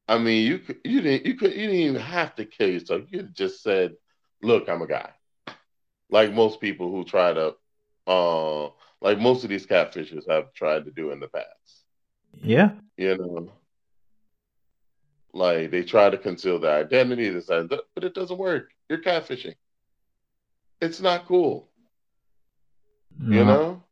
I 0.07 0.17
mean, 0.17 0.45
you 0.45 0.59
you 0.83 1.01
didn't 1.01 1.25
you 1.25 1.35
could 1.35 1.51
you 1.53 1.67
didn't 1.67 1.75
even 1.75 2.01
have 2.01 2.35
to 2.35 2.45
kill 2.45 2.69
yourself. 2.69 3.03
You 3.09 3.23
just 3.23 3.61
said, 3.63 3.93
"Look, 4.41 4.69
I'm 4.69 4.81
a 4.81 4.87
guy," 4.87 5.11
like 6.09 6.33
most 6.33 6.59
people 6.61 6.89
who 6.91 7.03
try 7.03 7.33
to, 7.33 7.55
uh, 8.07 8.65
like 9.01 9.19
most 9.19 9.43
of 9.43 9.49
these 9.49 9.65
catfishers 9.67 10.29
have 10.29 10.53
tried 10.53 10.85
to 10.85 10.91
do 10.91 11.11
in 11.11 11.19
the 11.19 11.27
past. 11.27 11.80
Yeah. 12.41 12.71
You 12.97 13.17
know, 13.17 13.51
like 15.33 15.71
they 15.71 15.83
try 15.83 16.09
to 16.09 16.17
conceal 16.17 16.59
their 16.59 16.79
identity, 16.79 17.29
this 17.29 17.47
that, 17.47 17.81
but 17.95 18.03
it 18.03 18.13
doesn't 18.13 18.37
work. 18.37 18.69
You're 18.89 19.01
catfishing. 19.01 19.55
It's 20.81 20.99
not 20.99 21.25
cool. 21.27 21.69
No. 23.17 23.37
You 23.37 23.45
know, 23.45 23.83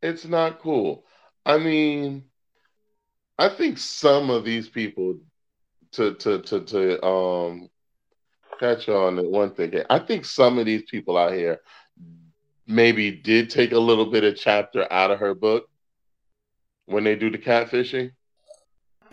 it's 0.00 0.24
not 0.24 0.60
cool. 0.60 1.04
I 1.44 1.58
mean, 1.58 2.24
I 3.38 3.48
think 3.48 3.78
some 3.78 4.30
of 4.30 4.44
these 4.44 4.68
people 4.68 5.18
to 5.92 6.14
to 6.14 6.40
to 6.42 6.60
to 6.60 7.04
um 7.04 7.68
catch 8.58 8.88
on 8.88 9.18
one 9.30 9.50
thing. 9.54 9.74
I 9.90 9.98
think 9.98 10.24
some 10.24 10.58
of 10.58 10.66
these 10.66 10.82
people 10.90 11.16
out 11.18 11.32
here 11.32 11.60
maybe 12.66 13.10
did 13.10 13.50
take 13.50 13.72
a 13.72 13.78
little 13.78 14.06
bit 14.06 14.24
of 14.24 14.36
chapter 14.36 14.90
out 14.92 15.10
of 15.10 15.18
her 15.18 15.34
book 15.34 15.68
when 16.86 17.04
they 17.04 17.16
do 17.16 17.30
the 17.30 17.38
catfishing? 17.38 18.12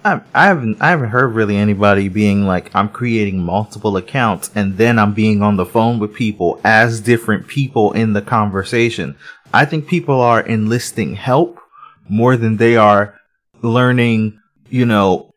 I, 0.04 0.22
I 0.34 0.46
haven't 0.46 0.82
I 0.82 0.92
haven't 0.92 1.10
heard 1.10 1.36
really 1.36 1.58
anybody 1.58 2.08
being 2.08 2.46
like 2.46 2.74
I'm 2.74 2.90
creating 2.90 3.44
multiple 3.44 3.98
accounts 3.98 4.50
and 4.56 4.78
then 4.78 4.98
I'm 4.98 5.14
being 5.14 5.42
on 5.42 5.58
the 5.58 5.66
phone 5.66 6.00
with 6.00 6.14
people 6.14 6.62
as 6.64 7.02
different 7.02 7.48
people 7.48 7.92
in 7.92 8.14
the 8.14 8.22
conversation. 8.22 9.18
I 9.54 9.66
think 9.66 9.88
people 9.88 10.22
are 10.22 10.42
enlisting 10.42 11.16
help 11.16 11.60
more 12.08 12.38
than 12.38 12.58
they 12.58 12.78
are 12.78 13.20
learning, 13.62 14.40
you 14.70 14.86
know, 14.86 15.34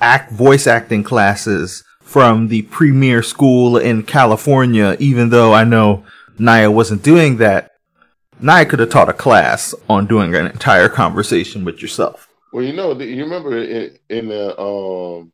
act 0.00 0.32
voice 0.32 0.66
acting 0.66 1.02
classes 1.02 1.82
from 2.00 2.48
the 2.48 2.62
premier 2.62 3.22
school 3.22 3.78
in 3.78 4.02
California 4.02 4.96
even 4.98 5.30
though 5.30 5.54
I 5.54 5.64
know 5.64 6.04
Naya 6.38 6.70
wasn't 6.70 7.02
doing 7.02 7.38
that 7.38 7.71
Naya 8.40 8.66
could 8.66 8.80
have 8.80 8.90
taught 8.90 9.08
a 9.08 9.12
class 9.12 9.74
on 9.88 10.06
doing 10.06 10.34
an 10.34 10.46
entire 10.46 10.88
conversation 10.88 11.64
with 11.64 11.80
yourself. 11.80 12.28
Well, 12.52 12.64
you 12.64 12.72
know, 12.72 12.98
you 13.00 13.22
remember 13.24 13.56
in, 13.56 13.98
in 14.08 14.28
the 14.28 14.58
um, 14.60 15.32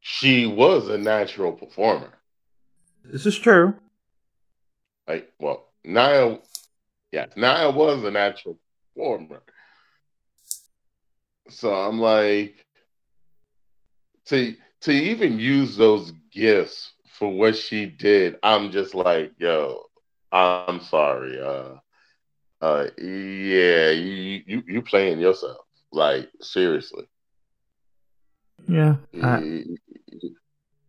she 0.00 0.46
was 0.46 0.88
a 0.88 0.98
natural 0.98 1.52
performer. 1.52 2.12
This 3.04 3.24
is 3.24 3.38
true. 3.38 3.74
Like, 5.06 5.32
well, 5.38 5.68
Naya, 5.84 6.38
yeah, 7.12 7.26
Naya 7.36 7.70
was 7.70 8.04
a 8.04 8.10
natural 8.10 8.58
performer. 8.94 9.42
So 11.48 11.72
I'm 11.72 11.98
like, 11.98 12.56
to 14.26 14.54
to 14.82 14.92
even 14.92 15.38
use 15.38 15.76
those 15.76 16.12
gifts 16.30 16.92
for 17.18 17.30
what 17.30 17.56
she 17.56 17.86
did, 17.86 18.36
I'm 18.42 18.70
just 18.70 18.94
like, 18.94 19.32
yo, 19.38 19.86
I'm 20.30 20.80
sorry. 20.80 21.40
Uh, 21.40 21.76
uh, 22.60 22.86
yeah, 22.98 23.90
you 23.90 24.42
you 24.46 24.62
you 24.66 24.82
playing 24.82 25.20
yourself 25.20 25.58
like 25.92 26.28
seriously. 26.40 27.04
Yeah, 28.66 28.96
I, 29.22 29.64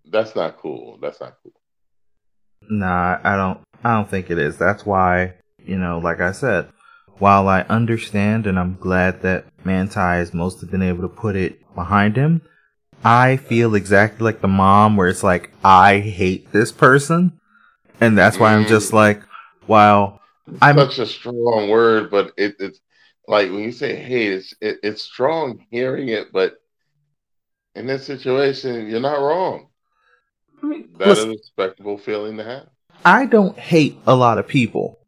that's 0.06 0.36
not 0.36 0.58
cool. 0.58 0.98
That's 1.02 1.20
not 1.20 1.36
cool. 1.44 1.54
Nah, 2.70 3.20
I 3.24 3.36
don't. 3.36 3.62
I 3.84 3.96
don't 3.96 4.10
think 4.10 4.30
it 4.30 4.38
is. 4.38 4.58
That's 4.58 4.86
why 4.86 5.36
you 5.66 5.78
know, 5.78 6.00
like 6.00 6.20
I 6.20 6.32
said, 6.32 6.70
while 7.20 7.48
I 7.48 7.62
understand 7.62 8.48
and 8.48 8.58
I'm 8.60 8.78
glad 8.80 9.22
that 9.22 9.46
Manti 9.64 10.00
has 10.00 10.34
mostly 10.34 10.68
been 10.68 10.82
able 10.82 11.04
to 11.04 11.10
put 11.10 11.36
it 11.36 11.60
behind 11.76 12.16
him, 12.16 12.42
I 13.04 13.38
feel 13.38 13.76
exactly 13.76 14.26
like 14.26 14.42
the 14.42 14.48
mom 14.48 14.98
where 14.98 15.08
it's 15.08 15.24
like 15.24 15.52
I 15.64 16.00
hate 16.00 16.52
this 16.52 16.72
person, 16.72 17.40
and 18.02 18.18
that's 18.18 18.40
why 18.40 18.54
I'm 18.54 18.66
just 18.66 18.92
mm. 18.92 18.96
like, 18.96 19.22
while 19.68 20.19
I'm 20.62 20.78
such 20.78 21.00
a 21.00 21.06
strong 21.06 21.70
word, 21.70 22.12
but 22.12 22.34
it, 22.38 22.56
it's 22.60 22.80
like 23.28 23.50
when 23.50 23.60
you 23.60 23.72
say 23.72 23.96
hate, 23.96 24.34
it's 24.34 24.54
it, 24.62 24.78
it's 24.84 25.02
strong 25.02 25.66
hearing 25.70 26.10
it, 26.10 26.32
but 26.32 26.58
in 27.76 27.88
this 27.88 28.06
situation, 28.06 28.88
you're 28.88 29.00
not 29.00 29.22
wrong. 29.22 29.68
That 30.62 31.08
listen, 31.08 31.30
is 31.30 31.36
a 31.36 31.38
respectable 31.38 31.98
feeling 31.98 32.38
to 32.38 32.44
have. 32.44 32.68
I 33.06 33.26
don't 33.26 33.58
hate 33.58 33.98
a 34.06 34.16
lot 34.16 34.38
of 34.38 34.48
people. 34.48 35.00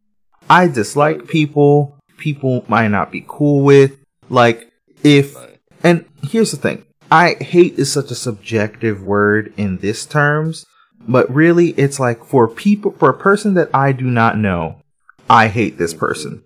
I 0.49 0.67
dislike 0.67 1.27
people. 1.27 1.97
People 2.17 2.63
might 2.67 2.87
not 2.87 3.11
be 3.11 3.25
cool 3.27 3.63
with. 3.63 3.97
Like 4.29 4.71
if 5.03 5.35
and 5.83 6.05
here's 6.23 6.51
the 6.51 6.57
thing. 6.57 6.85
I 7.11 7.33
hate 7.33 7.77
is 7.77 7.91
such 7.91 8.11
a 8.11 8.15
subjective 8.15 9.03
word 9.03 9.53
in 9.57 9.79
this 9.79 10.05
terms, 10.05 10.65
but 11.07 11.29
really 11.33 11.69
it's 11.71 11.99
like 11.99 12.23
for 12.23 12.47
people 12.47 12.91
for 12.91 13.09
a 13.09 13.17
person 13.17 13.53
that 13.55 13.69
I 13.73 13.91
do 13.91 14.05
not 14.05 14.37
know, 14.37 14.80
I 15.31 15.47
hate 15.47 15.77
this 15.77 15.93
person. 15.93 16.43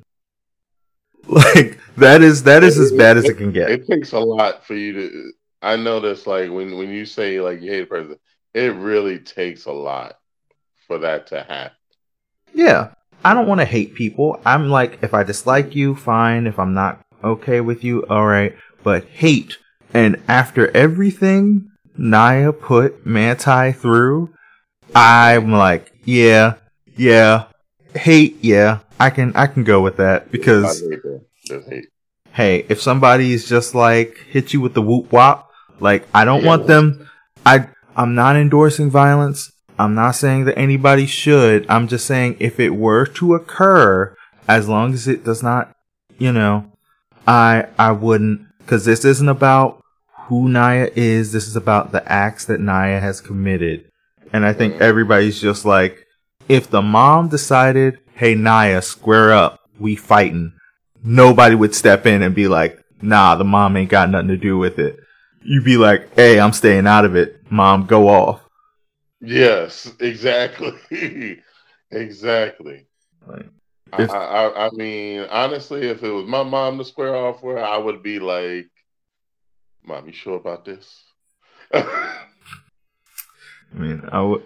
Like 1.27 1.79
that 1.97 2.21
is 2.21 2.43
that 2.43 2.63
is 2.63 2.77
as 2.77 2.91
bad 2.91 3.17
as 3.17 3.25
it 3.25 3.37
can 3.37 3.51
get. 3.51 3.71
It 3.71 3.87
takes 3.87 4.11
a 4.11 4.19
lot 4.19 4.63
for 4.63 4.75
you 4.75 4.93
to. 4.93 5.31
I 5.59 5.75
notice 5.75 6.27
like 6.27 6.51
when 6.51 6.77
when 6.77 6.89
you 6.89 7.07
say 7.07 7.41
like 7.41 7.61
you 7.61 7.71
hate 7.71 7.83
a 7.83 7.87
person, 7.87 8.17
it 8.53 8.75
really 8.75 9.17
takes 9.17 9.65
a 9.65 9.71
lot 9.71 10.19
for 10.85 10.99
that 10.99 11.25
to 11.27 11.41
happen. 11.41 11.75
Yeah, 12.53 12.91
I 13.23 13.33
don't 13.33 13.47
want 13.47 13.59
to 13.61 13.65
hate 13.65 13.95
people. 13.95 14.39
I'm 14.45 14.69
like, 14.69 14.99
if 15.01 15.15
I 15.15 15.23
dislike 15.23 15.75
you, 15.75 15.95
fine. 15.95 16.45
If 16.45 16.59
I'm 16.59 16.75
not 16.75 17.01
okay 17.23 17.61
with 17.61 17.83
you, 17.83 18.05
all 18.07 18.27
right. 18.27 18.55
But 18.83 19.05
hate, 19.05 19.57
and 19.95 20.21
after 20.27 20.69
everything 20.77 21.71
Naya 21.97 22.53
put 22.53 23.03
Manti 23.03 23.71
through, 23.71 24.31
I'm 24.93 25.51
like, 25.51 25.91
yeah, 26.03 26.55
yeah, 26.95 27.45
hate, 27.95 28.37
yeah, 28.41 28.79
I 28.99 29.09
can 29.09 29.35
I 29.35 29.47
can 29.47 29.63
go 29.63 29.81
with 29.81 29.97
that 29.97 30.31
because 30.31 30.83
hey, 32.33 32.65
if 32.69 32.81
somebody's 32.81 33.47
just 33.47 33.75
like 33.75 34.17
hit 34.29 34.53
you 34.53 34.61
with 34.61 34.73
the 34.73 34.81
whoop 34.81 35.11
wop, 35.11 35.51
Like 35.79 36.07
I 36.13 36.23
don't 36.23 36.41
Yeah. 36.41 36.47
want 36.47 36.67
them. 36.67 37.09
I 37.45 37.67
I'm 37.97 38.15
not 38.15 38.35
endorsing 38.37 38.89
violence. 38.89 39.51
I'm 39.77 39.93
not 39.93 40.11
saying 40.11 40.45
that 40.45 40.57
anybody 40.57 41.05
should. 41.05 41.65
I'm 41.69 41.87
just 41.89 42.05
saying 42.05 42.37
if 42.39 42.59
it 42.61 42.69
were 42.75 43.05
to 43.05 43.35
occur, 43.35 44.15
as 44.47 44.69
long 44.69 44.93
as 44.93 45.05
it 45.07 45.25
does 45.25 45.43
not, 45.43 45.73
you 46.17 46.31
know, 46.31 46.71
I 47.27 47.65
I 47.77 47.91
wouldn't 47.91 48.47
because 48.59 48.85
this 48.85 49.03
isn't 49.03 49.27
about 49.27 49.81
who 50.27 50.47
Naya 50.47 50.89
is. 50.95 51.33
This 51.33 51.45
is 51.47 51.57
about 51.57 51.91
the 51.91 52.09
acts 52.09 52.45
that 52.45 52.61
Naya 52.61 53.01
has 53.01 53.19
committed, 53.19 53.91
and 54.31 54.45
I 54.45 54.53
think 54.53 54.79
everybody's 54.81 55.41
just 55.41 55.65
like, 55.65 56.04
if 56.49 56.69
the 56.69 56.81
mom 56.81 57.29
decided, 57.29 57.99
"Hey 58.13 58.35
Naya, 58.35 58.81
square 58.81 59.33
up, 59.33 59.61
we 59.79 59.95
fighting," 59.95 60.53
nobody 61.03 61.55
would 61.55 61.75
step 61.75 62.05
in 62.05 62.21
and 62.21 62.33
be 62.35 62.47
like, 62.47 62.79
"Nah, 63.01 63.35
the 63.35 63.43
mom 63.43 63.77
ain't 63.77 63.89
got 63.89 64.09
nothing 64.09 64.29
to 64.29 64.37
do 64.37 64.57
with 64.57 64.79
it." 64.79 64.99
You'd 65.41 65.63
be 65.65 65.77
like, 65.77 66.13
"Hey, 66.15 66.39
I'm 66.39 66.53
staying 66.53 66.87
out 66.87 67.05
of 67.05 67.15
it, 67.15 67.41
mom. 67.51 67.85
Go 67.85 68.07
off." 68.09 68.41
Yes, 69.21 69.91
exactly, 69.99 70.73
exactly. 71.91 72.85
Like, 73.27 73.47
I, 73.93 74.03
If- 74.03 74.11
I, 74.11 74.15
I- 74.45 74.65
I 74.67 74.69
mean, 74.71 75.21
honestly, 75.29 75.87
if 75.87 76.03
it 76.03 76.09
was 76.11 76.25
my 76.25 76.43
mom 76.43 76.77
to 76.77 76.85
square 76.85 77.15
off 77.15 77.41
with, 77.43 77.57
I 77.57 77.77
would 77.77 78.03
be 78.03 78.19
like, 78.19 78.67
"Mom, 79.83 80.05
you 80.07 80.13
sure 80.13 80.35
about 80.37 80.65
this?" 80.65 81.03
I 81.73 82.25
mean, 83.73 84.01
I 84.11 84.21
would. 84.21 84.45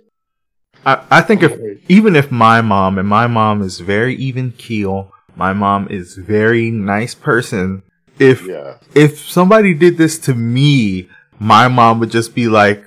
I, 0.85 1.05
I 1.11 1.21
think 1.21 1.43
if 1.43 1.59
even 1.89 2.15
if 2.15 2.31
my 2.31 2.61
mom 2.61 2.97
and 2.97 3.07
my 3.07 3.27
mom 3.27 3.61
is 3.61 3.79
very 3.79 4.15
even 4.15 4.51
keel, 4.51 5.13
my 5.35 5.53
mom 5.53 5.87
is 5.89 6.15
very 6.15 6.71
nice 6.71 7.15
person. 7.15 7.83
If 8.17 8.45
yeah, 8.45 8.77
if 8.95 9.19
somebody 9.29 9.73
did 9.73 9.97
this 9.97 10.17
to 10.19 10.33
me, 10.33 11.09
my 11.39 11.67
mom 11.67 11.99
would 11.99 12.11
just 12.11 12.35
be 12.35 12.47
like, 12.47 12.83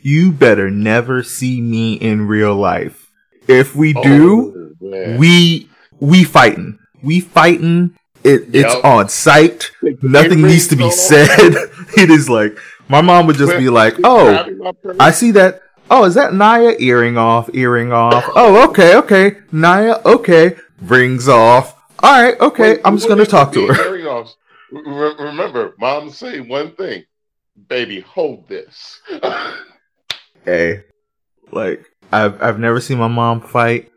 "You 0.00 0.32
better 0.32 0.70
never 0.70 1.22
see 1.22 1.60
me 1.60 1.94
in 1.94 2.26
real 2.26 2.54
life. 2.54 3.10
If 3.48 3.74
we 3.74 3.94
oh, 3.94 4.02
do, 4.02 4.74
Oh, 4.82 4.86
man. 4.88 5.18
we 5.18 5.68
we 5.98 6.24
fighting. 6.24 6.78
We 7.02 7.20
fighting. 7.20 7.96
It, 8.22 8.54
it's 8.54 8.74
Yep. 8.74 8.84
on 8.84 9.08
sight. 9.08 9.70
Nothing 10.02 10.42
needs 10.42 10.68
to 10.68 10.76
be 10.76 10.90
said. 10.90 11.28
it 11.96 12.10
is 12.10 12.28
like 12.28 12.58
my 12.88 13.00
mom 13.00 13.26
would 13.26 13.36
just 13.36 13.56
be 13.56 13.68
like, 13.70 13.94
"Oh, 14.04 14.24
Grabbing 14.24 14.58
my 14.58 14.72
purse. 14.72 14.96
I 15.00 15.10
see 15.10 15.30
that. 15.32 15.62
Oh, 15.92 16.04
is 16.04 16.14
that 16.14 16.32
Naya 16.34 16.76
earring 16.78 17.18
off? 17.18 17.50
Earring 17.52 17.92
off. 17.92 18.24
Oh, 18.36 18.68
okay, 18.70 18.96
okay. 18.96 19.38
Naya, 19.50 20.00
okay. 20.04 20.56
Rings 20.80 21.28
off. 21.28 21.74
All 22.02 22.22
right, 22.22 22.38
okay. 22.40 22.74
Wait, 22.74 22.80
I'm 22.84 22.96
just 22.96 23.08
gonna 23.08 23.26
talk 23.26 23.52
to 23.52 23.66
her. 23.66 23.74
very 23.74 24.06
off? 24.06 24.32
Re- 24.70 25.14
remember, 25.18 25.74
mom 25.78 26.10
say 26.10 26.40
one 26.40 26.72
thing, 26.76 27.04
baby, 27.68 28.00
hold 28.00 28.48
this. 28.48 29.00
Hey, 30.44 30.84
like 31.52 31.84
I've 32.10 32.42
I've 32.42 32.58
never 32.58 32.80
seen 32.80 32.96
my 32.98 33.08
mom 33.08 33.42
fight. 33.42 33.90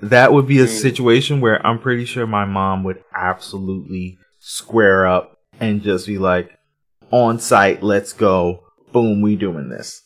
That 0.00 0.32
would 0.32 0.46
be 0.46 0.60
a 0.60 0.64
Mm. 0.64 0.80
situation 0.80 1.40
where 1.42 1.64
I'm 1.66 1.78
pretty 1.78 2.06
sure 2.06 2.26
my 2.26 2.46
mom 2.46 2.82
would 2.84 3.04
absolutely 3.14 4.16
square 4.40 5.06
up 5.06 5.36
and 5.60 5.82
just 5.82 6.06
be 6.06 6.16
like, 6.18 6.50
on 7.10 7.38
sight, 7.38 7.82
let's 7.82 8.14
go. 8.14 8.64
Boom, 8.90 9.20
we 9.20 9.36
doing 9.36 9.68
this. 9.68 10.00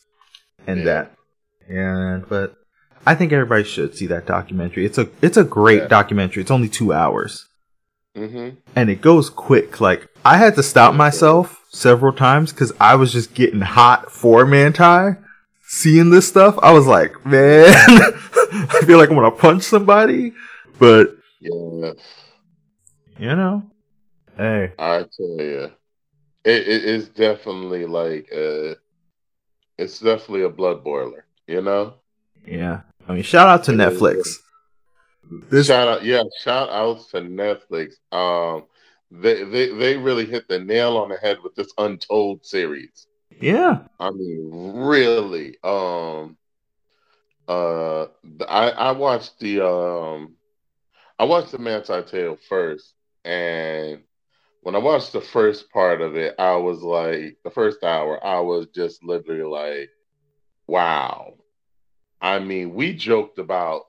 And 0.67 0.79
Yeah. 0.79 0.85
that. 0.85 1.11
Yeah, 1.69 2.21
but 2.27 2.55
I 3.05 3.15
think 3.15 3.31
everybody 3.31 3.63
should 3.63 3.95
see 3.95 4.07
that 4.07 4.25
documentary. 4.25 4.85
It's 4.85 4.97
a 4.97 5.09
it's 5.21 5.37
a 5.37 5.43
great 5.43 5.83
Yeah. 5.83 5.87
documentary. 5.87 6.41
It's 6.41 6.51
only 6.51 6.69
two 6.69 6.93
hours. 6.93 7.45
hmm 8.15 8.49
and 8.75 8.89
it 8.89 9.01
goes 9.01 9.29
quick. 9.29 9.81
Like 9.81 10.07
I 10.25 10.37
had 10.37 10.55
to 10.55 10.63
stop 10.63 10.93
myself 10.95 11.63
several 11.71 12.13
times 12.13 12.51
because 12.53 12.71
I 12.79 12.95
was 12.95 13.11
just 13.13 13.33
getting 13.33 13.61
hot 13.61 14.11
for 14.11 14.45
Manti. 14.45 15.19
Seeing 15.69 16.11
this 16.11 16.27
stuff, 16.27 16.57
I 16.63 16.71
was 16.71 16.87
like, 16.87 17.25
man, 17.25 17.67
I 17.67 18.81
feel 18.85 18.97
like 18.97 19.09
I'm 19.09 19.15
gonna 19.15 19.31
punch 19.31 19.63
somebody. 19.63 20.33
But 20.79 21.15
Yeah, 21.39 21.93
you 23.19 23.35
know, 23.35 23.63
hey, 24.37 24.73
I 24.79 24.99
tell 24.99 25.37
you, 25.39 25.71
it, 26.45 26.67
it 26.67 26.85
is 26.85 27.09
definitely 27.09 27.85
like 27.85 28.29
uh, 28.33 28.75
it's 29.77 29.99
definitely 29.99 30.43
a 30.43 30.49
blood 30.49 30.83
boiler. 30.83 31.26
You 31.47 31.61
know. 31.61 31.95
yeah. 32.45 32.81
I 33.07 33.13
mean, 33.13 33.23
shout 33.23 33.47
out 33.47 33.63
to 33.65 33.71
It 33.71 33.79
is, 33.79 34.01
Netflix. 34.01 34.35
This, 35.49 35.67
shout 35.67 35.87
out, 35.87 36.03
yeah, 36.05 36.23
shout 36.41 36.69
outs 36.69 37.11
to 37.11 37.21
Netflix. 37.21 37.93
Um, 38.11 38.65
they 39.09 39.43
they 39.43 39.73
they 39.73 39.97
really 39.97 40.25
hit 40.25 40.47
the 40.47 40.59
nail 40.59 40.97
on 40.97 41.09
the 41.09 41.17
head 41.17 41.37
with 41.43 41.55
this 41.55 41.71
Untold 41.77 42.45
series. 42.45 43.07
yeah, 43.39 43.79
I 43.99 44.11
mean, 44.11 44.49
really. 44.51 45.57
Um, 45.63 46.37
uh, 47.47 48.07
I 48.47 48.69
I 48.71 48.91
watched 48.91 49.39
the 49.39 49.65
um, 49.65 50.35
I 51.17 51.23
watched 51.23 51.51
the 51.51 51.59
Manti 51.59 51.93
Te'o 52.03 52.37
first, 52.49 52.93
and 53.23 54.01
when 54.61 54.75
I 54.75 54.79
watched 54.79 55.13
the 55.13 55.21
first 55.21 55.71
part 55.71 56.01
of 56.01 56.17
it, 56.17 56.35
I 56.37 56.57
was 56.57 56.81
like, 56.81 57.37
the 57.45 57.49
first 57.49 57.83
hour, 57.83 58.21
I 58.21 58.41
was 58.41 58.67
just 58.75 59.01
literally 59.01 59.43
like, 59.43 59.89
wow. 60.67 61.33
I 62.21 62.39
mean, 62.39 62.73
we 62.73 62.93
joked 62.93 63.39
about 63.39 63.83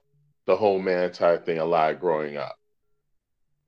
the 0.46 0.56
whole 0.56 0.78
man 0.80 1.10
Manti 1.10 1.36
thing 1.44 1.58
a 1.58 1.64
lot 1.64 2.00
growing 2.00 2.36
up. 2.36 2.56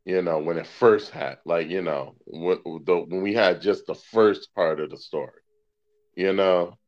You 0.04 0.22
know, 0.22 0.38
when 0.38 0.58
it 0.58 0.66
first 0.66 1.10
had, 1.10 1.38
like, 1.44 1.68
you 1.68 1.82
know, 1.82 2.14
when, 2.26 2.58
the, 2.84 2.96
when 3.08 3.22
we 3.22 3.34
had 3.34 3.60
just 3.60 3.86
the 3.86 3.94
first 3.94 4.54
part 4.54 4.80
of 4.80 4.90
the 4.90 4.96
story, 4.96 5.42
you 6.14 6.32
know. 6.32 6.78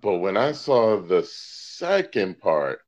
But 0.00 0.18
when 0.18 0.36
I 0.36 0.52
saw 0.52 1.00
the 1.00 1.22
second 1.24 2.38
part 2.40 2.80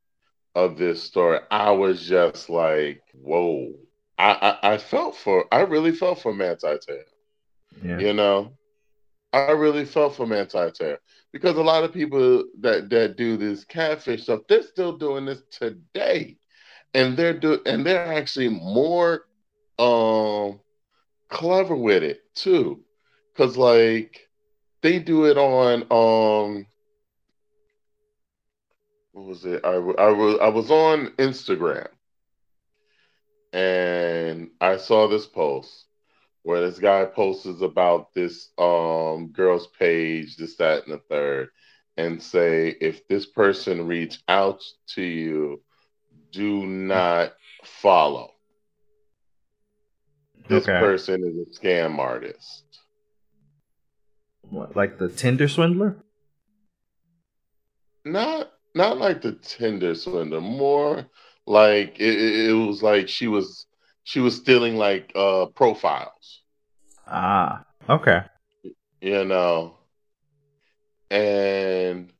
of 0.54 0.78
this 0.78 1.02
story, 1.02 1.40
I 1.50 1.72
was 1.72 2.06
just 2.06 2.48
like, 2.48 3.02
whoa. 3.12 3.72
I, 4.18 4.58
I, 4.62 4.74
I 4.74 4.78
felt 4.78 5.16
for, 5.16 5.44
I 5.52 5.60
really 5.60 5.92
felt 5.92 6.20
for 6.20 6.32
Manti 6.32 6.66
Te'o. 6.66 7.02
yeah, 7.82 8.02
You 8.02 8.12
know, 8.14 8.56
I 9.32 9.52
really 9.52 9.84
felt 9.84 10.14
for 10.16 10.26
Manti 10.26 10.58
Te'o 10.70 10.96
because 11.32 11.56
a 11.56 11.62
lot 11.62 11.84
of 11.84 11.92
people 11.92 12.44
that 12.60 12.90
that 12.90 13.16
do 13.16 13.36
this 13.36 13.64
catfish 13.64 14.24
stuff, 14.24 14.40
they're 14.48 14.62
still 14.62 14.96
doing 14.96 15.24
this 15.26 15.42
today, 15.50 16.38
and 16.94 17.16
they're 17.16 17.38
do 17.38 17.60
and 17.66 17.86
they're 17.86 18.06
actually 18.06 18.48
more 18.48 19.24
um 19.78 20.60
clever 21.28 21.76
with 21.76 22.02
it 22.02 22.20
too, 22.34 22.84
because 23.34 23.56
like 23.56 24.28
they 24.82 24.98
do 24.98 25.26
it 25.26 25.36
on 25.38 25.82
um 25.90 26.66
what 29.12 29.26
was 29.26 29.44
it? 29.44 29.64
I 29.64 29.74
I 29.74 30.10
was 30.10 30.38
I 30.40 30.48
was 30.48 30.70
on 30.70 31.08
Instagram 31.18 31.88
and 33.52 34.50
I 34.60 34.76
saw 34.76 35.08
this 35.08 35.26
post 35.26 35.86
where 36.42 36.60
this 36.60 36.78
guy 36.78 37.04
posts 37.04 37.62
about 37.62 38.12
this 38.14 38.50
um 38.58 39.28
girl's 39.32 39.68
page, 39.78 40.36
this, 40.36 40.56
that, 40.56 40.84
and 40.86 40.94
the 40.94 40.98
third, 41.08 41.48
and 41.96 42.22
say 42.22 42.68
if 42.80 43.06
this 43.08 43.26
person 43.26 43.86
reach 43.86 44.20
out 44.28 44.62
to 44.94 45.02
you, 45.02 45.62
do 46.32 46.66
not 46.66 47.34
follow. 47.64 48.30
This 50.48 50.64
Okay. 50.64 50.78
person 50.78 51.22
is 51.24 51.56
a 51.56 51.60
scam 51.60 51.98
artist. 51.98 52.64
What, 54.42 54.76
like 54.76 54.98
the 54.98 55.08
Tinder 55.08 55.48
swindler. 55.48 55.96
Not 58.04 58.50
not 58.74 58.98
like 58.98 59.22
the 59.22 59.32
Tinder 59.32 59.94
swindler, 59.94 60.40
more 60.40 61.06
like 61.46 62.00
it, 62.00 62.18
it, 62.18 62.50
it 62.50 62.52
was 62.52 62.82
like 62.82 63.08
she 63.08 63.28
was 63.28 63.66
she 64.04 64.20
was 64.20 64.36
stealing 64.36 64.76
like 64.76 65.12
uh 65.14 65.46
profiles. 65.46 66.42
Ah, 67.06 67.64
okay. 67.88 68.22
you 69.00 69.24
know. 69.24 69.76
And 71.10 72.12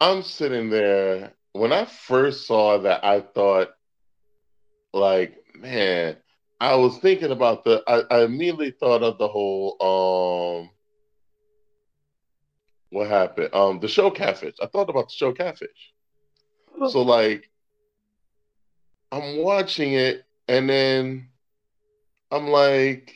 I'm 0.00 0.22
sitting 0.22 0.70
there. 0.70 1.32
When 1.52 1.72
I 1.72 1.84
first 1.84 2.46
saw 2.46 2.78
that, 2.78 3.04
I 3.04 3.20
thought, 3.20 3.70
like, 4.92 5.36
man, 5.54 6.16
I 6.60 6.74
was 6.74 6.98
thinking 6.98 7.30
about 7.30 7.64
the. 7.64 7.82
I, 7.86 8.02
I 8.14 8.24
immediately 8.24 8.72
thought 8.72 9.02
of 9.02 9.18
the 9.18 9.28
whole 9.28 9.76
um, 9.80 10.70
what 12.94 13.08
happened? 13.08 13.50
Um, 13.52 13.80
the 13.80 13.88
show 13.88 14.10
Catfish. 14.10 14.54
I 14.62 14.66
thought 14.66 14.88
about 14.88 15.08
the 15.08 15.14
show 15.14 15.32
Catfish. 15.32 15.92
So 16.88 17.02
like, 17.02 17.50
I'm 19.10 19.38
watching 19.38 19.94
it, 19.94 20.24
and 20.48 20.68
then 20.68 21.28
I'm 22.30 22.48
like, 22.48 23.14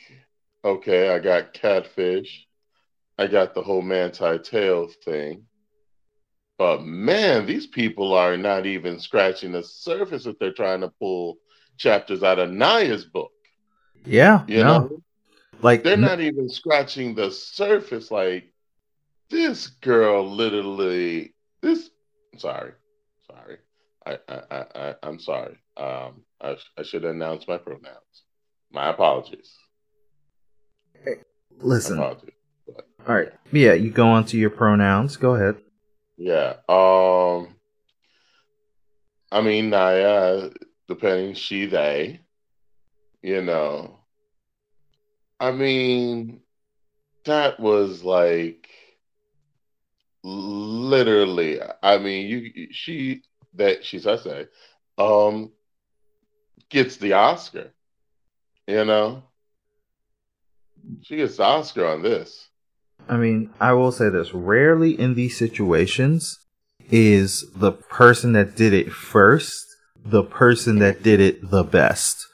okay, 0.65 1.09
I 1.15 1.19
got 1.19 1.53
Catfish. 1.55 2.47
I 3.19 3.27
got 3.27 3.55
the 3.55 3.63
whole 3.63 3.83
Manti 3.83 4.39
Te'o 4.39 4.89
thing. 5.05 5.45
But 6.59 6.83
man, 6.83 7.47
these 7.47 7.67
people 7.67 8.15
are 8.15 8.37
not 8.37 8.67
even 8.67 8.99
scratching 9.01 9.53
the 9.53 9.63
surface 9.63 10.27
if 10.27 10.39
they're 10.39 10.53
trying 10.53 10.81
to 10.81 10.89
pull 10.89 11.39
chapters 11.79 12.23
out 12.23 12.39
of 12.39 12.51
Naya's 12.51 13.05
book. 13.05 13.33
Yeah, 14.05 14.45
You 14.49 14.65
no. 14.65 14.79
know? 14.81 15.03
Like 15.63 15.83
they're 15.83 15.97
not 15.97 16.21
even 16.21 16.49
scratching 16.49 17.15
the 17.15 17.31
surface. 17.31 18.11
Like 18.11 18.53
this 19.31 19.67
girl 19.69 20.29
literally 20.29 21.35
this 21.63 21.91
sorry. 22.37 22.73
Sorry. 23.27 23.59
I 24.07 24.19
I 24.29 24.43
I, 24.51 24.65
I 24.75 24.95
I'm 25.03 25.19
sorry. 25.19 25.57
Um 25.77 26.25
I, 26.41 26.57
I 26.77 26.83
should 26.83 27.05
announce 27.05 27.49
my 27.49 27.59
pronouns. 27.59 28.23
My 28.71 28.91
apologies. 28.91 29.55
Hey, 31.05 31.17
Listen. 31.59 31.99
Apologies. 31.99 32.31
But, 32.67 32.87
All 33.07 33.15
right. 33.15 33.33
Yeah, 33.53 33.75
you 33.75 33.91
go 33.91 34.09
on 34.09 34.25
to 34.27 34.37
your 34.37 34.51
pronouns. 34.51 35.17
Go 35.17 35.35
ahead. 35.35 35.57
Yeah. 36.17 36.55
Um 36.69 37.55
I 39.31 39.41
mean 39.43 39.71
Naya, 39.71 40.51
depending 40.87 41.35
she 41.35 41.67
they, 41.67 42.21
you 43.23 43.43
know. 43.43 43.99
I 45.41 45.53
mean, 45.53 46.41
that 47.29 47.61
was 47.61 48.03
like 48.03 48.69
literally 50.25 51.61
i 51.83 51.97
mean 51.97 52.27
you 52.27 52.69
she 52.73 53.23
that 53.55 53.85
she's 53.85 54.07
i 54.07 54.17
say 54.17 54.47
um 54.99 55.51
gets 56.71 56.97
the 56.97 57.13
oscar 57.13 57.73
you 58.69 58.85
know? 58.85 59.23
She 61.03 61.17
gets 61.17 61.39
the 61.39 61.45
oscar 61.45 61.87
on 61.87 62.03
this. 62.03 62.49
I 63.09 63.17
mean 63.17 63.51
i 63.59 63.73
will 63.73 63.91
say 63.91 64.11
this. 64.11 64.33
Rarely 64.33 64.99
in 64.99 65.15
these 65.15 65.37
situations 65.37 66.39
is 66.91 67.51
the 67.57 67.73
person 67.73 68.33
that 68.35 68.55
did 68.55 68.73
it 68.73 68.93
first 68.93 69.65
the 70.05 70.23
person 70.23 70.79
that 70.79 71.03
did 71.03 71.21
it 71.21 71.51
the 71.51 71.65
best. 71.65 72.25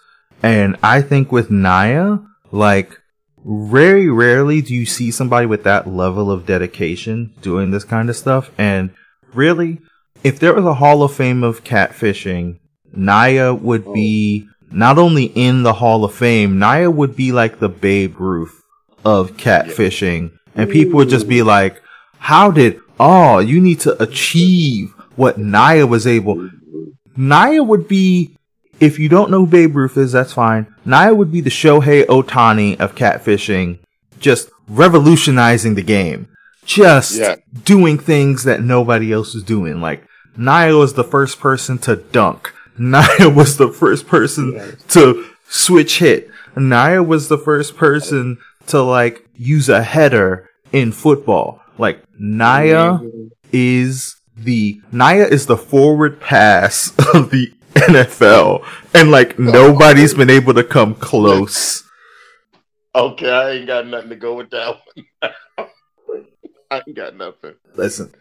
And 0.42 0.76
i 0.82 1.00
think 1.00 1.32
with 1.32 1.50
naya 1.50 2.18
like 2.50 3.00
very 3.46 4.08
rarely 4.08 4.62
do 4.62 4.74
you 4.74 4.86
see 4.86 5.10
somebody 5.10 5.46
with 5.46 5.64
that 5.64 5.86
level 5.86 6.30
of 6.30 6.46
dedication 6.46 7.34
doing 7.40 7.70
this 7.70 7.84
kind 7.84 8.08
of 8.10 8.16
stuff. 8.16 8.50
And 8.58 8.90
really, 9.32 9.80
if 10.22 10.38
there 10.38 10.54
was 10.54 10.64
a 10.64 10.74
Hall 10.74 11.02
of 11.02 11.14
Fame 11.14 11.44
of 11.44 11.62
catfishing, 11.62 12.58
Naya 12.96 13.54
would 13.54 13.92
be 13.92 14.48
not 14.70 14.98
only 14.98 15.24
in 15.24 15.62
the 15.62 15.74
Hall 15.74 16.04
of 16.04 16.14
Fame, 16.14 16.58
Naya 16.58 16.90
would 16.90 17.16
be 17.16 17.32
like 17.32 17.58
the 17.58 17.68
Babe 17.68 18.18
Ruth 18.18 18.62
of 19.04 19.36
catfishing. 19.36 20.32
And 20.54 20.70
people 20.70 20.96
would 20.96 21.08
just 21.08 21.28
be 21.28 21.42
like, 21.42 21.80
how 22.18 22.50
did, 22.50 22.80
oh, 22.98 23.38
you 23.38 23.60
need 23.60 23.80
to 23.80 24.00
achieve 24.02 24.92
what 25.16 25.38
Naya 25.38 25.86
was 25.86 26.06
able. 26.06 26.50
Naya 27.16 27.62
would 27.62 27.86
be 27.86 28.36
if 28.80 28.98
you 28.98 29.08
don't 29.08 29.30
know 29.30 29.40
who 29.40 29.46
Babe 29.46 29.76
Ruth 29.76 29.96
is, 29.96 30.12
that's 30.12 30.32
fine. 30.32 30.66
Naya 30.84 31.14
would 31.14 31.30
be 31.30 31.40
the 31.40 31.50
Shohei 31.50 32.04
Ohtani 32.06 32.78
of 32.80 32.94
catfishing, 32.94 33.78
just 34.18 34.50
revolutionizing 34.68 35.74
the 35.74 35.82
game. 35.82 36.28
Just 36.64 37.18
yeah. 37.18 37.36
doing 37.64 37.98
things 37.98 38.44
that 38.44 38.62
nobody 38.62 39.12
else 39.12 39.34
is 39.34 39.42
doing. 39.42 39.80
Like, 39.80 40.06
Naya 40.36 40.76
was 40.76 40.94
the 40.94 41.04
first 41.04 41.38
person 41.38 41.78
to 41.78 41.96
dunk. 41.96 42.52
Naya 42.78 43.28
was 43.28 43.56
the 43.56 43.68
first 43.68 44.06
person 44.06 44.76
to 44.88 45.26
switch 45.48 45.98
hit. 45.98 46.30
Naya 46.56 47.02
was 47.02 47.28
the 47.28 47.38
first 47.38 47.76
person 47.76 48.38
to, 48.68 48.82
like, 48.82 49.28
use 49.36 49.68
a 49.68 49.82
header 49.82 50.50
in 50.72 50.92
football. 50.92 51.60
Like, 51.78 52.02
Naya 52.18 52.98
mm-hmm. 52.98 53.28
is 53.52 54.16
the, 54.36 54.80
Naya 54.92 55.24
is 55.24 55.46
the 55.46 55.56
forward 55.56 56.20
pass 56.20 56.92
of 57.14 57.30
the 57.30 57.52
NFL, 57.74 58.64
and 58.94 59.10
like 59.10 59.38
nobody's 59.38 60.14
been 60.14 60.30
able 60.30 60.54
to 60.54 60.64
come 60.64 60.94
close. 60.94 61.82
Okay, 62.94 63.30
I 63.30 63.50
ain't 63.50 63.66
got 63.66 63.86
nothing 63.86 64.10
to 64.10 64.16
go 64.16 64.34
with 64.34 64.50
that 64.50 64.78
one. 64.94 65.32
I 66.70 66.82
ain't 66.86 66.96
got 66.96 67.16
nothing. 67.16 67.54
Listen, 67.74 68.14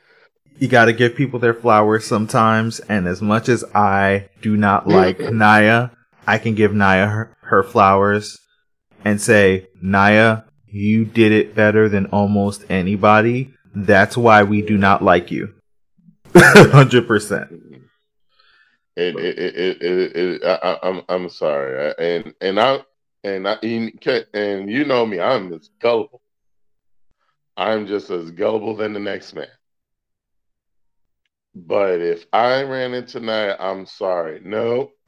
you 0.58 0.68
got 0.68 0.86
to 0.86 0.94
give 0.94 1.16
people 1.16 1.40
their 1.40 1.54
flowers 1.54 2.06
sometimes, 2.06 2.80
and 2.82 3.08
as 3.08 3.22
much 3.22 3.50
as 3.50 3.64
I 3.76 4.30
do 4.42 4.56
not 4.56 4.88
like 4.88 5.20
Naya, 5.34 5.90
I 6.28 6.38
can 6.38 6.56
give 6.56 6.74
Naya 6.74 7.08
her, 7.08 7.38
her 7.42 7.64
flowers 7.64 8.40
and 9.04 9.22
say, 9.22 9.68
Naya, 9.82 10.44
you 10.68 11.06
did 11.06 11.32
it 11.32 11.56
better 11.56 11.90
than 11.90 12.06
almost 12.08 12.64
anybody. 12.70 13.54
That's 13.76 14.16
why 14.16 14.44
we 14.44 14.62
do 14.62 14.78
not 14.78 15.04
like 15.04 15.32
you. 15.32 15.54
100% 16.34 17.74
it, 18.96 19.16
it, 19.16 19.40
it, 19.40 19.82
it, 19.82 20.16
it, 20.16 20.44
I, 20.44 20.78
I'm 20.84 21.02
I'm 21.10 21.30
sorry, 21.30 21.94
and 21.98 22.34
and 22.42 22.60
I 22.60 22.82
and 23.24 23.48
I 23.48 23.58
and 24.34 24.70
you 24.70 24.86
know 24.86 25.06
me, 25.06 25.20
I'm 25.20 25.52
as 25.54 25.70
gullible. 25.80 26.22
I'm 27.58 27.88
just 27.88 28.10
as 28.10 28.32
gullible 28.32 28.76
than 28.76 28.94
the 28.94 29.00
next 29.00 29.34
man. 29.34 29.48
But 31.56 32.02
if 32.02 32.26
I 32.34 32.64
ran 32.64 32.94
in 32.94 33.06
tonight, 33.06 33.56
I'm 33.60 33.86
sorry. 33.86 34.42
No, 34.44 34.92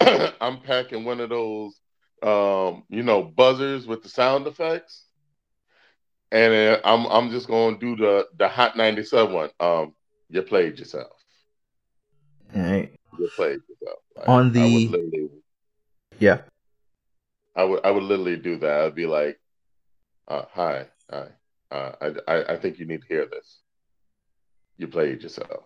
I'm 0.00 0.60
packing 0.62 1.04
one 1.04 1.20
of 1.20 1.30
those, 1.30 1.78
um, 2.22 2.84
you 2.88 3.02
know, 3.02 3.22
buzzers 3.22 3.86
with 3.86 4.02
the 4.02 4.08
sound 4.08 4.46
effects, 4.46 5.06
and 6.32 6.80
I'm 6.84 7.06
I'm 7.06 7.30
just 7.30 7.48
gonna 7.48 7.78
do 7.78 7.96
the 7.96 8.26
the 8.38 8.48
hot 8.48 8.76
97 8.76 9.32
one. 9.32 9.50
Um, 9.60 9.94
you 10.28 10.42
played 10.42 10.78
yourself. 10.78 11.12
All 12.54 12.62
right. 12.62 12.92
You 13.18 13.28
played 13.36 13.60
yourself. 13.68 13.98
Like, 14.16 14.28
On 14.28 14.52
the 14.52 15.30
yeah, 16.18 16.42
I 17.54 17.64
would 17.64 17.84
I 17.84 17.90
would 17.90 18.02
literally 18.02 18.36
do 18.36 18.56
that. 18.58 18.80
I'd 18.82 18.94
be 18.94 19.06
like, 19.06 19.38
uh, 20.28 20.44
"Hi, 20.52 20.88
hi, 21.10 21.28
uh, 21.70 21.92
I, 22.00 22.14
I 22.32 22.52
I 22.54 22.56
think 22.58 22.78
you 22.78 22.86
need 22.86 23.02
to 23.02 23.08
hear 23.08 23.26
this. 23.26 23.60
You 24.78 24.88
played 24.88 25.22
yourself." 25.22 25.64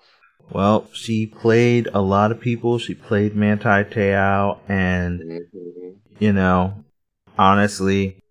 Well, 0.53 0.89
she 0.93 1.27
played 1.27 1.89
a 1.93 2.01
lot 2.01 2.33
of 2.33 2.41
people. 2.41 2.79
She 2.79 2.95
played 2.95 3.37
Manti 3.37 3.85
Te'o, 3.85 4.59
and 4.69 5.21
mm-hmm. 5.21 5.91
you 6.19 6.33
know, 6.33 6.85
honestly, 7.39 8.23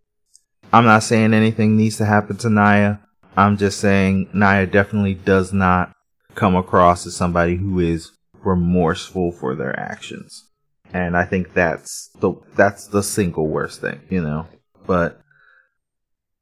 I'm 0.73 0.85
not 0.85 1.03
saying 1.03 1.33
anything 1.33 1.77
needs 1.77 1.97
to 1.97 2.05
happen 2.05 2.37
to 2.37 2.49
Naya. 2.49 2.97
I'm 3.37 3.57
just 3.57 3.79
saying 3.79 4.29
Naya 4.33 4.65
definitely 4.65 5.13
does 5.13 5.53
not 5.53 5.93
come 6.35 6.55
across 6.55 7.07
as 7.07 7.15
somebody 7.15 7.55
who 7.55 7.79
is 7.79 8.11
remorseful 8.43 9.31
for 9.31 9.55
their 9.55 9.77
actions. 9.79 10.45
And 10.93 11.15
I 11.15 11.25
think 11.25 11.53
that's 11.53 12.09
the 12.19 12.33
that's 12.55 12.87
the 12.87 13.03
single 13.03 13.47
worst 13.47 13.81
thing, 13.81 14.01
you 14.09 14.21
know. 14.21 14.47
But 14.85 15.21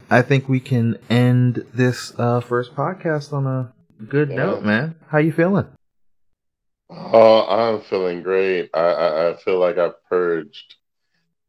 I 0.09 0.21
think 0.21 0.47
we 0.47 0.59
can 0.59 0.97
end 1.09 1.65
this 1.73 2.17
uh, 2.17 2.39
first 2.39 2.73
podcast 2.73 3.33
on 3.33 3.45
a 3.45 3.73
good 4.07 4.29
yeah. 4.29 4.35
note, 4.35 4.63
man. 4.63 4.95
How 5.07 5.17
you 5.17 5.31
feeling? 5.31 5.67
Oh, 6.89 7.45
I'm 7.47 7.81
feeling 7.81 8.23
great. 8.23 8.69
I, 8.73 8.79
I, 8.79 9.29
I 9.29 9.37
feel 9.37 9.59
like 9.59 9.77
I 9.77 9.89
purged 10.09 10.75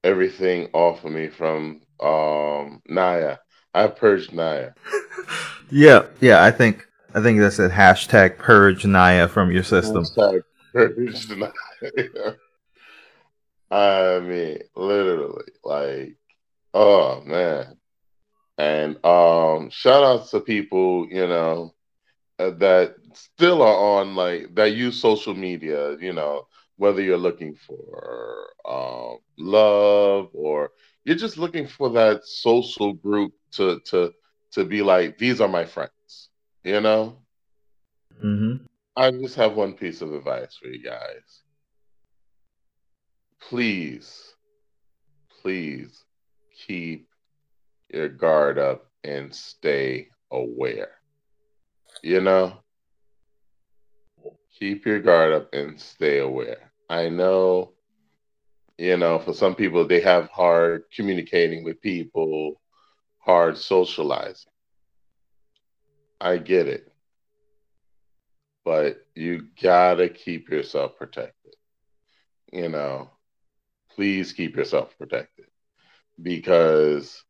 everything 0.03 0.69
off 0.73 1.05
of 1.05 1.13
me 1.13 1.29
from 1.29 1.83
um 2.01 2.83
Naya. 2.89 3.39
I 3.75 3.87
purged 3.89 4.33
Naya. 4.33 4.73
yeah, 5.71 6.07
yeah. 6.21 6.43
I 6.43 6.51
think 6.51 6.89
I 7.15 7.23
think 7.23 7.41
that's 7.41 7.59
a 7.59 7.69
hashtag 7.69 8.39
purge 8.39 8.85
Naya 8.85 9.29
from 9.29 9.53
your 9.53 9.63
system. 9.63 10.05
Hashtag 10.05 10.43
purge 10.73 11.29
Naya. 11.37 12.35
I 13.71 14.21
mean, 14.21 14.59
literally, 14.75 15.53
like, 15.63 16.17
oh 16.75 17.23
man. 17.23 17.77
And 18.57 19.05
um, 19.05 19.71
shout 19.71 20.03
out 20.03 20.29
to 20.31 20.41
people, 20.41 21.07
you 21.09 21.29
know, 21.29 21.75
that 22.39 22.95
still 23.15 23.63
are 23.63 24.01
on 24.01 24.15
like 24.15 24.55
that 24.55 24.73
use 24.73 25.01
social 25.01 25.35
media, 25.35 25.97
you 26.01 26.13
know, 26.13 26.47
whether 26.77 27.03
you're 27.03 27.19
looking 27.19 27.55
for 27.55 28.47
um, 28.69 29.19
love 29.39 30.31
or 30.33 30.71
you're 31.05 31.17
just 31.17 31.39
looking 31.39 31.67
for 31.67 31.91
that 31.91 32.25
social 32.25 32.93
group 32.95 33.33
to 33.53 33.81
to 33.87 34.13
to 34.53 34.65
be 34.65 34.83
like, 34.83 35.19
these 35.19 35.41
are 35.41 35.49
my 35.49 35.65
friends 35.65 35.93
you 36.69 36.81
know? 36.81 37.17
Mm-hmm. 38.23 38.65
I 38.97 39.11
just 39.13 39.37
have 39.37 39.55
one 39.55 39.73
piece 39.75 40.03
of 40.03 40.13
advice 40.13 40.57
for 40.61 40.69
you 40.69 40.83
guys. 40.83 41.43
Please, 43.41 44.35
please 45.41 46.05
keep 46.67 47.09
your 47.89 48.09
guard 48.09 48.59
up 48.59 48.91
and 49.05 49.35
stay 49.35 50.09
aware. 50.31 50.98
You 52.03 52.21
know? 52.21 52.53
Keep 54.59 54.87
your 54.87 55.01
guard 55.01 55.33
up 55.33 55.53
and 55.53 55.81
stay 55.81 56.19
aware. 56.19 56.73
I 56.89 57.09
know, 57.09 57.73
you 58.79 58.97
know, 58.97 59.19
for 59.19 59.33
some 59.33 59.55
people, 59.55 59.87
they 59.87 60.01
have 60.01 60.29
hard 60.31 60.85
communicating 60.95 61.65
with 61.65 61.81
people, 61.81 62.61
hard 63.19 63.57
socializing. 63.59 64.53
I 66.21 66.39
get 66.39 66.69
it. 66.69 66.93
But 68.65 68.99
you 69.15 69.49
gotta 69.63 70.09
keep 70.09 70.49
yourself 70.51 70.97
protected. 70.97 71.55
You 72.53 72.69
know, 72.69 73.11
please 73.95 74.33
keep 74.33 74.57
yourself 74.57 74.97
protected. 74.99 75.47
because 76.23 77.23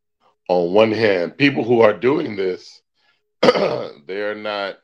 on 0.49 0.73
one 0.73 0.93
hand, 0.93 1.37
people 1.39 1.65
who 1.65 1.81
are 1.81 1.93
doing 1.93 2.37
this, 2.37 2.83
they're 4.07 4.35
not 4.35 4.79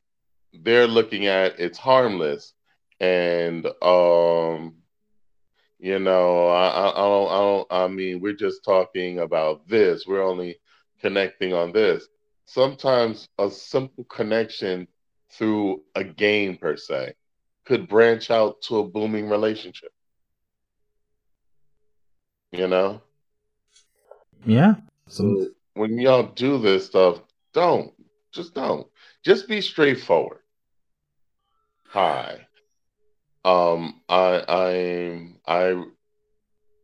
they're 0.62 0.86
looking 0.86 1.26
at 1.26 1.58
it's 1.58 1.78
harmless 1.78 2.52
and 3.00 3.66
um 3.82 4.74
you 5.78 5.98
know 5.98 6.46
I, 6.46 6.68
I, 6.68 6.90
I 6.90 7.08
don't 7.08 7.28
i 7.28 7.38
don't 7.38 7.66
i 7.70 7.88
mean 7.88 8.20
we're 8.20 8.32
just 8.32 8.64
talking 8.64 9.18
about 9.18 9.66
this. 9.68 10.06
We're 10.06 10.22
only 10.22 10.58
connecting 11.00 11.52
on 11.52 11.72
this. 11.72 12.08
Sometimes 12.46 13.28
a 13.38 13.50
simple 13.50 14.04
connection 14.04 14.88
through 15.30 15.82
a 15.94 16.04
game 16.04 16.56
per 16.56 16.76
se 16.76 17.14
could 17.64 17.88
branch 17.88 18.30
out 18.30 18.62
to 18.62 18.78
a 18.78 18.88
booming 18.88 19.28
relationship. 19.28 19.92
You 22.52 22.68
know? 22.68 23.02
Yeah. 24.46 24.76
So 25.08 25.48
when 25.74 25.98
y'all 25.98 26.22
do 26.22 26.58
this 26.58 26.86
stuff 26.86 27.20
don't 27.52 27.92
just 28.34 28.54
don't. 28.54 28.86
Just 29.24 29.48
be 29.48 29.60
straightforward. 29.62 30.40
Hi. 31.88 32.48
Um 33.44 34.02
i 34.08 34.44
i'm 34.48 35.40
i 35.46 35.84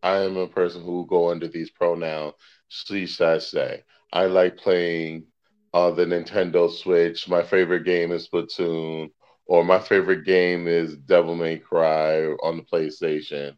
i 0.03 0.18
am 0.18 0.36
a 0.36 0.46
person 0.48 0.82
who 0.82 1.07
go 1.07 1.30
under 1.30 1.48
these 1.48 1.70
pronouns. 1.70 2.34
She 2.68 3.07
says 3.07 3.48
say 3.51 3.84
i 4.12 4.26
like 4.26 4.57
playing 4.59 5.26
uh 5.74 5.90
the 5.92 6.05
nintendo 6.07 6.70
switch. 6.70 7.28
My 7.28 7.42
favorite 7.42 7.84
game 7.84 8.12
is 8.12 8.28
splatoon 8.28 9.11
or 9.46 9.64
my 9.64 9.80
favorite 9.80 10.24
game 10.24 10.68
is 10.68 10.96
devil 10.96 11.34
may 11.36 11.59
cry 11.59 12.24
on 12.42 12.57
the 12.59 12.62
playstation 12.62 13.57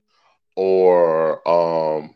or 0.57 1.47
um 1.49 2.14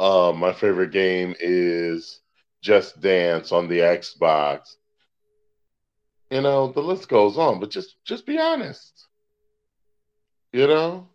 uh, 0.00 0.32
my 0.32 0.52
favorite 0.52 0.92
game 0.92 1.34
is 1.40 2.21
Just 2.62 3.00
Dance 3.00 3.52
on 3.52 3.68
the 3.68 3.80
Xbox. 3.80 4.76
You 6.30 6.40
know, 6.40 6.72
the 6.72 6.80
list 6.80 7.08
goes 7.08 7.36
on, 7.36 7.60
but 7.60 7.70
just 7.70 7.96
just 8.04 8.24
be 8.24 8.38
honest. 8.38 9.06
You 10.52 10.66
know? 10.66 11.08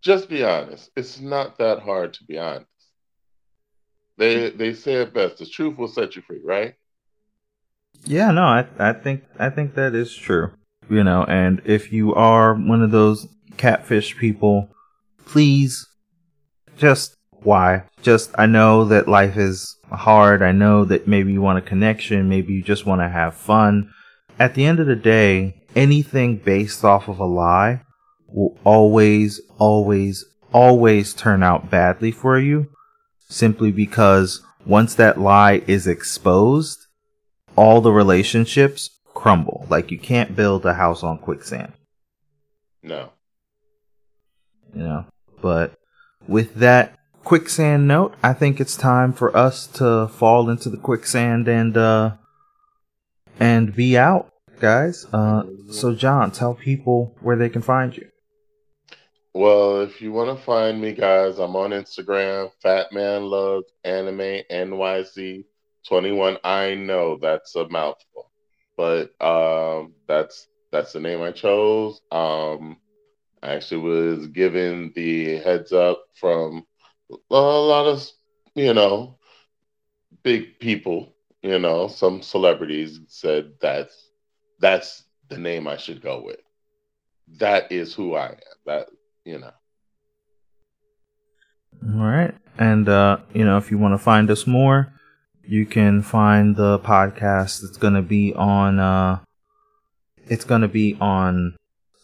Just 0.00 0.28
be 0.28 0.44
honest. 0.44 0.90
It's 0.96 1.20
not 1.20 1.58
that 1.58 1.80
hard 1.80 2.14
to 2.14 2.24
be 2.24 2.38
honest. 2.38 2.66
They 4.16 4.50
they 4.50 4.72
say 4.72 4.94
it 4.94 5.12
best. 5.12 5.38
The 5.38 5.46
truth 5.46 5.76
will 5.76 5.88
set 5.88 6.16
you 6.16 6.22
free, 6.22 6.40
right? 6.42 6.74
Yeah, 8.04 8.30
no, 8.30 8.42
I 8.42 8.66
I 8.78 8.92
think 8.92 9.24
I 9.38 9.50
think 9.50 9.74
that 9.74 9.94
is 9.94 10.14
true. 10.14 10.52
You 10.88 11.04
know, 11.04 11.24
and 11.24 11.60
if 11.64 11.92
you 11.92 12.14
are 12.14 12.54
one 12.54 12.82
of 12.82 12.90
those 12.90 13.26
catfish 13.56 14.16
people, 14.16 14.70
please 15.26 15.86
just 16.76 17.17
why. 17.42 17.84
Just, 18.02 18.30
I 18.38 18.46
know 18.46 18.84
that 18.86 19.08
life 19.08 19.36
is 19.36 19.76
hard. 19.90 20.42
I 20.42 20.52
know 20.52 20.84
that 20.84 21.08
maybe 21.08 21.32
you 21.32 21.40
want 21.40 21.58
a 21.58 21.62
connection. 21.62 22.28
Maybe 22.28 22.52
you 22.52 22.62
just 22.62 22.86
want 22.86 23.00
to 23.00 23.08
have 23.08 23.34
fun. 23.34 23.90
At 24.38 24.54
the 24.54 24.64
end 24.64 24.80
of 24.80 24.86
the 24.86 24.96
day, 24.96 25.62
anything 25.74 26.36
based 26.36 26.84
off 26.84 27.08
of 27.08 27.18
a 27.18 27.24
lie 27.24 27.82
will 28.28 28.58
always, 28.64 29.40
always, 29.58 30.24
always 30.52 31.14
turn 31.14 31.42
out 31.42 31.70
badly 31.70 32.10
for 32.10 32.38
you 32.38 32.70
simply 33.28 33.70
because 33.70 34.42
once 34.66 34.94
that 34.94 35.20
lie 35.20 35.62
is 35.66 35.86
exposed, 35.86 36.86
all 37.56 37.80
the 37.80 37.92
relationships 37.92 38.90
crumble. 39.14 39.66
Like 39.68 39.90
you 39.90 39.98
can't 39.98 40.36
build 40.36 40.64
a 40.66 40.74
house 40.74 41.02
on 41.02 41.18
quicksand. 41.18 41.72
No. 42.82 43.10
You 44.74 44.82
know, 44.82 45.06
but 45.40 45.74
with 46.26 46.54
that 46.56 46.97
quicksand 47.28 47.86
note, 47.86 48.14
I 48.22 48.32
think 48.32 48.58
it's 48.58 48.74
time 48.74 49.12
for 49.12 49.36
us 49.36 49.66
to 49.74 50.08
fall 50.08 50.48
into 50.48 50.70
the 50.70 50.78
quicksand 50.78 51.46
and 51.46 51.76
uh 51.76 52.12
and 53.38 53.76
be 53.76 53.98
out, 53.98 54.32
guys. 54.60 55.04
Uh 55.12 55.42
so 55.70 55.94
John, 55.94 56.30
tell 56.30 56.54
people 56.54 57.14
where 57.20 57.36
they 57.36 57.50
can 57.50 57.60
find 57.60 57.94
you. 57.94 58.08
Well, 59.34 59.82
if 59.82 60.00
you 60.00 60.10
want 60.10 60.38
to 60.38 60.42
find 60.42 60.80
me, 60.80 60.94
guys, 60.94 61.38
I'm 61.38 61.54
on 61.54 61.72
Instagram, 61.72 62.50
Fat 62.62 62.92
Man 62.92 63.24
Loves 63.24 63.66
Anime 63.84 64.40
NYC 64.50 65.44
21. 65.86 66.38
I 66.42 66.76
know 66.76 67.18
that's 67.20 67.54
a 67.56 67.68
mouthful, 67.68 68.30
but 68.74 69.14
um, 69.20 69.92
that's 70.06 70.48
that's 70.72 70.94
the 70.94 71.00
name 71.00 71.20
I 71.20 71.32
chose. 71.32 72.00
Um, 72.10 72.78
I 73.42 73.52
actually 73.52 73.82
was 73.82 74.28
given 74.28 74.92
the 74.96 75.36
heads 75.40 75.72
up 75.74 76.04
from 76.14 76.64
a 77.10 77.34
lot 77.34 77.86
of 77.86 78.06
you 78.54 78.74
know 78.74 79.18
big 80.22 80.58
people 80.58 81.14
you 81.42 81.58
know 81.58 81.88
some 81.88 82.22
celebrities 82.22 83.00
said 83.08 83.52
that's 83.60 84.10
that's 84.60 85.04
the 85.28 85.38
name 85.38 85.66
i 85.68 85.76
should 85.76 86.02
go 86.02 86.22
with. 86.22 86.40
That 87.38 87.70
is 87.70 87.94
who 87.94 88.14
i 88.14 88.28
am. 88.28 88.36
That 88.66 88.88
you 89.24 89.38
know. 89.38 89.52
All 91.84 92.06
right. 92.06 92.34
And 92.58 92.88
uh 92.88 93.18
you 93.34 93.44
know 93.44 93.58
if 93.58 93.70
you 93.70 93.78
want 93.78 93.94
to 93.94 93.98
find 93.98 94.30
us 94.30 94.46
more 94.46 94.92
you 95.44 95.64
can 95.64 96.02
find 96.02 96.56
the 96.56 96.78
podcast. 96.80 97.64
It's 97.64 97.78
going 97.78 97.94
to 97.94 98.02
be 98.02 98.34
on 98.34 98.78
uh 98.78 99.20
it's 100.26 100.44
going 100.44 100.62
to 100.62 100.68
be 100.68 100.96
on 101.00 101.56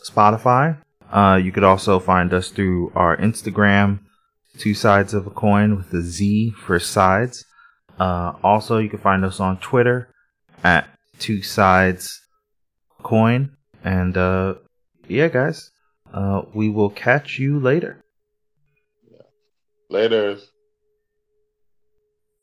spotify. 0.03 0.79
Uh 1.11 1.41
you 1.43 1.53
could 1.53 1.65
also 1.65 1.99
find 1.99 2.33
us 2.33 2.51
through 2.51 2.93
our 2.95 3.17
instagram 3.17 4.01
two 4.59 4.75
sides 4.75 5.15
of 5.15 5.27
a 5.27 5.31
coin 5.31 5.77
with 5.77 5.93
a 5.93 6.03
Z 6.03 6.51
for 6.51 6.79
sides. 6.79 7.45
Uh, 7.99 8.33
also, 8.43 8.79
you 8.79 8.89
can 8.89 8.99
find 8.99 9.25
us 9.25 9.41
on 9.41 9.59
Twitter 9.59 10.09
at 10.63 10.89
two 11.19 11.43
sides 11.43 12.21
coin. 13.03 13.57
And 13.85 14.17
uh, 14.17 14.55
yeah, 15.09 15.29
guys, 15.29 15.71
uh, 16.13 16.43
we 16.53 16.69
will 16.69 16.91
catch 16.91 17.39
you 17.39 17.61
later. 17.61 18.03
Later. 19.91 20.39